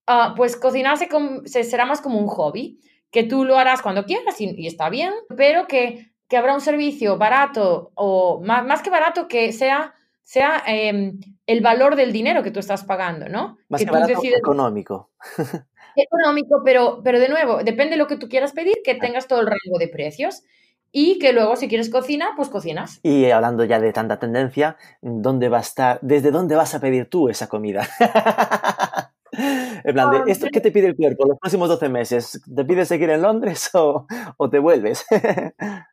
Ah, 0.07 0.33
pues 0.35 0.55
cocinarse 0.55 1.07
será 1.45 1.85
más 1.85 2.01
como 2.01 2.17
un 2.17 2.25
hobby, 2.27 2.79
que 3.11 3.23
tú 3.25 3.45
lo 3.45 3.59
harás 3.59 3.83
cuando 3.83 4.05
quieras 4.05 4.41
y 4.41 4.65
está 4.65 4.89
bien, 4.89 5.13
pero 5.37 5.67
que 5.67 6.11
que 6.31 6.37
habrá 6.37 6.53
un 6.53 6.61
servicio 6.61 7.17
barato 7.17 7.91
o 7.95 8.39
más, 8.41 8.65
más 8.65 8.81
que 8.81 8.89
barato 8.89 9.27
que 9.27 9.51
sea, 9.51 9.93
sea 10.23 10.63
em, 10.65 11.19
el 11.45 11.59
valor 11.59 11.97
del 11.97 12.13
dinero 12.13 12.41
que 12.41 12.51
tú 12.51 12.61
estás 12.61 12.85
pagando, 12.85 13.27
¿no? 13.27 13.57
Más 13.67 13.83
que, 13.83 13.91
barato, 13.91 14.13
económico. 14.23 15.11
Económico, 15.95 16.61
pero, 16.63 17.01
pero 17.03 17.19
de 17.19 17.29
nuevo, 17.29 17.63
depende 17.63 17.91
de 17.91 17.97
lo 17.97 18.07
que 18.07 18.17
tú 18.17 18.29
quieras 18.29 18.53
pedir, 18.53 18.75
que 18.83 18.95
tengas 18.95 19.27
todo 19.27 19.41
el 19.41 19.47
rango 19.47 19.77
de 19.79 19.87
precios 19.87 20.43
y 20.91 21.19
que 21.19 21.33
luego 21.33 21.55
si 21.55 21.67
quieres 21.67 21.89
cocina, 21.89 22.31
pues 22.35 22.49
cocinas. 22.49 22.99
Y 23.03 23.29
hablando 23.31 23.63
ya 23.63 23.79
de 23.79 23.93
tanta 23.93 24.19
tendencia, 24.19 24.77
¿dónde 25.01 25.49
va 25.49 25.59
a 25.59 25.61
estar, 25.61 25.99
desde 26.01 26.31
dónde 26.31 26.55
vas 26.55 26.75
a 26.75 26.79
pedir 26.79 27.09
tú 27.09 27.29
esa 27.29 27.47
comida? 27.47 27.87
en 29.31 29.93
plan, 29.93 30.25
de, 30.25 30.31
¿esto 30.31 30.47
qué 30.51 30.59
te 30.59 30.71
pide 30.71 30.87
el 30.87 30.95
cuerpo 30.95 31.27
los 31.27 31.39
próximos 31.39 31.69
12 31.69 31.89
meses? 31.89 32.41
¿Te 32.53 32.65
pide 32.65 32.85
seguir 32.85 33.09
en 33.09 33.21
Londres 33.21 33.69
o, 33.73 34.05
o 34.37 34.49
te 34.49 34.59
vuelves? 34.59 35.05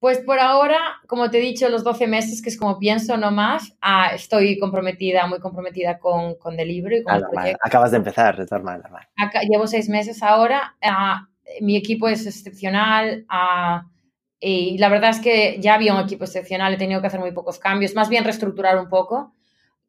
Pues 0.00 0.18
por 0.18 0.40
ahora, 0.40 0.78
como 1.06 1.30
te 1.30 1.38
he 1.38 1.40
dicho, 1.42 1.68
los 1.68 1.84
12 1.84 2.06
meses, 2.06 2.40
que 2.40 2.48
es 2.48 2.58
como 2.58 2.78
pienso 2.78 3.18
no 3.18 3.30
más, 3.30 3.76
ah, 3.82 4.12
estoy 4.14 4.58
comprometida, 4.58 5.26
muy 5.26 5.40
comprometida 5.40 5.98
con, 5.98 6.36
con 6.36 6.56
libro 6.56 6.96
y 6.96 7.02
con 7.02 7.16
el 7.16 7.24
proyecto. 7.30 7.60
Acabas 7.62 7.90
de 7.90 7.98
empezar, 7.98 8.40
es 8.40 8.50
normal, 8.50 8.80
normal. 8.82 9.06
llevo 9.46 9.66
seis 9.66 9.90
meses 9.90 10.22
ahora, 10.22 10.74
ah, 10.82 11.28
mi 11.60 11.76
equipo 11.76 12.08
es 12.08 12.26
excepcional 12.26 13.26
ah, 13.28 13.84
y 14.40 14.78
la 14.78 14.88
verdad 14.88 15.10
es 15.10 15.20
que 15.20 15.58
ya 15.60 15.74
había 15.74 15.94
un 15.94 16.00
equipo 16.00 16.24
excepcional, 16.24 16.72
he 16.72 16.78
tenido 16.78 17.02
que 17.02 17.08
hacer 17.08 17.20
muy 17.20 17.32
pocos 17.32 17.58
cambios, 17.58 17.94
más 17.94 18.08
bien 18.08 18.24
reestructurar 18.24 18.78
un 18.78 18.88
poco. 18.88 19.34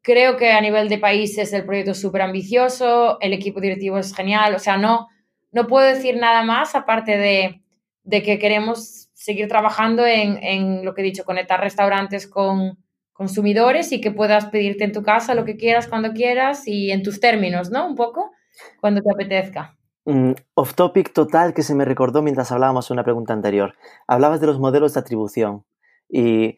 Creo 0.02 0.36
que 0.36 0.52
a 0.52 0.60
nivel 0.60 0.90
de 0.90 0.98
países 0.98 1.54
el 1.54 1.64
proyecto 1.64 1.92
es 1.92 2.00
súper 2.00 2.20
ambicioso, 2.20 3.18
el 3.20 3.32
equipo 3.32 3.62
directivo 3.62 3.96
es 3.96 4.14
genial, 4.14 4.54
o 4.54 4.58
sea, 4.58 4.76
no, 4.76 5.08
no 5.52 5.66
puedo 5.66 5.86
decir 5.86 6.18
nada 6.18 6.42
más 6.42 6.74
aparte 6.74 7.16
de, 7.16 7.62
de 8.04 8.22
que 8.22 8.38
queremos 8.38 9.01
seguir 9.22 9.46
trabajando 9.48 10.04
en, 10.04 10.84
lo 10.84 10.94
que 10.94 11.02
he 11.02 11.04
dicho, 11.04 11.24
conectar 11.24 11.60
restaurantes 11.60 12.26
con 12.26 12.78
consumidores 13.12 13.92
y 13.92 14.00
que 14.00 14.10
puedas 14.10 14.46
pedirte 14.46 14.82
en 14.82 14.92
tu 14.92 15.02
casa 15.02 15.34
lo 15.34 15.44
que 15.44 15.56
quieras 15.56 15.86
cuando 15.86 16.12
quieras 16.12 16.66
y 16.66 16.90
en 16.90 17.02
tus 17.02 17.20
términos, 17.20 17.70
¿no? 17.70 17.86
Un 17.86 17.94
poco, 17.94 18.32
cuando 18.80 19.00
te 19.00 19.12
apetezca. 19.12 19.76
Mm, 20.04 20.32
off 20.54 20.74
topic 20.74 21.12
total 21.12 21.54
que 21.54 21.62
se 21.62 21.76
me 21.76 21.84
recordó 21.84 22.20
mientras 22.22 22.50
hablábamos 22.50 22.90
una 22.90 23.04
pregunta 23.04 23.32
anterior. 23.32 23.74
Hablabas 24.08 24.40
de 24.40 24.48
los 24.48 24.58
modelos 24.58 24.94
de 24.94 25.00
atribución 25.00 25.64
y 26.08 26.56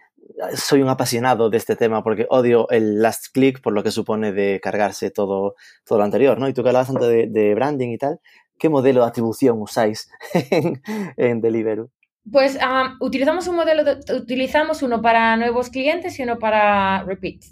soy 0.56 0.80
un 0.80 0.88
apasionado 0.88 1.50
de 1.50 1.58
este 1.58 1.76
tema 1.76 2.02
porque 2.02 2.26
odio 2.30 2.66
el 2.70 3.02
last 3.02 3.26
click 3.34 3.60
por 3.60 3.74
lo 3.74 3.82
que 3.82 3.90
supone 3.90 4.32
de 4.32 4.58
cargarse 4.62 5.10
todo, 5.10 5.54
todo 5.84 5.98
lo 5.98 6.04
anterior, 6.04 6.38
¿no? 6.38 6.48
Y 6.48 6.54
tú 6.54 6.62
que 6.62 6.70
hablabas 6.70 6.88
tanto 6.88 7.06
de, 7.06 7.54
branding 7.54 7.90
y 7.90 7.98
tal, 7.98 8.20
¿qué 8.58 8.70
modelo 8.70 9.02
de 9.02 9.06
atribución 9.08 9.60
usáis 9.60 10.08
en, 10.50 10.80
en 11.18 11.42
Deliveroo? 11.42 11.90
Pues 12.30 12.58
utilizamos 13.00 13.46
un 13.48 13.56
modelo, 13.56 13.82
utilizamos 14.16 14.82
uno 14.82 15.02
para 15.02 15.36
nuevos 15.36 15.70
clientes 15.70 16.18
y 16.18 16.22
uno 16.22 16.38
para 16.38 17.02
repeat, 17.04 17.42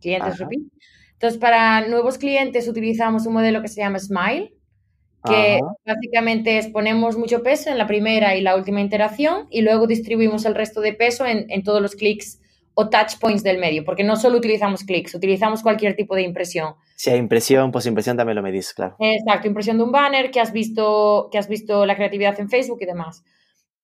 clientes 0.00 0.38
repeat. 0.38 0.62
Entonces, 1.14 1.40
para 1.40 1.86
nuevos 1.88 2.18
clientes 2.18 2.68
utilizamos 2.68 3.26
un 3.26 3.32
modelo 3.32 3.62
que 3.62 3.68
se 3.68 3.80
llama 3.80 3.98
Smile, 3.98 4.54
que 5.24 5.58
básicamente 5.84 6.58
es 6.58 6.68
ponemos 6.68 7.16
mucho 7.16 7.42
peso 7.42 7.70
en 7.70 7.78
la 7.78 7.86
primera 7.86 8.36
y 8.36 8.40
la 8.40 8.54
última 8.56 8.80
interacción 8.80 9.46
y 9.50 9.62
luego 9.62 9.86
distribuimos 9.86 10.44
el 10.44 10.54
resto 10.54 10.80
de 10.80 10.92
peso 10.92 11.26
en, 11.26 11.46
en 11.50 11.62
todos 11.62 11.82
los 11.82 11.96
clics 11.96 12.40
o 12.80 12.88
touch 12.88 13.18
points 13.18 13.42
del 13.42 13.58
medio, 13.58 13.84
porque 13.84 14.04
no 14.04 14.14
solo 14.14 14.38
utilizamos 14.38 14.84
clics, 14.84 15.12
utilizamos 15.16 15.62
cualquier 15.64 15.96
tipo 15.96 16.14
de 16.14 16.22
impresión. 16.22 16.74
Si 16.94 17.10
hay 17.10 17.18
impresión, 17.18 17.72
pues 17.72 17.86
impresión 17.86 18.16
también 18.16 18.36
lo 18.36 18.42
medís, 18.42 18.72
claro. 18.72 18.94
Exacto, 19.00 19.48
impresión 19.48 19.78
de 19.78 19.82
un 19.82 19.90
banner, 19.90 20.30
que 20.30 20.38
has 20.38 20.52
visto, 20.52 21.28
que 21.32 21.38
has 21.38 21.48
visto 21.48 21.84
la 21.84 21.96
creatividad 21.96 22.38
en 22.38 22.48
Facebook 22.48 22.78
y 22.80 22.86
demás. 22.86 23.24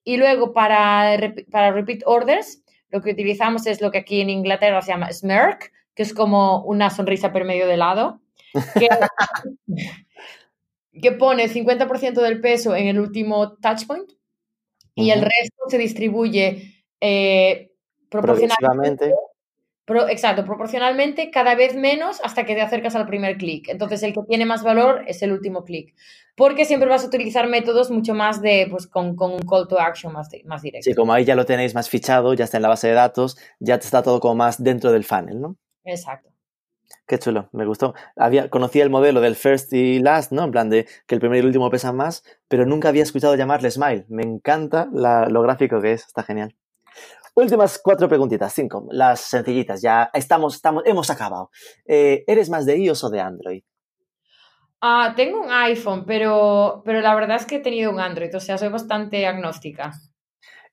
Y 0.05 0.19
luego 0.19 0.53
para, 0.53 1.19
para 1.51 1.73
repeat 1.73 2.03
orders, 2.05 2.63
lo 2.91 3.01
que 3.01 3.11
utilizamos 3.11 3.67
es 3.67 3.81
lo 3.81 3.91
que 3.91 3.99
aquí 3.99 4.21
en 4.21 4.31
Inglaterra 4.31 4.83
se 4.83 4.93
llama 4.93 5.13
smirk, 5.13 5.73
que 5.95 6.03
es 6.03 6.13
como 6.13 6.63
una 6.65 6.91
sonrisa 6.91 7.33
por 7.33 7.45
medio 7.45 7.67
de 7.67 7.77
lado, 7.77 8.21
que, 8.79 8.89
que 11.03 11.13
pone 11.13 11.49
50% 11.49 12.21
del 12.21 12.41
peso 12.41 12.77
en 12.77 12.89
el 12.89 13.01
último 13.01 13.55
touch 13.55 13.87
point 13.87 14.11
y 14.95 15.11
el 15.11 15.23
resto 15.23 15.65
se 15.69 15.79
distribuye 15.79 16.85
eh, 17.01 17.73
proporcionalmente 18.09 19.13
exacto, 19.87 20.45
proporcionalmente 20.45 21.31
cada 21.31 21.55
vez 21.55 21.75
menos 21.75 22.21
hasta 22.25 22.45
que 22.45 22.55
te 22.55 22.63
acercas 22.63 22.95
al 22.95 23.07
primer 23.07 23.37
clic. 23.37 23.69
Entonces, 23.69 24.03
el 24.03 24.15
que 24.15 24.23
tiene 24.23 24.47
más 24.47 24.63
valor 24.63 25.05
es 25.07 25.23
el 25.23 25.33
último 25.33 25.65
clic. 25.65 25.95
Porque 26.37 26.65
siempre 26.65 26.89
vas 26.89 27.05
a 27.05 27.07
utilizar 27.07 27.49
métodos 27.49 27.91
mucho 27.91 28.15
más 28.15 28.41
de, 28.41 28.67
pues, 28.71 28.87
con, 28.87 29.17
un 29.19 29.39
call 29.41 29.69
to 29.69 29.79
action 29.79 30.13
más, 30.13 30.29
más 30.47 30.63
directo. 30.63 30.91
Sí, 30.91 30.95
como 30.95 31.13
ahí 31.13 31.25
ya 31.25 31.37
lo 31.37 31.45
tenéis 31.45 31.75
más 31.75 31.89
fichado, 31.89 32.35
ya 32.35 32.45
está 32.45 32.57
en 32.57 32.63
la 32.63 32.69
base 32.69 32.89
de 32.89 32.95
datos, 32.95 33.37
ya 33.61 33.77
está 33.77 34.03
todo 34.03 34.21
como 34.21 34.35
más 34.37 34.63
dentro 34.63 34.91
del 34.91 35.05
funnel, 35.05 35.41
¿no? 35.41 35.57
Exacto. 35.85 36.31
Qué 37.07 37.19
chulo, 37.19 37.51
me 37.53 37.67
gustó. 37.67 37.95
Había, 38.17 38.49
conocía 38.49 38.83
el 38.83 38.91
modelo 38.91 39.21
del 39.21 39.37
first 39.37 39.73
y 39.75 39.99
last, 39.99 40.33
¿no? 40.33 40.45
En 40.45 40.51
plan 40.51 40.71
de 40.71 40.87
que 41.07 41.15
el 41.15 41.21
primero 41.21 41.37
y 41.37 41.41
el 41.41 41.47
último 41.47 41.69
pesan 41.71 41.97
más, 41.97 42.25
pero 42.49 42.65
nunca 42.65 42.89
había 42.89 43.03
escuchado 43.03 43.35
llamarle 43.37 43.71
smile. 43.71 44.07
Me 44.09 44.23
encanta 44.23 44.89
lo 44.91 45.43
gráfico 45.43 45.83
que 45.83 45.93
es, 45.93 46.07
está 46.07 46.23
genial. 46.23 46.57
Últimas 47.37 47.81
cuatro 47.83 48.09
preguntitas, 48.09 48.53
cinco, 48.53 48.87
las 48.91 49.21
sencillitas, 49.21 49.83
ya 49.83 50.09
estamos, 50.13 50.55
estamos, 50.55 50.85
hemos 50.87 51.11
acabado. 51.11 51.51
Eh, 51.85 52.23
¿Eres 52.29 52.49
más 52.49 52.65
de 52.65 52.79
iOS 52.79 53.05
o 53.05 53.11
de 53.11 53.21
Android? 53.21 53.63
Ah, 54.81 55.15
tengo 55.17 55.41
un 55.41 55.51
iPhone, 55.51 56.05
pero, 56.07 56.83
pero 56.85 57.01
la 57.01 57.15
verdad 57.15 57.37
es 57.37 57.47
que 57.47 57.57
he 57.57 57.61
tenido 57.61 57.91
un 57.91 57.99
Android, 57.99 58.35
o 58.37 58.41
sea, 58.41 58.57
soy 58.57 58.69
bastante 58.69 59.27
agnóstica. 59.27 59.93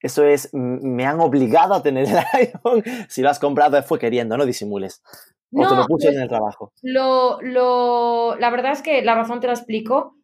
Eso 0.01 0.24
es, 0.24 0.49
me 0.53 1.05
han 1.05 1.20
obligado 1.20 1.74
a 1.74 1.82
tener 1.82 2.07
el 2.07 2.18
iPhone. 2.34 2.84
Si 3.07 3.22
lo 3.22 3.30
has 3.30 3.39
comprado 3.39 3.82
fue 3.84 3.99
queriendo, 3.99 4.38
no 4.38 4.45
disimules. 4.45 5.01
O 5.53 5.68
te 5.68 5.76
lo 5.76 5.86
puse 5.86 6.09
en 6.09 6.22
el 6.22 6.30
trabajo. 6.30 6.72
Lo, 6.82 7.41
lo, 7.41 8.36
la 8.38 8.49
verdad 8.49 8.72
es 8.72 8.82
que 8.82 9.01
la 9.01 9.16
razón 9.16 9.39
te 9.39 9.47
la 9.47 9.53
explico. 9.53 10.16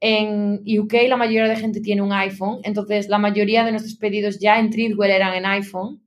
En 0.00 0.62
UK 0.64 1.08
la 1.08 1.16
mayoría 1.16 1.48
de 1.48 1.56
gente 1.56 1.80
tiene 1.80 2.02
un 2.02 2.12
iPhone, 2.12 2.60
entonces 2.62 3.08
la 3.08 3.18
mayoría 3.18 3.64
de 3.64 3.72
nuestros 3.72 3.96
pedidos 3.96 4.38
ya 4.38 4.58
en 4.58 4.70
Treadwell 4.70 5.10
eran 5.10 5.34
en 5.34 5.46
iPhone. 5.46 6.00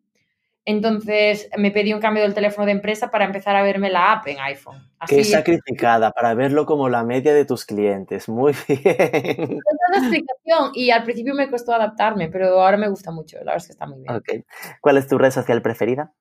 Entonces 0.64 1.50
me 1.58 1.72
pedí 1.72 1.92
un 1.92 2.00
cambio 2.00 2.22
del 2.22 2.36
teléfono 2.36 2.68
de 2.68 2.74
empresa 2.74 3.10
para 3.10 3.26
empezar 3.26 3.56
a 3.56 3.64
verme 3.64 3.90
la 3.90 4.14
app 4.14 4.28
en 4.28 4.40
iPhone. 4.40 4.78
Así 5.00 5.16
Qué 5.16 5.24
sacrificada 5.24 6.12
para 6.12 6.36
verlo 6.36 6.68
como 6.68 6.88
la 6.88 7.04
media 7.04 7.34
de 7.34 7.46
tus 7.46 7.66
clientes. 7.66 8.30
Muy 8.30 8.54
bien. 8.68 8.80
una 9.90 9.98
explicación 9.98 10.72
y 10.76 10.92
al 10.92 11.04
principio 11.04 11.34
me 11.34 11.50
costó 11.50 11.74
adaptarme, 11.74 12.30
pero 12.30 12.62
ahora 12.62 12.78
me 12.78 12.90
gusta 12.90 13.12
mucho. 13.12 13.38
La 13.38 13.54
verdad 13.54 13.58
es 13.58 13.66
que 13.66 13.74
está 13.74 13.88
muy 13.88 14.02
bien. 14.02 14.16
Okay. 14.16 14.44
¿Cuál 14.80 14.98
es 14.98 15.08
tu 15.08 15.18
red 15.18 15.32
social 15.32 15.62
preferida? 15.64 16.14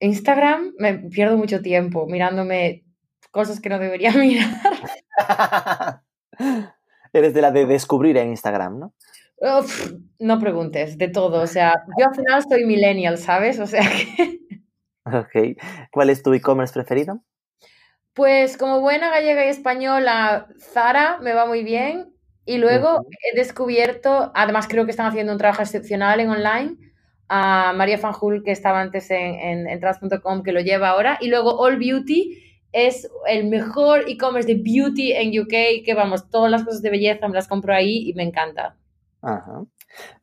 Instagram, 0.00 0.72
me 0.78 0.94
pierdo 0.94 1.36
mucho 1.36 1.60
tiempo 1.60 2.06
mirándome 2.06 2.84
cosas 3.30 3.60
que 3.60 3.68
no 3.68 3.78
debería 3.78 4.12
mirar. 4.16 4.50
Eres 7.12 7.34
de 7.34 7.42
la 7.42 7.50
de 7.50 7.66
descubrir 7.66 8.16
en 8.16 8.30
Instagram, 8.30 8.78
¿no? 8.78 8.94
no 10.20 10.38
preguntes, 10.38 10.96
de 10.98 11.08
todo. 11.08 11.42
O 11.42 11.46
sea, 11.46 11.82
yo 11.98 12.06
al 12.06 12.14
final 12.14 12.42
soy 12.48 12.64
millennial, 12.64 13.18
¿sabes? 13.18 13.58
O 13.58 13.66
sea 13.66 13.82
que... 13.82 14.40
Ok. 15.04 15.58
¿Cuál 15.90 16.10
es 16.10 16.22
tu 16.22 16.32
e-commerce 16.32 16.72
preferido? 16.72 17.24
Pues 18.14 18.56
como 18.56 18.80
buena 18.80 19.10
gallega 19.10 19.44
y 19.44 19.48
española, 19.48 20.46
Zara 20.60 21.18
me 21.20 21.32
va 21.32 21.44
muy 21.44 21.64
bien. 21.64 22.14
Y 22.44 22.58
luego 22.58 23.04
he 23.20 23.36
descubierto, 23.36 24.30
además 24.34 24.68
creo 24.68 24.84
que 24.84 24.92
están 24.92 25.06
haciendo 25.06 25.32
un 25.32 25.38
trabajo 25.38 25.62
excepcional 25.62 26.20
en 26.20 26.30
online, 26.30 26.76
a 27.28 27.72
María 27.72 27.98
Fanjul, 27.98 28.42
que 28.44 28.50
estaba 28.52 28.80
antes 28.80 29.10
en, 29.10 29.66
en, 29.66 29.80
trans.com, 29.80 30.42
que 30.42 30.52
lo 30.52 30.60
lleva 30.60 30.90
ahora. 30.90 31.18
Y 31.20 31.28
luego 31.28 31.58
All 31.58 31.78
Beauty 31.78 32.51
es 32.72 33.10
el 33.26 33.46
mejor 33.46 34.08
e-commerce 34.08 34.46
de 34.46 34.60
beauty 34.60 35.12
en 35.12 35.38
UK, 35.38 35.84
que 35.84 35.94
vamos, 35.94 36.30
todas 36.30 36.50
las 36.50 36.64
cosas 36.64 36.82
de 36.82 36.90
belleza 36.90 37.28
me 37.28 37.34
las 37.34 37.48
compro 37.48 37.74
ahí 37.74 38.08
y 38.08 38.14
me 38.14 38.22
encanta. 38.22 38.76
Ajá. 39.20 39.64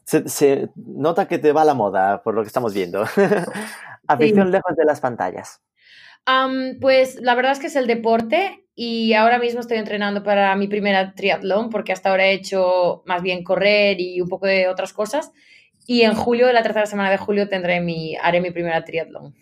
Se, 0.03 0.69
nota 0.75 1.27
que 1.27 1.37
te 1.37 1.51
va 1.51 1.63
la 1.63 1.75
moda 1.75 2.23
por 2.23 2.33
lo 2.33 2.41
que 2.41 2.47
estamos 2.47 2.73
viendo. 2.73 3.03
Afición 4.07 4.51
lejos 4.51 4.75
de 4.75 4.85
las 4.85 4.99
pantallas. 4.99 5.61
pues 6.81 7.21
la 7.21 7.35
verdad 7.35 7.51
es 7.51 7.59
que 7.59 7.67
es 7.67 7.75
el 7.75 7.85
deporte 7.85 8.65
y 8.73 9.13
ahora 9.13 9.37
mismo 9.37 9.59
estoy 9.59 9.77
entrenando 9.77 10.23
para 10.23 10.55
mi 10.55 10.67
primera 10.67 11.13
triatlón 11.13 11.69
porque 11.69 11.91
hasta 11.91 12.09
ahora 12.09 12.25
he 12.25 12.33
hecho 12.33 13.03
más 13.05 13.21
bien 13.21 13.43
correr 13.43 14.01
y 14.01 14.19
un 14.21 14.27
poco 14.27 14.47
de 14.47 14.67
otras 14.67 14.93
cosas. 14.93 15.31
Y 15.85 16.01
en 16.01 16.15
julio, 16.15 16.51
la 16.51 16.63
tercera 16.63 16.85
semana 16.85 17.11
de 17.11 17.17
julio, 17.17 17.49
tendré 17.49 17.81
mi, 17.81 18.15
haré 18.15 18.41
mi 18.41 18.51
primera 18.51 18.83
triatlón. 18.83 19.35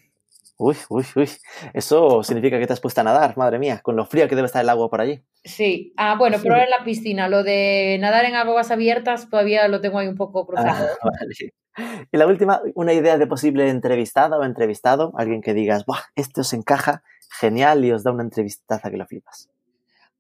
Uy, 0.60 0.76
uy, 0.90 1.06
uy. 1.16 1.30
Eso 1.74 2.24
significa 2.24 2.58
que 2.58 2.66
te 2.66 2.74
has 2.74 2.80
puesto 2.80 3.02
a 3.02 3.04
nadar, 3.04 3.38
madre 3.38 3.60
mía, 3.60 3.80
con 3.84 3.96
lo 3.96 4.06
frío 4.06 4.28
que 4.28 4.36
debe 4.36 4.48
estar 4.48 4.64
el 4.64 4.70
agua 4.70 4.90
por 4.90 5.02
allí. 5.02 5.22
Sí, 5.44 5.94
ah, 5.98 6.16
bueno, 6.18 6.38
pero 6.42 6.56
ahora 6.56 6.66
en 6.66 6.72
la 6.72 6.84
piscina. 6.84 7.30
Lo 7.30 7.44
de 7.44 7.98
nadar 8.00 8.26
en 8.26 8.36
aguas 8.36 8.72
abiertas 8.72 9.30
todavía 9.30 9.68
lo 9.68 9.82
tengo 9.82 10.00
ahí 10.00 10.08
un 10.08 10.16
poco 10.16 10.48
cruzado. 10.48 10.88
Ah, 11.02 11.10
vale. 11.20 12.08
Y 12.12 12.18
la 12.18 12.26
última, 12.26 12.62
una 12.74 12.94
idea 12.94 13.20
de 13.20 13.28
posible 13.28 13.70
entrevistada 13.70 14.38
o 14.38 14.44
entrevistado, 14.44 15.14
alguien 15.16 15.42
que 15.42 15.54
digas, 15.54 15.86
Buah, 15.86 16.02
este 16.16 16.42
os 16.42 16.52
encaja 16.54 17.04
genial 17.40 17.86
y 17.86 17.92
os 17.92 18.04
da 18.04 18.12
una 18.12 18.24
entrevistaza 18.24 18.90
que 18.90 18.98
lo 18.98 19.06
flipas. 19.06 19.50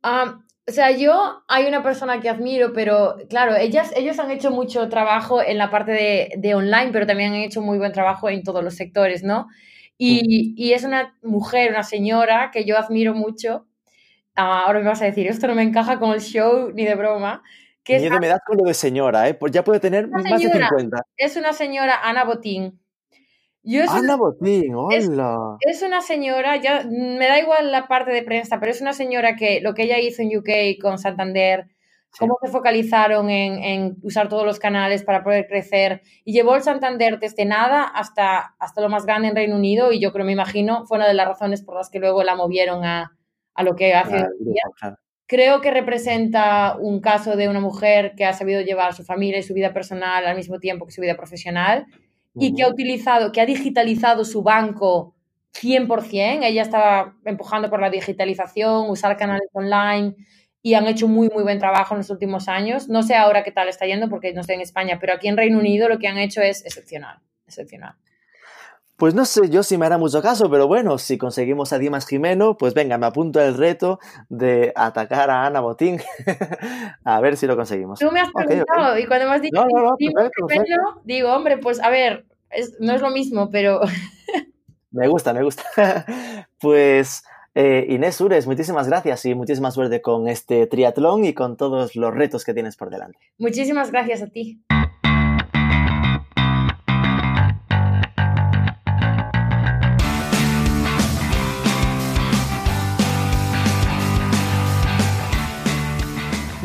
Ah, 0.04 0.40
o 0.68 0.72
sea, 0.72 0.92
yo 0.92 1.44
hay 1.48 1.66
una 1.66 1.82
persona 1.82 2.20
que 2.20 2.30
admiro, 2.30 2.74
pero 2.74 3.16
claro, 3.28 3.56
ellas, 3.56 3.92
ellos 3.96 4.20
han 4.20 4.30
hecho 4.30 4.52
mucho 4.52 4.88
trabajo 4.88 5.42
en 5.42 5.58
la 5.58 5.72
parte 5.72 5.94
de, 5.94 6.34
de 6.38 6.54
online, 6.54 6.92
pero 6.92 7.08
también 7.08 7.34
han 7.34 7.40
hecho 7.40 7.62
muy 7.62 7.80
buen 7.80 7.92
trabajo 7.92 8.30
en 8.30 8.44
todos 8.44 8.64
los 8.64 8.76
sectores, 8.76 9.24
¿no? 9.24 9.48
Y, 9.98 10.74
es 10.74 10.84
una 10.84 11.18
mujer, 11.22 11.72
una 11.72 11.84
señora 11.84 12.52
que 12.52 12.66
yo 12.66 12.78
admiro 12.78 13.14
mucho. 13.14 13.66
Ah, 14.36 14.64
ahora 14.66 14.80
me 14.80 14.86
vas 14.86 15.02
a 15.02 15.06
decir, 15.06 15.28
esto 15.28 15.48
no 15.48 15.56
me 15.56 15.64
encaja 15.64 16.00
con 16.00 16.12
el 16.12 16.22
show 16.22 16.72
ni 16.74 16.86
de 16.86 16.96
broma. 16.96 17.44
Que 17.84 17.96
es 17.96 18.12
me 18.12 18.28
das 18.28 18.42
con 18.46 18.58
lo 18.58 18.66
de 18.66 18.74
señora, 18.74 19.30
¿eh? 19.30 19.34
Pues 19.34 19.52
ya 19.52 19.64
puede 19.64 19.80
tener 19.80 20.08
más 20.10 20.24
de 20.24 20.38
50. 20.38 21.02
Es 21.16 21.38
una 21.38 21.54
señora, 21.54 22.00
Ana 22.04 22.26
Botín. 22.26 22.80
Ana 23.90 24.16
Botín, 24.16 24.76
hola. 24.76 25.58
Es, 25.62 25.82
una 25.82 26.02
señora, 26.02 26.56
ya 26.58 26.86
me 26.86 27.28
da 27.28 27.40
igual 27.40 27.72
la 27.72 27.88
parte 27.88 28.12
de 28.12 28.24
prensa, 28.24 28.60
pero 28.60 28.72
es 28.72 28.82
una 28.82 28.94
señora 28.94 29.36
que 29.36 29.60
lo 29.62 29.74
que 29.74 29.84
ella 29.84 30.00
hizo 30.00 30.22
en 30.22 30.38
UK 30.38 30.82
con 30.82 30.98
Santander, 31.00 31.68
cómo 32.18 32.38
se 32.42 32.50
focalizaron 32.50 33.30
en, 33.30 33.98
usar 34.04 34.30
todos 34.30 34.46
los 34.46 34.60
canales 34.60 35.04
para 35.04 35.24
poder 35.24 35.48
crecer 35.48 36.02
y 36.24 36.34
llevó 36.34 36.56
el 36.56 36.62
Santander 36.62 37.20
desde 37.20 37.46
nada 37.46 37.84
hasta, 37.84 38.56
hasta 38.60 38.82
lo 38.82 38.90
más 38.90 39.06
grande 39.06 39.30
en 39.30 39.36
Reino 39.36 39.56
Unido 39.56 39.92
y 39.92 40.00
yo 40.00 40.12
creo, 40.12 40.26
me 40.26 40.32
imagino, 40.32 40.86
fue 40.86 40.98
una 40.98 41.08
de 41.08 41.14
las 41.14 41.28
razones 41.28 41.62
por 41.62 41.76
las 41.76 41.90
que 41.90 42.00
luego 42.00 42.24
la 42.24 42.36
movieron 42.36 42.84
a, 42.84 43.14
lo 43.64 43.76
que 43.76 43.94
hace 43.96 44.26
Creo 45.30 45.60
que 45.60 45.72
representa 45.72 46.78
un 46.80 47.02
caso 47.02 47.36
de 47.36 47.50
una 47.50 47.60
mujer 47.60 48.14
que 48.16 48.24
ha 48.24 48.32
sabido 48.32 48.62
llevar 48.62 48.94
su 48.94 49.04
familia 49.04 49.40
y 49.40 49.44
su 49.44 49.54
vida 49.54 49.74
personal 49.74 50.26
al 50.26 50.38
mismo 50.38 50.58
tiempo 50.58 50.86
que 50.86 50.94
su 50.94 51.02
vida 51.02 51.18
profesional 51.18 51.86
y 52.34 52.54
que 52.54 52.64
ha 52.64 52.70
utilizado, 52.70 53.32
que 53.32 53.42
ha 53.42 53.46
digitalizado 53.46 54.24
su 54.24 54.42
banco 54.42 55.16
100%. 55.54 56.44
Ella 56.44 56.62
estaba 56.62 57.16
empujando 57.26 57.70
por 57.70 57.82
la 57.82 57.90
digitalización, 57.90 58.90
usar 58.90 59.18
canales 59.18 59.50
online, 59.54 60.16
y 60.68 60.74
han 60.74 60.86
hecho 60.86 61.08
muy, 61.08 61.30
muy 61.30 61.44
buen 61.44 61.60
trabajo 61.60 61.94
en 61.94 62.00
los 62.00 62.10
últimos 62.10 62.50
años. 62.50 62.90
No 62.90 63.02
sé 63.02 63.16
ahora 63.16 63.46
qué 63.46 63.54
tal 63.54 63.70
está 63.70 63.86
yendo 63.86 64.10
porque 64.10 64.34
no 64.34 64.42
estoy 64.42 64.56
en 64.56 64.62
España, 64.62 64.98
pero 65.00 65.14
aquí 65.14 65.30
en 65.30 65.38
Reino 65.38 65.60
Unido 65.60 65.88
lo 65.88 65.98
que 65.98 66.10
han 66.10 66.18
hecho 66.18 66.42
es 66.42 66.66
excepcional, 66.66 67.20
excepcional. 67.46 67.96
Pues 68.98 69.14
no 69.14 69.24
sé 69.24 69.48
yo 69.50 69.64
si 69.64 69.78
me 69.78 69.86
hará 69.86 69.98
mucho 69.98 70.22
caso, 70.22 70.52
pero 70.52 70.68
bueno, 70.68 70.98
si 70.98 71.18
conseguimos 71.18 71.72
a 71.72 71.78
Dimas 71.78 72.06
Jimeno, 72.06 72.58
pues 72.58 72.74
venga, 72.74 72.98
me 72.98 73.06
apunto 73.06 73.40
el 73.40 73.56
reto 73.56 74.00
de 74.28 74.74
atacar 74.76 75.30
a 75.30 75.46
Ana 75.46 75.62
Botín. 75.62 76.02
a 77.06 77.22
ver 77.22 77.38
si 77.38 77.48
lo 77.48 77.56
conseguimos. 77.56 78.00
Tú 78.00 78.12
me 78.12 78.20
has 78.20 78.30
preguntado 78.34 79.00
y 79.00 79.06
cuando 79.06 79.30
me 79.30 79.36
has 79.36 79.42
dicho 79.42 79.64
Jimeno, 79.98 81.02
digo, 81.06 81.32
hombre, 81.32 81.60
pues 81.60 81.82
a 81.82 81.90
ver, 81.90 82.26
no 82.82 82.92
es 82.92 83.02
lo 83.02 83.10
mismo, 83.10 83.50
pero... 83.50 83.80
me 84.92 85.08
gusta, 85.08 85.32
me 85.32 85.44
gusta. 85.44 85.64
pues 86.60 87.24
eh, 87.60 87.88
Inés 87.90 88.22
Ures, 88.22 88.46
muchísimas 88.46 88.88
gracias 88.88 89.26
y 89.26 89.34
muchísima 89.34 89.72
suerte 89.72 90.00
con 90.00 90.28
este 90.28 90.68
triatlón 90.68 91.26
y 91.26 91.34
con 91.34 91.58
todos 91.58 91.96
los 91.96 92.14
retos 92.14 92.46
que 92.46 92.54
tienes 92.54 92.76
por 92.76 92.92
delante. 92.92 93.18
Muchísimas 93.40 93.90
gracias 93.90 94.22
a 94.22 94.28
ti. 94.28 94.62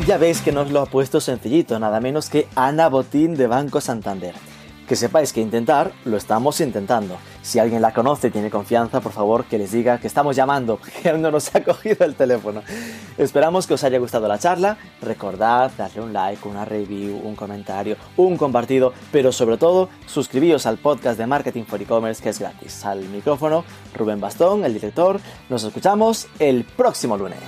Ya 0.05 0.17
veis 0.17 0.41
que 0.41 0.51
nos 0.51 0.69
lo 0.69 0.81
ha 0.81 0.85
puesto 0.85 1.19
sencillito, 1.19 1.79
nada 1.79 1.99
menos 2.01 2.29
que 2.29 2.45
Ana 2.55 2.87
Botín 2.89 3.35
de 3.35 3.47
Banco 3.47 3.81
Santander. 3.81 4.35
Que 4.87 4.95
sepáis 4.95 5.33
que 5.33 5.41
intentar 5.41 5.91
lo 6.05 6.17
estamos 6.17 6.61
intentando. 6.61 7.17
Si 7.43 7.59
alguien 7.59 7.81
la 7.81 7.93
conoce 7.93 8.29
y 8.29 8.31
tiene 8.31 8.49
confianza, 8.49 9.01
por 9.01 9.11
favor 9.11 9.43
que 9.43 9.57
les 9.57 9.73
diga 9.73 9.99
que 9.99 10.07
estamos 10.07 10.33
llamando, 10.33 10.79
que 11.03 11.09
aún 11.09 11.21
no 11.21 11.29
nos 11.29 11.53
ha 11.53 11.61
cogido 11.63 12.05
el 12.05 12.15
teléfono. 12.15 12.63
Esperamos 13.17 13.67
que 13.67 13.73
os 13.73 13.83
haya 13.83 13.99
gustado 13.99 14.29
la 14.29 14.39
charla. 14.39 14.77
Recordad 15.01 15.69
darle 15.77 16.01
un 16.01 16.13
like, 16.13 16.47
una 16.47 16.63
review, 16.63 17.19
un 17.21 17.35
comentario, 17.35 17.97
un 18.15 18.37
compartido, 18.37 18.93
pero 19.11 19.33
sobre 19.33 19.57
todo 19.57 19.89
suscribíos 20.05 20.65
al 20.65 20.77
podcast 20.77 21.19
de 21.19 21.27
Marketing 21.27 21.65
for 21.65 21.81
E-Commerce 21.81 22.23
que 22.23 22.29
es 22.29 22.39
gratis. 22.39 22.85
Al 22.85 23.01
micrófono, 23.09 23.65
Rubén 23.93 24.21
Bastón, 24.21 24.63
el 24.63 24.73
director. 24.73 25.19
Nos 25.49 25.65
escuchamos 25.65 26.27
el 26.39 26.63
próximo 26.63 27.17
lunes. 27.17 27.39